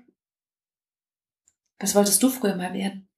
was 1.82 1.94
wolltest 1.94 2.22
du 2.22 2.30
früher 2.30 2.56
mal 2.56 2.72
werden? 2.72 3.08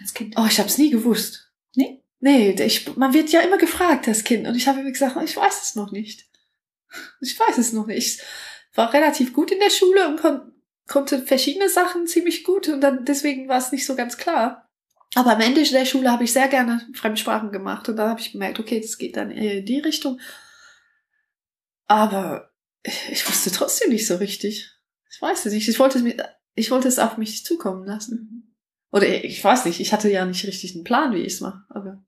Als 0.00 0.12
Kind? 0.12 0.34
Oh, 0.36 0.46
ich 0.46 0.58
habe 0.58 0.68
es 0.68 0.78
nie 0.78 0.90
gewusst. 0.90 1.52
Nee? 1.74 2.02
Nee, 2.20 2.50
ich, 2.50 2.96
man 2.96 3.14
wird 3.14 3.30
ja 3.30 3.40
immer 3.40 3.58
gefragt 3.58 4.08
als 4.08 4.24
Kind 4.24 4.46
und 4.46 4.56
ich 4.56 4.66
habe 4.66 4.80
immer 4.80 4.90
gesagt, 4.90 5.16
ich 5.24 5.36
weiß 5.36 5.62
es 5.62 5.74
noch 5.76 5.92
nicht. 5.92 6.26
Ich 7.20 7.38
weiß 7.38 7.58
es 7.58 7.72
noch 7.72 7.86
nicht. 7.86 8.20
Ich 8.20 8.76
war 8.76 8.92
relativ 8.92 9.32
gut 9.32 9.50
in 9.50 9.60
der 9.60 9.70
Schule 9.70 10.08
und 10.08 10.20
kon 10.20 10.52
konnte 10.86 11.20
verschiedene 11.22 11.68
Sachen 11.68 12.06
ziemlich 12.06 12.44
gut 12.44 12.66
und 12.68 12.80
dann 12.80 13.04
deswegen 13.04 13.46
war 13.46 13.58
es 13.58 13.72
nicht 13.72 13.84
so 13.84 13.94
ganz 13.94 14.16
klar. 14.16 14.70
Aber 15.14 15.32
am 15.32 15.40
Ende 15.40 15.62
der 15.62 15.84
Schule 15.84 16.10
habe 16.10 16.24
ich 16.24 16.32
sehr 16.32 16.48
gerne 16.48 16.86
Fremdsprachen 16.94 17.52
gemacht 17.52 17.88
und 17.90 17.96
da 17.96 18.08
habe 18.08 18.20
ich 18.20 18.32
gemerkt, 18.32 18.58
okay, 18.58 18.80
das 18.80 18.96
geht 18.96 19.16
dann 19.16 19.30
eher 19.30 19.58
in 19.58 19.66
die 19.66 19.80
Richtung. 19.80 20.18
Aber 21.86 22.54
ich 22.82 23.28
wusste 23.28 23.50
trotzdem 23.50 23.90
nicht 23.90 24.06
so 24.06 24.16
richtig. 24.16 24.70
Ich 25.10 25.20
weiß 25.20 25.46
es 25.46 25.52
nicht. 25.52 25.68
Ich 25.68 25.78
wollte 25.78 25.98
es 25.98 26.04
mir 26.04 26.37
ich 26.54 26.70
wollte 26.70 26.88
es 26.88 26.98
auf 26.98 27.16
mich 27.16 27.44
zukommen 27.44 27.84
lassen. 27.84 28.54
Oder 28.90 29.06
ich 29.24 29.42
weiß 29.42 29.64
nicht, 29.66 29.80
ich 29.80 29.92
hatte 29.92 30.10
ja 30.10 30.24
nicht 30.24 30.46
richtig 30.46 30.74
einen 30.74 30.84
Plan, 30.84 31.14
wie 31.14 31.22
ich 31.22 31.34
es 31.34 31.40
mache. 31.40 31.62
Aber, 31.68 32.02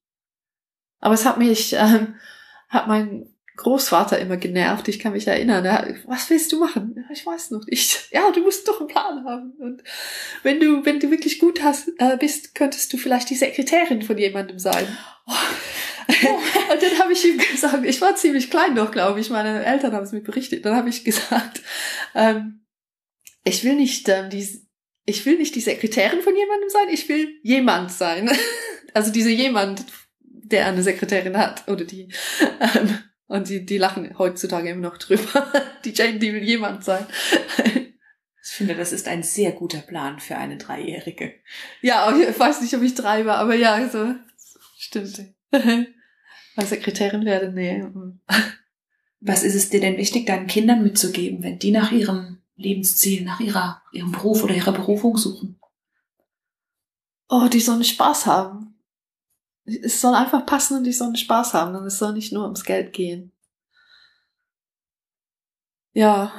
aber 0.99 1.15
es 1.15 1.27
hat 1.27 1.39
mich, 1.39 1.75
ähm, 1.75 2.15
hat 2.69 2.89
mein 2.89 3.35
Großvater 3.61 4.19
immer 4.19 4.39
genervt. 4.39 4.89
Ich 4.89 4.99
kann 4.99 5.13
mich 5.13 5.27
erinnern. 5.27 5.65
Er, 5.65 5.95
was 6.07 6.31
willst 6.31 6.51
du 6.51 6.59
machen? 6.59 7.05
Ich 7.13 7.27
weiß 7.27 7.51
noch 7.51 7.67
nicht. 7.67 8.09
Ja, 8.13 8.31
du 8.33 8.41
musst 8.41 8.67
doch 8.67 8.81
einen 8.81 8.89
Plan 8.89 9.25
haben. 9.25 9.53
Und 9.59 9.85
wenn 10.43 10.59
du, 10.59 10.85
wenn 10.85 10.99
du 10.99 11.11
wirklich 11.11 11.39
gut 11.39 11.63
hast, 11.63 11.89
äh, 11.99 12.17
bist, 12.19 12.55
könntest 12.55 12.93
du 12.93 12.97
vielleicht 12.97 13.31
die 13.31 13.37
Sekretärin 13.37 14.03
von 14.03 14.19
jemandem 14.19 14.59
sein. 14.59 14.87
Oh. 15.27 15.33
und 16.73 16.83
dann 16.83 16.99
habe 16.99 17.13
ich 17.13 17.25
ihm 17.25 17.39
gesagt, 17.39 17.85
ich 17.85 18.01
war 18.01 18.17
ziemlich 18.17 18.51
klein 18.51 18.75
noch, 18.75 18.91
glaube 18.91 19.21
ich. 19.21 19.31
Meine 19.31 19.65
Eltern 19.65 19.93
haben 19.93 20.05
es 20.05 20.13
mir 20.13 20.23
berichtet. 20.23 20.65
Dann 20.65 20.75
habe 20.75 20.89
ich 20.89 21.05
gesagt, 21.05 21.63
ähm, 22.15 22.60
ich 23.45 23.65
will 23.65 23.75
nicht 23.75 24.09
ähm, 24.09 24.31
die, 24.31 24.47
ich 25.05 25.27
will 25.27 25.39
nicht 25.39 25.55
die 25.55 25.61
Sekretärin 25.61 26.21
von 26.21 26.37
jemandem 26.37 26.69
sein, 26.69 26.89
ich 26.91 27.09
will 27.09 27.39
jemand 27.43 27.93
sein. 27.93 28.31
also 28.95 29.11
diese 29.13 29.31
jemand, 29.31 29.85
der 30.23 30.67
eine 30.67 30.83
Sekretärin 30.83 31.37
hat 31.37 31.69
oder 31.69 31.85
die. 31.85 32.13
Ähm, 32.61 32.99
und 33.27 33.49
die, 33.49 33.65
die 33.65 33.79
lachen 33.79 34.19
heutzutage 34.19 34.71
immer 34.71 34.89
noch 34.89 34.99
drüber. 34.99 35.53
Die 35.85 35.93
Jane, 35.93 36.19
die 36.19 36.33
will 36.33 36.43
jemand 36.43 36.85
sein. 36.85 37.07
Ich 38.43 38.57
finde, 38.57 38.75
das 38.75 38.93
ist 38.93 39.07
ein 39.07 39.23
sehr 39.23 39.53
guter 39.53 39.79
Plan 39.79 40.19
für 40.19 40.37
eine 40.37 40.57
Dreijährige. 40.57 41.35
Ja, 41.83 42.13
ich 42.17 42.39
weiß 42.39 42.63
nicht, 42.63 42.75
ob 42.75 42.83
ich 42.83 42.95
drei 42.95 43.25
war, 43.25 43.37
aber 43.37 43.55
ja, 43.55 43.75
also 43.75 44.15
stimmt. 44.77 45.27
Als 46.57 46.71
Sekretärin 46.71 47.25
werde, 47.25 47.53
nee. 47.53 47.85
Was 49.21 49.45
ist 49.45 49.55
es 49.55 49.71
dir 49.71 49.81
denn 49.81 49.99
wichtig, 49.99 50.27
deinen 50.27 50.49
Kindern 50.49 50.83
mitzugeben, 50.83 51.43
wenn 51.45 51.59
die 51.59 51.71
nach 51.71 51.93
ihrem 51.93 52.40
Lebensziel, 52.61 53.25
nach 53.25 53.41
ihrer, 53.41 53.83
ihrem 53.93 54.13
Beruf 54.13 54.43
oder 54.45 54.55
ihrer 54.55 54.73
Berufung 54.73 55.17
suchen? 55.17 55.59
Oh, 57.29 57.49
die 57.49 57.61
sollen 57.61 57.85
Spaß 57.85 58.27
haben. 58.27 58.79
Es 59.65 60.01
soll 60.01 60.15
einfach 60.15 60.45
passen 60.47 60.79
und 60.79 60.85
die 60.85 60.93
sollen 60.93 61.17
Spaß 61.17 61.55
haben 61.55 61.75
und 61.77 61.87
es 61.87 61.99
soll 61.99 62.13
nicht 62.13 62.33
nur 62.33 62.45
ums 62.45 62.65
Geld 62.65 62.93
gehen. 62.93 63.33
Ja. 65.93 66.33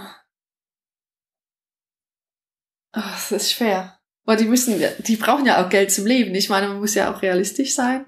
Ach, 2.91 3.29
das 3.29 3.31
ist 3.31 3.53
schwer. 3.53 3.99
Weil 4.25 4.37
die 4.37 4.45
müssen, 4.45 4.81
die 4.99 5.15
brauchen 5.15 5.45
ja 5.45 5.63
auch 5.65 5.69
Geld 5.69 5.91
zum 5.91 6.05
Leben. 6.05 6.35
Ich 6.35 6.49
meine, 6.49 6.67
man 6.67 6.79
muss 6.79 6.93
ja 6.93 7.13
auch 7.13 7.21
realistisch 7.21 7.73
sein. 7.73 8.05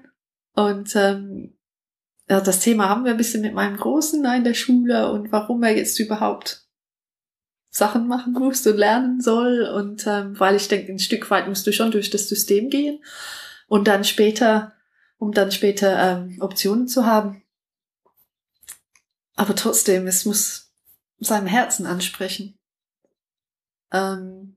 Und 0.54 0.94
ähm, 0.94 1.58
ja, 2.28 2.40
das 2.40 2.60
Thema 2.60 2.88
haben 2.88 3.04
wir 3.04 3.12
ein 3.12 3.16
bisschen 3.16 3.42
mit 3.42 3.54
meinem 3.54 3.76
Großen 3.76 4.24
in 4.24 4.44
der 4.44 4.54
Schule 4.54 5.10
und 5.10 5.32
warum 5.32 5.62
er 5.62 5.76
jetzt 5.76 5.98
überhaupt 5.98 6.63
Sachen 7.74 8.06
machen 8.06 8.34
muss 8.34 8.64
und 8.68 8.76
lernen 8.76 9.20
soll. 9.20 9.62
Und 9.64 10.06
ähm, 10.06 10.38
weil 10.38 10.54
ich 10.54 10.68
denke, 10.68 10.92
ein 10.92 11.00
Stück 11.00 11.28
weit 11.30 11.48
musst 11.48 11.66
du 11.66 11.72
schon 11.72 11.90
durch 11.90 12.08
das 12.08 12.28
System 12.28 12.70
gehen 12.70 13.02
und 13.66 13.88
dann 13.88 14.04
später, 14.04 14.72
um 15.18 15.32
dann 15.32 15.50
später 15.50 15.98
ähm, 15.98 16.36
Optionen 16.40 16.86
zu 16.86 17.04
haben. 17.04 17.42
Aber 19.34 19.56
trotzdem, 19.56 20.06
es 20.06 20.24
muss 20.24 20.70
seinem 21.18 21.48
Herzen 21.48 21.86
ansprechen. 21.86 22.56
Ähm, 23.92 24.56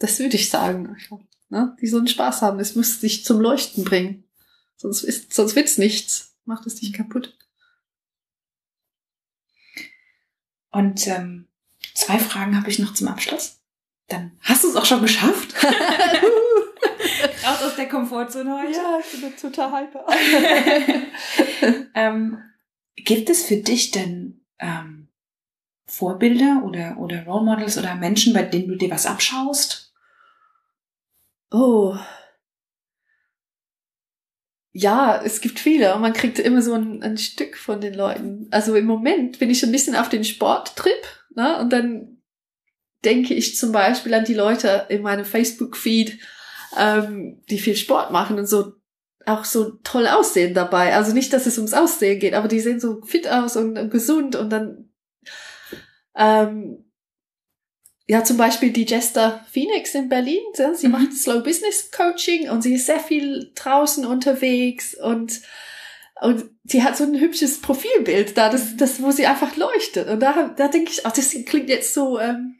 das 0.00 0.18
würde 0.18 0.34
ich 0.34 0.50
sagen. 0.50 0.96
Ne? 1.48 1.76
Die 1.80 1.86
sollen 1.86 2.08
Spaß 2.08 2.42
haben. 2.42 2.58
Es 2.58 2.74
muss 2.74 2.98
dich 2.98 3.24
zum 3.24 3.40
Leuchten 3.40 3.84
bringen. 3.84 4.24
Sonst, 4.76 5.04
ist, 5.04 5.32
sonst 5.32 5.54
wird's 5.54 5.78
nichts. 5.78 6.34
Macht 6.44 6.66
es 6.66 6.74
dich 6.74 6.92
kaputt. 6.92 7.36
Und 10.76 11.06
ähm, 11.06 11.48
zwei 11.94 12.18
Fragen 12.18 12.54
habe 12.54 12.68
ich 12.68 12.78
noch 12.78 12.92
zum 12.92 13.08
Abschluss. 13.08 13.62
Dann 14.08 14.32
hast 14.42 14.62
du 14.62 14.68
es 14.68 14.76
auch 14.76 14.84
schon 14.84 15.00
geschafft. 15.00 15.54
Raus 17.46 17.62
aus 17.62 17.76
der 17.76 17.88
Komfortzone 17.88 18.60
heute. 18.60 18.72
Ja, 18.72 18.98
ich 19.00 19.18
bin 19.18 19.34
total 19.34 19.86
hyper. 19.86 20.06
ähm, 21.94 22.42
gibt 22.94 23.30
es 23.30 23.46
für 23.46 23.56
dich 23.56 23.92
denn 23.92 24.44
ähm, 24.58 25.08
Vorbilder 25.86 26.60
oder, 26.62 26.98
oder 26.98 27.24
Role 27.24 27.46
Models 27.46 27.78
oder 27.78 27.94
Menschen, 27.94 28.34
bei 28.34 28.42
denen 28.42 28.68
du 28.68 28.76
dir 28.76 28.90
was 28.90 29.06
abschaust? 29.06 29.94
Oh. 31.50 31.96
Ja, 34.78 35.22
es 35.24 35.40
gibt 35.40 35.58
viele 35.58 35.94
und 35.94 36.02
man 36.02 36.12
kriegt 36.12 36.38
immer 36.38 36.60
so 36.60 36.74
ein, 36.74 37.02
ein 37.02 37.16
Stück 37.16 37.56
von 37.56 37.80
den 37.80 37.94
Leuten. 37.94 38.46
Also 38.50 38.74
im 38.74 38.84
Moment 38.84 39.38
bin 39.38 39.48
ich 39.48 39.64
ein 39.64 39.72
bisschen 39.72 39.96
auf 39.96 40.10
den 40.10 40.22
Sporttrip, 40.22 41.02
ne? 41.34 41.58
Und 41.58 41.72
dann 41.72 42.18
denke 43.02 43.32
ich 43.32 43.56
zum 43.56 43.72
Beispiel 43.72 44.12
an 44.12 44.26
die 44.26 44.34
Leute 44.34 44.84
in 44.90 45.00
meinem 45.00 45.24
Facebook-Feed, 45.24 46.18
ähm, 46.76 47.42
die 47.48 47.58
viel 47.58 47.74
Sport 47.74 48.12
machen 48.12 48.38
und 48.38 48.46
so 48.46 48.74
auch 49.24 49.46
so 49.46 49.78
toll 49.82 50.06
aussehen 50.06 50.52
dabei. 50.52 50.94
Also 50.94 51.14
nicht, 51.14 51.32
dass 51.32 51.46
es 51.46 51.56
ums 51.56 51.72
Aussehen 51.72 52.20
geht, 52.20 52.34
aber 52.34 52.46
die 52.46 52.60
sehen 52.60 52.78
so 52.78 53.00
fit 53.00 53.26
aus 53.28 53.56
und, 53.56 53.78
und 53.78 53.90
gesund 53.90 54.36
und 54.36 54.50
dann 54.50 54.90
ähm, 56.14 56.85
ja, 58.08 58.22
zum 58.22 58.36
Beispiel 58.36 58.70
die 58.70 58.84
Jester 58.84 59.44
Phoenix 59.50 59.94
in 59.94 60.08
Berlin. 60.08 60.42
Sie 60.74 60.86
mhm. 60.86 60.92
macht 60.92 61.12
Slow 61.12 61.42
Business 61.42 61.90
Coaching 61.90 62.48
und 62.50 62.62
sie 62.62 62.74
ist 62.74 62.86
sehr 62.86 63.00
viel 63.00 63.50
draußen 63.54 64.06
unterwegs 64.06 64.94
und 64.94 65.40
und 66.22 66.46
sie 66.64 66.82
hat 66.82 66.96
so 66.96 67.04
ein 67.04 67.20
hübsches 67.20 67.60
Profilbild 67.60 68.38
da, 68.38 68.48
das, 68.48 68.72
mhm. 68.72 68.76
das, 68.78 69.02
wo 69.02 69.10
sie 69.10 69.26
einfach 69.26 69.54
leuchtet. 69.56 70.08
Und 70.08 70.20
da, 70.20 70.48
da 70.56 70.68
denke 70.68 70.90
ich, 70.90 71.04
ach, 71.04 71.12
das 71.12 71.36
klingt 71.44 71.68
jetzt 71.68 71.92
so, 71.92 72.18
ähm, 72.18 72.58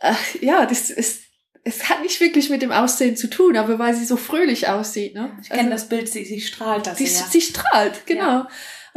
äh, 0.00 0.14
ja, 0.40 0.64
das 0.64 0.88
ist, 0.88 1.24
es 1.64 1.90
hat 1.90 2.00
nicht 2.00 2.18
wirklich 2.20 2.48
mit 2.48 2.62
dem 2.62 2.72
Aussehen 2.72 3.14
zu 3.14 3.28
tun, 3.28 3.58
aber 3.58 3.78
weil 3.78 3.94
sie 3.94 4.06
so 4.06 4.16
fröhlich 4.16 4.68
aussieht. 4.68 5.14
Ne? 5.14 5.36
Ich 5.42 5.50
kenne 5.50 5.70
also, 5.70 5.72
das 5.72 5.88
Bild, 5.90 6.08
sie, 6.08 6.24
sie 6.24 6.40
strahlt 6.40 6.86
das. 6.86 6.96
Sie, 6.96 7.04
ja. 7.04 7.26
sie 7.28 7.42
strahlt, 7.42 8.06
genau. 8.06 8.22
Ja. 8.22 8.48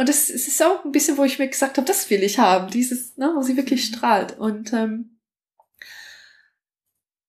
Und 0.02 0.10
das, 0.10 0.30
das 0.30 0.48
ist 0.48 0.64
auch 0.64 0.84
ein 0.84 0.92
bisschen, 0.92 1.16
wo 1.18 1.24
ich 1.26 1.38
mir 1.38 1.48
gesagt 1.48 1.78
habe, 1.78 1.86
das 1.86 2.10
will 2.10 2.24
ich 2.24 2.40
haben, 2.40 2.72
dieses, 2.72 3.18
ne, 3.18 3.34
wo 3.36 3.44
sie 3.44 3.56
wirklich 3.56 3.92
mhm. 3.92 3.94
strahlt. 3.94 4.36
Und 4.40 4.74
ähm, 4.74 5.20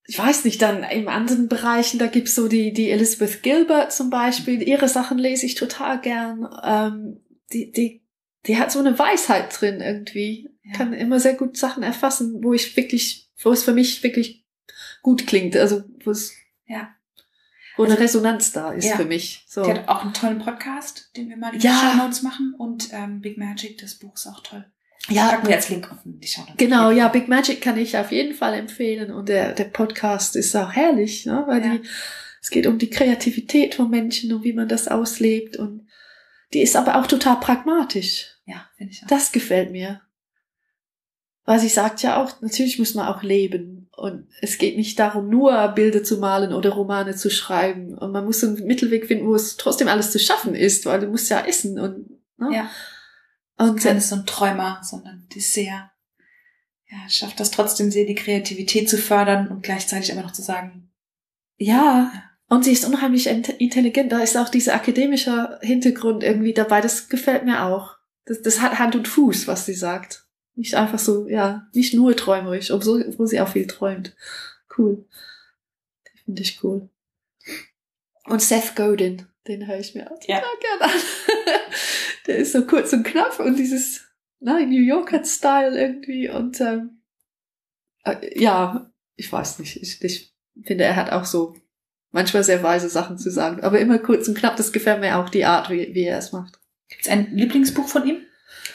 ich 0.07 0.19
weiß 0.19 0.47
nicht, 0.47 0.63
dann 0.63 0.83
in 0.83 1.07
anderen 1.07 1.49
Bereichen, 1.49 1.99
da 1.99 2.07
gibt's 2.07 2.35
so 2.35 2.49
die, 2.49 2.73
die 2.73 2.89
Elizabeth 2.89 3.43
Gilbert 3.43 3.93
zum 3.93 4.09
Beispiel, 4.09 4.63
ihre 4.63 4.89
Sachen 4.89 5.19
lese 5.19 5.45
ich 5.45 5.55
total 5.55 6.01
gern. 6.01 6.49
Ähm, 6.65 7.21
die, 7.53 7.71
die, 7.73 8.07
die 8.47 8.57
hat 8.57 8.73
so 8.73 8.79
eine 8.79 8.99
Weisheit 8.99 9.55
drin 9.61 9.83
irgendwie. 9.83 10.49
Ja. 10.65 10.73
Kann 10.73 10.95
immer 10.95 11.21
sehr 11.21 11.35
gut 11.35 11.59
Sachen 11.59 11.83
erfassen, 11.83 12.43
wo 12.43 12.55
ich 12.55 12.75
wirklich, 12.75 13.29
wo 13.43 13.53
es 13.53 13.65
für 13.65 13.75
mich 13.75 14.03
wirklich 14.03 14.47
gut 15.03 15.27
klingt. 15.27 15.59
Also 15.59 15.85
wo 16.03 16.11
es 16.11 16.33
ja. 16.65 16.89
Wo 17.77 17.85
also, 17.85 17.95
eine 17.95 18.05
Resonanz 18.05 18.53
da 18.53 18.73
ist 18.73 18.87
ja. 18.87 18.97
für 18.97 19.05
mich. 19.05 19.45
So. 19.49 19.65
Die 19.65 19.71
hat 19.71 19.89
auch 19.89 20.03
einen 20.03 20.15
tollen 20.15 20.39
Podcast, 20.39 21.11
den 21.17 21.29
wir 21.29 21.37
mal 21.37 21.55
in 21.55 21.61
ja. 21.61 21.71
die 21.71 21.87
Show 21.87 22.03
Notes 22.03 22.23
machen. 22.23 22.55
Und 22.57 22.89
ähm, 22.93 23.21
Big 23.21 23.39
Magic, 23.39 23.79
das 23.79 23.95
Buch 23.95 24.15
ist 24.15 24.27
auch 24.27 24.43
toll. 24.43 24.65
Ja, 25.09 25.31
packen 25.31 25.49
wir 25.49 25.57
als 25.57 25.69
Link 25.69 25.91
auf 25.91 25.99
die 26.05 26.27
Show 26.27 26.43
Notes. 26.43 26.57
Genau, 26.59 26.91
ja, 26.91 27.09
Big 27.09 27.29
Magic 27.29 27.61
kann 27.61 27.79
ich 27.79 27.97
auf 27.97 28.13
jeden 28.13 28.35
Fall 28.35 28.55
empfehlen. 28.55 29.11
Und 29.11 29.29
der, 29.29 29.53
der 29.53 29.65
Podcast 29.65 30.37
ist 30.37 30.55
auch 30.55 30.73
herrlich, 30.73 31.27
ne? 31.27 31.45
weil 31.47 31.65
ja. 31.65 31.73
die, 31.75 31.89
es 32.41 32.51
geht 32.51 32.67
um 32.67 32.79
die 32.79 32.91
Kreativität 32.91 33.75
von 33.75 33.89
Menschen 33.89 34.33
und 34.33 34.45
wie 34.45 34.53
man 34.53 34.69
das 34.69 34.89
auslebt. 34.89 35.57
Und 35.57 35.87
die 36.53 36.61
ist 36.61 36.77
aber 36.77 36.97
auch 36.97 37.07
total 37.07 37.41
pragmatisch. 37.41 38.27
Ja, 38.45 38.69
finde 38.77 38.93
ich 38.93 39.03
auch. 39.03 39.09
Das 39.09 39.33
gefällt 39.33 39.71
mir. 39.71 40.03
Weil 41.45 41.59
sie 41.59 41.69
sagt 41.69 42.03
ja 42.03 42.23
auch, 42.23 42.41
natürlich 42.41 42.79
muss 42.79 42.95
man 42.95 43.09
auch 43.09 43.23
leben. 43.23 43.82
Und 43.95 44.27
es 44.41 44.59
geht 44.59 44.77
nicht 44.77 44.99
darum, 44.99 45.29
nur 45.29 45.69
Bilder 45.69 46.03
zu 46.03 46.19
malen 46.19 46.53
oder 46.53 46.71
Romane 46.71 47.15
zu 47.15 47.31
schreiben. 47.31 47.97
Und 47.97 48.13
man 48.13 48.25
muss 48.25 48.43
einen 48.43 48.67
Mittelweg 48.67 49.07
finden, 49.07 49.27
wo 49.27 49.35
es 49.35 49.57
trotzdem 49.57 49.89
alles 49.89 50.11
zu 50.11 50.19
schaffen 50.19 50.55
ist, 50.55 50.87
weil 50.87 51.01
du 51.01 51.07
musst 51.09 51.31
ja 51.31 51.45
essen 51.45 51.79
und, 51.79 52.09
ne? 52.39 52.55
Ja. 52.55 52.71
Und 53.59 53.81
keine 53.81 54.01
so 54.01 54.17
ein 54.17 54.27
Träumer, 54.27 54.81
sondern 54.83 55.29
die 55.33 55.41
sehr, 55.41 55.93
ja, 56.91 57.09
schafft 57.09 57.39
das 57.39 57.51
trotzdem 57.51 57.91
sehr, 57.91 58.07
die 58.07 58.15
Kreativität 58.15 58.89
zu 58.89 58.97
fördern 58.99 59.49
und 59.49 59.63
gleichzeitig 59.63 60.11
aber 60.11 60.23
noch 60.23 60.33
zu 60.33 60.43
sagen, 60.43 60.91
ja, 61.59 62.11
und 62.49 62.65
sie 62.65 62.73
ist 62.73 62.85
unheimlich 62.85 63.29
intelligent. 63.29 64.13
Da 64.13 64.21
ist 64.21 64.37
auch 64.37 64.49
dieser 64.49 64.75
akademische 64.75 65.59
Hintergrund 65.63 66.23
irgendwie 66.23 66.53
dabei. 66.53 66.81
Das 66.81 67.09
gefällt 67.09 67.45
mir 67.45 67.63
auch. 67.65 67.97
Das, 68.27 68.43
das 68.43 68.61
hat 68.61 68.79
Hand 68.79 68.95
und 68.95 69.09
Fuß, 69.09 69.47
was 69.47 69.65
sie 69.65 69.75
sagt. 69.75 70.27
Nicht 70.55 70.75
einfach 70.75 70.99
so, 70.99 71.29
ja, 71.29 71.69
nicht 71.73 71.95
nur 71.95 72.15
träumerisch, 72.17 72.71
obwohl, 72.71 73.07
obwohl 73.09 73.27
sie 73.27 73.41
auch 73.41 73.49
viel 73.49 73.67
träumt. 73.67 74.15
Cool. 74.77 75.05
Die 76.07 76.19
finde 76.25 76.43
ich 76.43 76.63
cool. 76.63 76.89
Und 78.27 78.43
Seth 78.43 78.77
Godin, 78.77 79.27
den 79.49 79.67
höre 79.67 79.79
ich 79.79 79.95
mir 79.95 80.11
auch 80.11 80.21
ja. 80.27 80.43
gerne 80.61 80.95
an. 80.95 81.01
Der 82.27 82.39
ist 82.39 82.53
so 82.53 82.65
kurz 82.67 82.93
und 82.93 83.03
knapp 83.03 83.41
und 83.41 83.59
dieses 83.59 84.03
na, 84.39 84.61
New 84.61 84.81
Yorker 84.81 85.25
Style 85.25 85.79
irgendwie 85.79 86.29
und 86.29 86.61
ähm, 86.61 87.03
äh, 88.05 88.39
ja, 88.39 88.91
ich 89.17 89.33
weiß 89.33 89.59
nicht. 89.59 89.77
Ich, 89.83 90.03
ich 90.03 90.35
finde, 90.65 90.85
er 90.85 90.97
hat 90.97 91.11
auch 91.11 91.25
so 91.25 91.55
manchmal 92.11 92.45
sehr 92.45 92.63
weise 92.63 92.89
Sachen 92.89 93.19
zu 93.19 93.31
sagen, 93.31 93.63
aber 93.63 93.81
immer 93.81 93.99
kurz 93.99 94.29
und 94.29 94.37
knapp. 94.37 94.57
Das 94.57 94.73
gefällt 94.73 95.01
mir 95.01 95.19
auch 95.19 95.29
die 95.29 95.45
Art, 95.45 95.71
wie, 95.71 95.95
wie 95.95 96.05
er 96.05 96.19
es 96.19 96.33
macht. 96.33 96.61
Gibt 96.89 97.03
es 97.03 97.09
ein 97.09 97.35
Lieblingsbuch 97.35 97.89
von 97.89 98.07
ihm? 98.07 98.27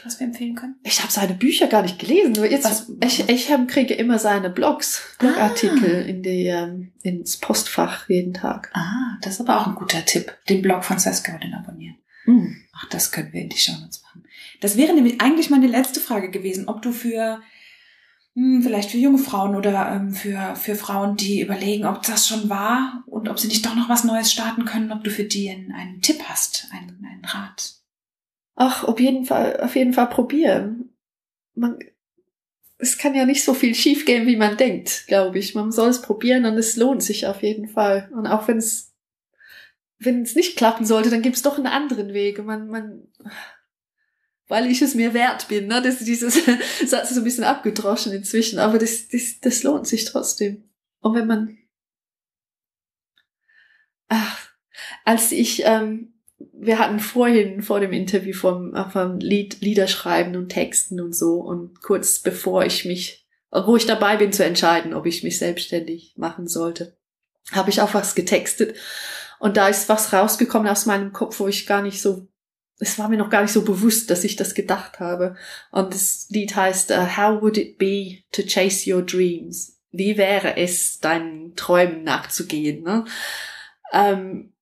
Was 0.08 0.20
wir 0.20 0.28
empfehlen 0.28 0.55
können? 0.55 0.76
Ich 0.84 1.01
habe 1.01 1.12
seine 1.12 1.34
Bücher 1.34 1.68
gar 1.68 1.84
nicht 1.84 1.99
gelesen. 1.99 2.32
Nur 2.32 2.49
jetzt, 2.49 2.66
was, 2.66 2.91
ich, 3.03 3.30
ich 3.30 3.51
hab, 3.51 3.68
kriege 3.68 3.93
immer 3.93 4.18
seine 4.18 4.49
Blogs, 4.49 5.16
Blogartikel 5.20 6.03
ah. 6.03 6.08
in 6.08 6.24
die, 6.24 6.45
ähm, 6.45 6.93
ins 7.03 7.38
Postfach 7.38 8.10
jeden 8.10 8.34
Tag. 8.34 8.72
Ah, 8.74 9.18
das 9.22 9.36
ist 9.36 9.41
aber 9.41 9.62
auch 9.62 9.68
ein 9.68 9.76
guter 9.76 10.03
Tipp. 10.05 10.36
Den 10.49 10.62
Blog 10.62 10.84
von 10.84 10.97
Seth 10.97 11.24
Godin 11.24 11.53
abonnieren. 11.53 11.97
Mhm. 12.26 12.58
Ach, 12.74 12.89
das 12.89 13.12
können 13.12 13.32
wir 13.34 13.41
in 13.41 13.49
die 13.49 13.58
Show 13.58 13.74
Notes 13.74 14.01
machen. 14.03 14.24
Das 14.62 14.78
wäre 14.78 14.93
nämlich 14.93 15.22
eigentlich 15.22 15.49
meine 15.49 15.68
letzte 15.68 15.99
Frage 15.99 16.32
gewesen, 16.32 16.68
ob 16.68 16.82
du 16.82 16.91
für 16.91 17.41
hm, 18.34 18.64
vielleicht 18.64 18.91
für 18.91 18.97
junge 18.97 19.18
Frauen 19.18 19.55
oder 19.55 19.91
ähm, 19.91 20.14
für, 20.14 20.55
für 20.55 20.76
Frauen, 20.76 21.16
die 21.18 21.41
überlegen, 21.41 21.86
ob 21.86 22.03
das 22.03 22.28
schon 22.28 22.49
war 22.49 23.03
und 23.08 23.30
ob 23.30 23.39
sie 23.39 23.47
nicht 23.47 23.66
doch 23.66 23.76
noch 23.76 23.89
was 23.89 24.03
Neues 24.03 24.32
starten 24.32 24.66
können, 24.66 24.91
ob 24.91 25.03
du 25.03 25.10
für 25.10 25.26
die 25.26 25.49
einen, 25.49 25.72
einen 25.72 26.01
Tipp 26.01 26.22
hast, 26.24 26.68
einen, 26.72 27.03
einen 27.05 27.26
Rat 27.26 27.76
ach, 28.58 28.84
auf 28.84 28.99
jeden 28.99 29.26
Fall, 29.26 29.62
auf 29.62 29.76
jeden 29.76 29.93
Fall 29.93 30.10
probieren. 30.10 30.89
Man, 31.53 31.80
es 32.80 32.97
kann 32.97 33.16
ja 33.16 33.26
nicht 33.26 33.43
so 33.43 33.53
viel 33.53 33.74
schiefgehen, 33.74 34.28
wie 34.28 34.36
man 34.36 34.58
denkt, 34.58 35.05
glaube 35.08 35.39
ich. 35.39 35.55
Man 35.55 35.72
soll 35.72 35.89
es 35.89 36.01
probieren 36.01 36.45
und 36.45 36.58
es 36.58 36.76
lohnt 36.76 37.01
sich 37.01 37.28
auf 37.28 37.41
jeden 37.43 37.70
Fall. 37.70 38.10
Und 38.14 38.28
auch 38.28 38.47
wenn 38.47 38.58
es, 38.58 38.93
wenn 39.99 40.24
es 40.24 40.36
nicht 40.36 40.58
klappen 40.58 40.86
sollte, 40.86 41.10
dann 41.10 41.22
gibt 41.22 41.38
es 41.38 41.43
doch 41.43 41.58
einen 41.58 41.68
anderen 41.68 42.14
Weg. 42.14 42.43
Man, 42.43 42.68
man, 42.68 43.08
weil 44.47 44.70
ich 44.70 44.82
es 44.82 44.95
mir 44.95 45.14
wert 45.14 45.47
bin, 45.47 45.68
ne? 45.68 45.82
Das, 45.82 45.99
dieses 45.99 46.43
Satz 46.86 47.10
ist 47.10 47.16
so 47.16 47.22
ein 47.22 47.26
bisschen 47.26 47.43
abgedroschen 47.43 48.12
inzwischen, 48.12 48.58
aber 48.58 48.80
das, 48.80 49.08
das, 49.08 49.39
das 49.39 49.64
lohnt 49.64 49.88
sich 49.88 50.05
trotzdem. 50.05 50.64
Und 50.99 51.14
wenn 51.14 51.28
man, 51.28 51.58
ach, 54.08 54.49
als 55.05 55.32
ich, 55.32 55.62
ähm, 55.64 56.16
wir 56.60 56.80
hatten 56.80 56.99
vorhin 56.99 57.62
vor 57.62 57.80
dem 57.80 57.93
Interview 57.93 58.34
vom, 58.34 58.76
vom 58.91 59.20
Lied, 59.20 59.62
Liederschreiben 59.62 60.36
und 60.36 60.49
Texten 60.49 60.99
und 60.99 61.16
so 61.16 61.36
und 61.36 61.82
kurz 61.82 62.20
bevor 62.20 62.66
ich 62.66 62.86
mich, 62.86 63.28
wo 63.51 63.76
ich 63.76 63.86
dabei 63.86 64.18
bin 64.18 64.34
zu 64.34 64.43
entscheiden, 64.43 64.93
ob 64.93 65.05
ich 65.05 65.24
mich 65.24 65.38
selbstständig 65.38 66.14
machen 66.18 66.47
sollte, 66.47 66.97
habe 67.51 67.70
ich 67.70 67.82
auch 67.82 67.93
was 67.93 68.16
getextet 68.16 68.76
und 69.39 69.58
da 69.58 69.68
ist 69.68 69.88
was 69.88 70.14
rausgekommen 70.14 70.68
aus 70.68 70.86
meinem 70.86 71.14
Kopf, 71.14 71.39
wo 71.39 71.47
ich 71.47 71.68
gar 71.68 71.82
nicht 71.82 72.01
so 72.01 72.28
es 72.80 72.99
war 72.99 73.10
mir 73.10 73.18
noch 73.18 73.32
gar 73.32 73.41
nicht 73.41 73.53
so 73.53 73.64
bewusst, 73.64 74.12
dass 74.12 74.24
ich 74.24 74.36
das 74.36 74.53
gedacht 74.53 74.99
habe. 74.99 75.36
Und 75.72 75.95
das 75.95 76.28
Lied 76.30 76.55
heißt 76.55 76.91
uh, 76.91 77.18
How 77.18 77.41
would 77.41 77.58
it 77.58 77.80
be 77.80 78.20
to 78.32 78.43
chase 78.43 78.93
your 78.93 79.01
dreams? 79.01 79.80
Wie 79.91 80.18
wäre 80.18 80.58
es, 80.58 80.99
deinen 80.99 81.55
Träumen 81.55 82.03
nachzugehen? 82.03 82.84
Ne? 82.84 83.05
Ähm, 83.91 84.53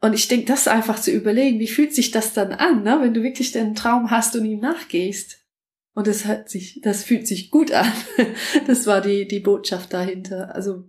und 0.00 0.12
ich 0.12 0.28
denke, 0.28 0.46
das 0.46 0.68
einfach 0.68 1.00
zu 1.00 1.10
überlegen, 1.10 1.58
wie 1.58 1.66
fühlt 1.66 1.94
sich 1.94 2.10
das 2.10 2.32
dann 2.32 2.52
an, 2.52 2.84
ne? 2.84 2.98
wenn 3.00 3.14
du 3.14 3.22
wirklich 3.22 3.50
den 3.50 3.74
Traum 3.74 4.10
hast 4.10 4.36
und 4.36 4.44
ihm 4.44 4.60
nachgehst. 4.60 5.44
Und 5.92 6.06
das 6.06 6.26
hat 6.26 6.48
sich, 6.48 6.80
das 6.82 7.02
fühlt 7.02 7.26
sich 7.26 7.50
gut 7.50 7.72
an. 7.72 7.92
Das 8.66 8.86
war 8.86 9.00
die, 9.00 9.26
die 9.26 9.40
Botschaft 9.40 9.92
dahinter. 9.92 10.54
Also, 10.54 10.88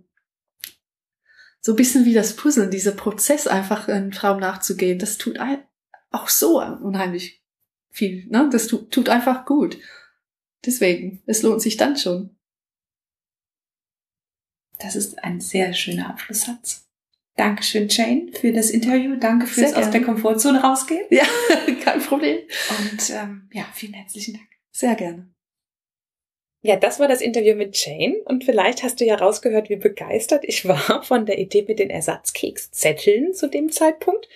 so 1.60 1.72
ein 1.72 1.76
bisschen 1.76 2.04
wie 2.04 2.14
das 2.14 2.36
Puzzeln, 2.36 2.70
dieser 2.70 2.92
Prozess 2.92 3.48
einfach 3.48 3.88
einem 3.88 4.12
Traum 4.12 4.38
nachzugehen, 4.38 4.98
das 4.98 5.18
tut 5.18 5.38
auch 6.10 6.28
so 6.28 6.62
unheimlich 6.62 7.44
viel, 7.90 8.26
ne? 8.28 8.48
Das 8.52 8.68
tut, 8.68 8.92
tut 8.92 9.08
einfach 9.08 9.44
gut. 9.44 9.78
Deswegen, 10.64 11.22
es 11.26 11.42
lohnt 11.42 11.62
sich 11.62 11.76
dann 11.76 11.96
schon. 11.96 12.36
Das 14.78 14.94
ist 14.94 15.22
ein 15.22 15.40
sehr 15.40 15.74
schöner 15.74 16.08
Abschlusssatz. 16.08 16.89
Dankeschön, 17.36 17.88
Jane, 17.88 18.28
für 18.32 18.52
das 18.52 18.70
Interview. 18.70 19.16
Danke 19.16 19.46
fürs 19.46 19.74
aus 19.74 19.90
der 19.90 20.02
Komfortzone 20.02 20.62
rausgehen. 20.62 21.04
Ja, 21.10 21.24
kein 21.84 22.00
Problem. 22.00 22.38
Und 22.38 23.10
ähm, 23.10 23.48
ja, 23.52 23.64
vielen 23.72 23.94
herzlichen 23.94 24.34
Dank. 24.34 24.46
Sehr 24.72 24.94
gerne. 24.94 25.30
Ja, 26.62 26.76
das 26.76 27.00
war 27.00 27.08
das 27.08 27.22
Interview 27.22 27.54
mit 27.54 27.74
Jane 27.82 28.16
und 28.26 28.44
vielleicht 28.44 28.82
hast 28.82 29.00
du 29.00 29.06
ja 29.06 29.14
rausgehört, 29.14 29.70
wie 29.70 29.76
begeistert 29.76 30.44
ich 30.44 30.68
war 30.68 31.02
von 31.04 31.24
der 31.24 31.38
Idee 31.38 31.64
mit 31.66 31.78
den 31.78 31.88
Ersatzkekszetteln 31.88 33.32
zu 33.32 33.48
dem 33.48 33.70
Zeitpunkt. 33.70 34.28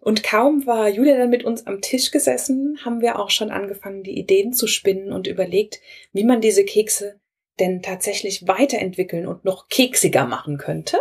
Und 0.00 0.22
kaum 0.22 0.66
war 0.66 0.88
Julia 0.88 1.16
dann 1.16 1.30
mit 1.30 1.44
uns 1.44 1.66
am 1.66 1.80
Tisch 1.80 2.10
gesessen, 2.10 2.78
haben 2.84 3.00
wir 3.00 3.18
auch 3.18 3.30
schon 3.30 3.50
angefangen, 3.50 4.02
die 4.02 4.18
Ideen 4.18 4.52
zu 4.52 4.66
spinnen 4.66 5.12
und 5.12 5.26
überlegt, 5.26 5.80
wie 6.12 6.24
man 6.24 6.40
diese 6.40 6.64
Kekse 6.64 7.18
denn 7.58 7.82
tatsächlich 7.82 8.46
weiterentwickeln 8.46 9.26
und 9.26 9.44
noch 9.44 9.68
keksiger 9.68 10.26
machen 10.26 10.58
könnte 10.58 10.98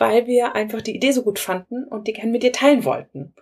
weil 0.00 0.26
wir 0.26 0.54
einfach 0.54 0.80
die 0.80 0.96
Idee 0.96 1.12
so 1.12 1.22
gut 1.22 1.38
fanden 1.38 1.84
und 1.84 2.08
die 2.08 2.14
gerne 2.14 2.32
mit 2.32 2.42
dir 2.42 2.52
teilen 2.52 2.84
wollten. 2.84 3.34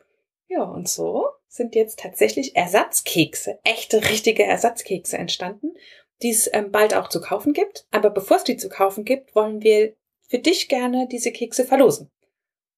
Ja, 0.48 0.64
und 0.64 0.88
so 0.88 1.28
sind 1.46 1.76
jetzt 1.76 2.00
tatsächlich 2.00 2.56
Ersatzkekse, 2.56 3.60
echte, 3.62 4.10
richtige 4.10 4.42
Ersatzkekse 4.42 5.16
entstanden, 5.16 5.74
die 6.20 6.30
es 6.30 6.50
ähm, 6.52 6.72
bald 6.72 6.94
auch 6.94 7.08
zu 7.08 7.20
kaufen 7.20 7.52
gibt. 7.52 7.86
Aber 7.92 8.10
bevor 8.10 8.38
es 8.38 8.44
die 8.44 8.56
zu 8.56 8.68
kaufen 8.68 9.04
gibt, 9.04 9.36
wollen 9.36 9.62
wir 9.62 9.94
für 10.26 10.40
dich 10.40 10.68
gerne 10.68 11.06
diese 11.06 11.30
Kekse 11.30 11.64
verlosen. 11.64 12.10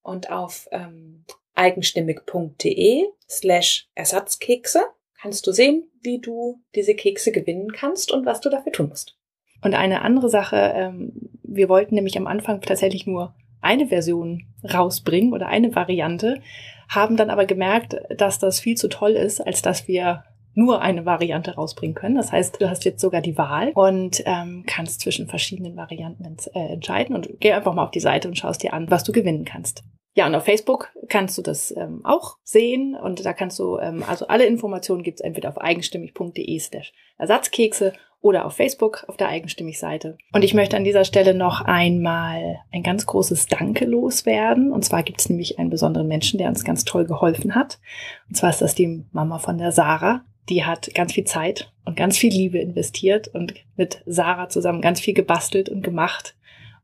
Und 0.02 0.30
auf 0.30 0.68
ähm, 0.72 1.24
eigenstimmig.de 1.54 3.06
slash 3.28 3.88
Ersatzkekse 3.94 4.82
kannst 5.20 5.46
du 5.46 5.52
sehen, 5.52 5.90
wie 6.02 6.18
du 6.18 6.60
diese 6.74 6.94
Kekse 6.94 7.32
gewinnen 7.32 7.72
kannst 7.72 8.12
und 8.12 8.26
was 8.26 8.40
du 8.40 8.50
dafür 8.50 8.72
tun 8.72 8.90
musst. 8.90 9.16
Und 9.62 9.74
eine 9.74 10.02
andere 10.02 10.28
Sache, 10.28 10.72
ähm, 10.74 11.30
wir 11.42 11.68
wollten 11.68 11.94
nämlich 11.94 12.16
am 12.18 12.26
Anfang 12.26 12.60
tatsächlich 12.60 13.06
nur 13.06 13.34
eine 13.60 13.86
Version 13.86 14.44
rausbringen 14.64 15.32
oder 15.32 15.48
eine 15.48 15.74
Variante, 15.74 16.40
haben 16.88 17.16
dann 17.16 17.30
aber 17.30 17.46
gemerkt, 17.46 17.96
dass 18.16 18.38
das 18.38 18.60
viel 18.60 18.76
zu 18.76 18.88
toll 18.88 19.12
ist, 19.12 19.40
als 19.40 19.62
dass 19.62 19.86
wir 19.86 20.24
nur 20.54 20.82
eine 20.82 21.06
Variante 21.06 21.54
rausbringen 21.54 21.94
können. 21.94 22.16
Das 22.16 22.32
heißt, 22.32 22.60
du 22.60 22.68
hast 22.68 22.84
jetzt 22.84 23.00
sogar 23.00 23.20
die 23.20 23.38
Wahl 23.38 23.70
und 23.74 24.22
ähm, 24.26 24.64
kannst 24.66 25.00
zwischen 25.00 25.28
verschiedenen 25.28 25.76
Varianten 25.76 26.24
ent 26.24 26.50
äh, 26.54 26.72
entscheiden 26.72 27.14
und 27.14 27.28
geh 27.38 27.52
einfach 27.52 27.72
mal 27.72 27.84
auf 27.84 27.92
die 27.92 28.00
Seite 28.00 28.28
und 28.28 28.36
schaust 28.36 28.62
dir 28.62 28.72
an, 28.72 28.90
was 28.90 29.04
du 29.04 29.12
gewinnen 29.12 29.44
kannst. 29.44 29.84
Ja, 30.16 30.26
und 30.26 30.34
auf 30.34 30.44
Facebook 30.44 30.92
kannst 31.08 31.38
du 31.38 31.42
das 31.42 31.74
ähm, 31.76 32.00
auch 32.04 32.38
sehen 32.42 32.96
und 32.96 33.24
da 33.24 33.32
kannst 33.32 33.60
du, 33.60 33.78
ähm, 33.78 34.02
also 34.08 34.26
alle 34.26 34.44
Informationen 34.44 35.04
gibt's 35.04 35.20
entweder 35.20 35.48
auf 35.48 35.60
eigenstimmig.de 35.60 36.58
slash 36.58 36.92
Ersatzkekse 37.16 37.92
oder 38.20 38.44
auf 38.44 38.54
Facebook 38.54 39.04
auf 39.08 39.16
der 39.16 39.28
Eigenstimmig-Seite. 39.28 40.18
Und 40.32 40.42
ich 40.42 40.54
möchte 40.54 40.76
an 40.76 40.84
dieser 40.84 41.04
Stelle 41.04 41.34
noch 41.34 41.62
einmal 41.62 42.60
ein 42.70 42.82
ganz 42.82 43.06
großes 43.06 43.46
Danke 43.46 43.86
loswerden. 43.86 44.72
Und 44.72 44.84
zwar 44.84 45.02
gibt 45.02 45.20
es 45.20 45.28
nämlich 45.28 45.58
einen 45.58 45.70
besonderen 45.70 46.08
Menschen, 46.08 46.38
der 46.38 46.48
uns 46.48 46.64
ganz 46.64 46.84
toll 46.84 47.06
geholfen 47.06 47.54
hat. 47.54 47.80
Und 48.28 48.36
zwar 48.36 48.50
ist 48.50 48.60
das 48.60 48.74
die 48.74 49.04
Mama 49.12 49.38
von 49.38 49.58
der 49.58 49.72
Sarah. 49.72 50.24
Die 50.48 50.64
hat 50.64 50.94
ganz 50.94 51.12
viel 51.12 51.24
Zeit 51.24 51.72
und 51.84 51.96
ganz 51.96 52.18
viel 52.18 52.32
Liebe 52.32 52.58
investiert 52.58 53.28
und 53.28 53.54
mit 53.76 54.02
Sarah 54.06 54.48
zusammen 54.48 54.82
ganz 54.82 55.00
viel 55.00 55.14
gebastelt 55.14 55.68
und 55.68 55.82
gemacht. 55.82 56.36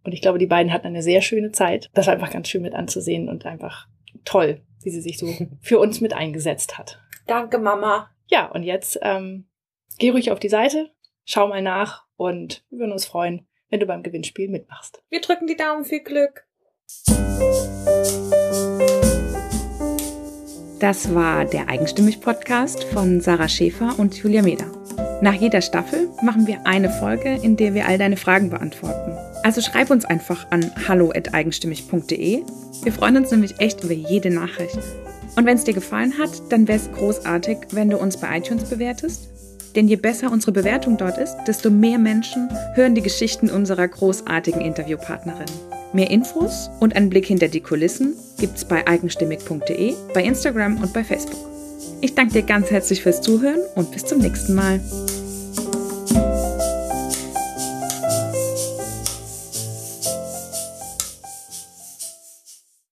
Und 0.05 0.13
ich 0.13 0.23
glaube, 0.23 0.39
die 0.39 0.47
beiden 0.47 0.73
hatten 0.73 0.87
eine 0.87 1.03
sehr 1.03 1.21
schöne 1.21 1.53
Zeit. 1.53 1.91
Das 1.93 2.07
war 2.07 2.15
einfach 2.15 2.31
ganz 2.31 2.49
schön 2.49 2.63
mit 2.63 2.75
anzusehen 2.75 3.29
und 3.29 3.45
einfach 3.45 3.89
toll, 4.25 4.61
wie 4.83 4.91
sie 4.91 5.01
sich 5.01 5.19
so 5.19 5.27
für 5.61 5.79
uns 5.81 6.01
mit 6.01 6.15
eingesetzt 6.15 6.79
hat. 6.79 7.01
Danke, 7.27 7.59
Mama. 7.59 8.09
Ja, 8.29 8.47
und 8.47 8.63
jetzt 8.63 8.99
ähm, 9.03 9.49
geh 9.99 10.11
ruhig 10.11 10.31
auf 10.31 10.39
die 10.39 10.49
Seite, 10.49 10.91
Schau 11.29 11.49
mal 11.49 11.61
nach 11.61 12.05
und 12.15 12.63
wir 12.71 12.79
würden 12.79 12.93
uns 12.93 13.05
freuen, 13.05 13.49
wenn 13.69 13.81
du 13.81 13.87
beim 13.87 14.05
Gewinnspiel 14.05 14.49
mitmachst. 14.49 15.03
Wir 15.11 15.21
drücken 15.21 15.49
die 15.49 15.57
Daumen, 15.57 15.85
viel 15.85 15.99
Glück! 15.99 16.47
Das 20.79 21.13
war 21.17 21.45
der 21.45 21.69
Eigenstimmig-Podcast 21.69 22.85
von 22.85 23.21
Sarah 23.21 23.49
Schäfer 23.49 23.99
und 23.99 24.17
Julia 24.17 24.43
Meder. 24.43 24.71
Nach 25.21 25.33
jeder 25.33 25.63
Staffel 25.63 26.09
machen 26.23 26.47
wir 26.47 26.65
eine 26.65 26.91
Folge, 26.91 27.41
in 27.43 27.57
der 27.57 27.75
wir 27.75 27.89
all 27.89 27.99
deine 27.99 28.17
Fragen 28.17 28.51
beantworten. 28.51 29.11
Also 29.43 29.61
schreib 29.61 29.91
uns 29.91 30.05
einfach 30.05 30.49
an 30.53 30.71
hallo.eigenstimmig.de. 30.87 32.45
Wir 32.85 32.93
freuen 32.93 33.17
uns 33.17 33.33
nämlich 33.33 33.59
echt 33.59 33.83
über 33.83 33.95
jede 33.95 34.31
Nachricht. 34.31 34.79
Und 35.35 35.45
wenn 35.45 35.57
es 35.57 35.65
dir 35.65 35.75
gefallen 35.75 36.17
hat, 36.19 36.53
dann 36.53 36.69
wäre 36.69 36.79
es 36.79 36.93
großartig, 36.93 37.59
wenn 37.73 37.91
du 37.91 37.99
uns 37.99 38.17
bei 38.17 38.39
iTunes 38.39 38.71
bewertest 38.71 39.36
denn 39.77 39.87
je 39.87 39.97
besser 39.97 40.33
unsere 40.33 40.53
Bewertung 40.53 40.97
dort 40.97 41.19
ist, 41.19 41.37
desto 41.47 41.71
mehr 41.71 41.99
Menschen 41.99 42.49
hören 42.75 42.95
die 42.95 43.03
Geschichten 43.03 43.51
unserer 43.51 43.87
großartigen 43.87 44.63
Interviewpartnerin. 44.63 45.47
Mehr 45.93 46.11
Infos 46.11 46.71
und 46.81 46.97
einen 46.97 47.11
Blick 47.11 47.27
hinter 47.27 47.49
die 47.49 47.61
Kulissen 47.61 48.15
gibt's 48.39 48.65
bei 48.65 48.87
eigenstimmig.de, 48.87 49.95
bei 50.15 50.25
Instagram 50.25 50.83
und 50.83 50.93
bei 50.93 51.05
Facebook. 51.05 51.39
Ich 52.01 52.15
danke 52.15 52.35
dir 52.35 52.43
ganz 52.43 52.71
herzlich 52.71 53.03
fürs 53.03 53.21
Zuhören 53.21 53.61
und 53.75 53.93
bis 53.93 54.05
zum 54.05 54.19
nächsten 54.19 54.55
Mal. 54.55 54.81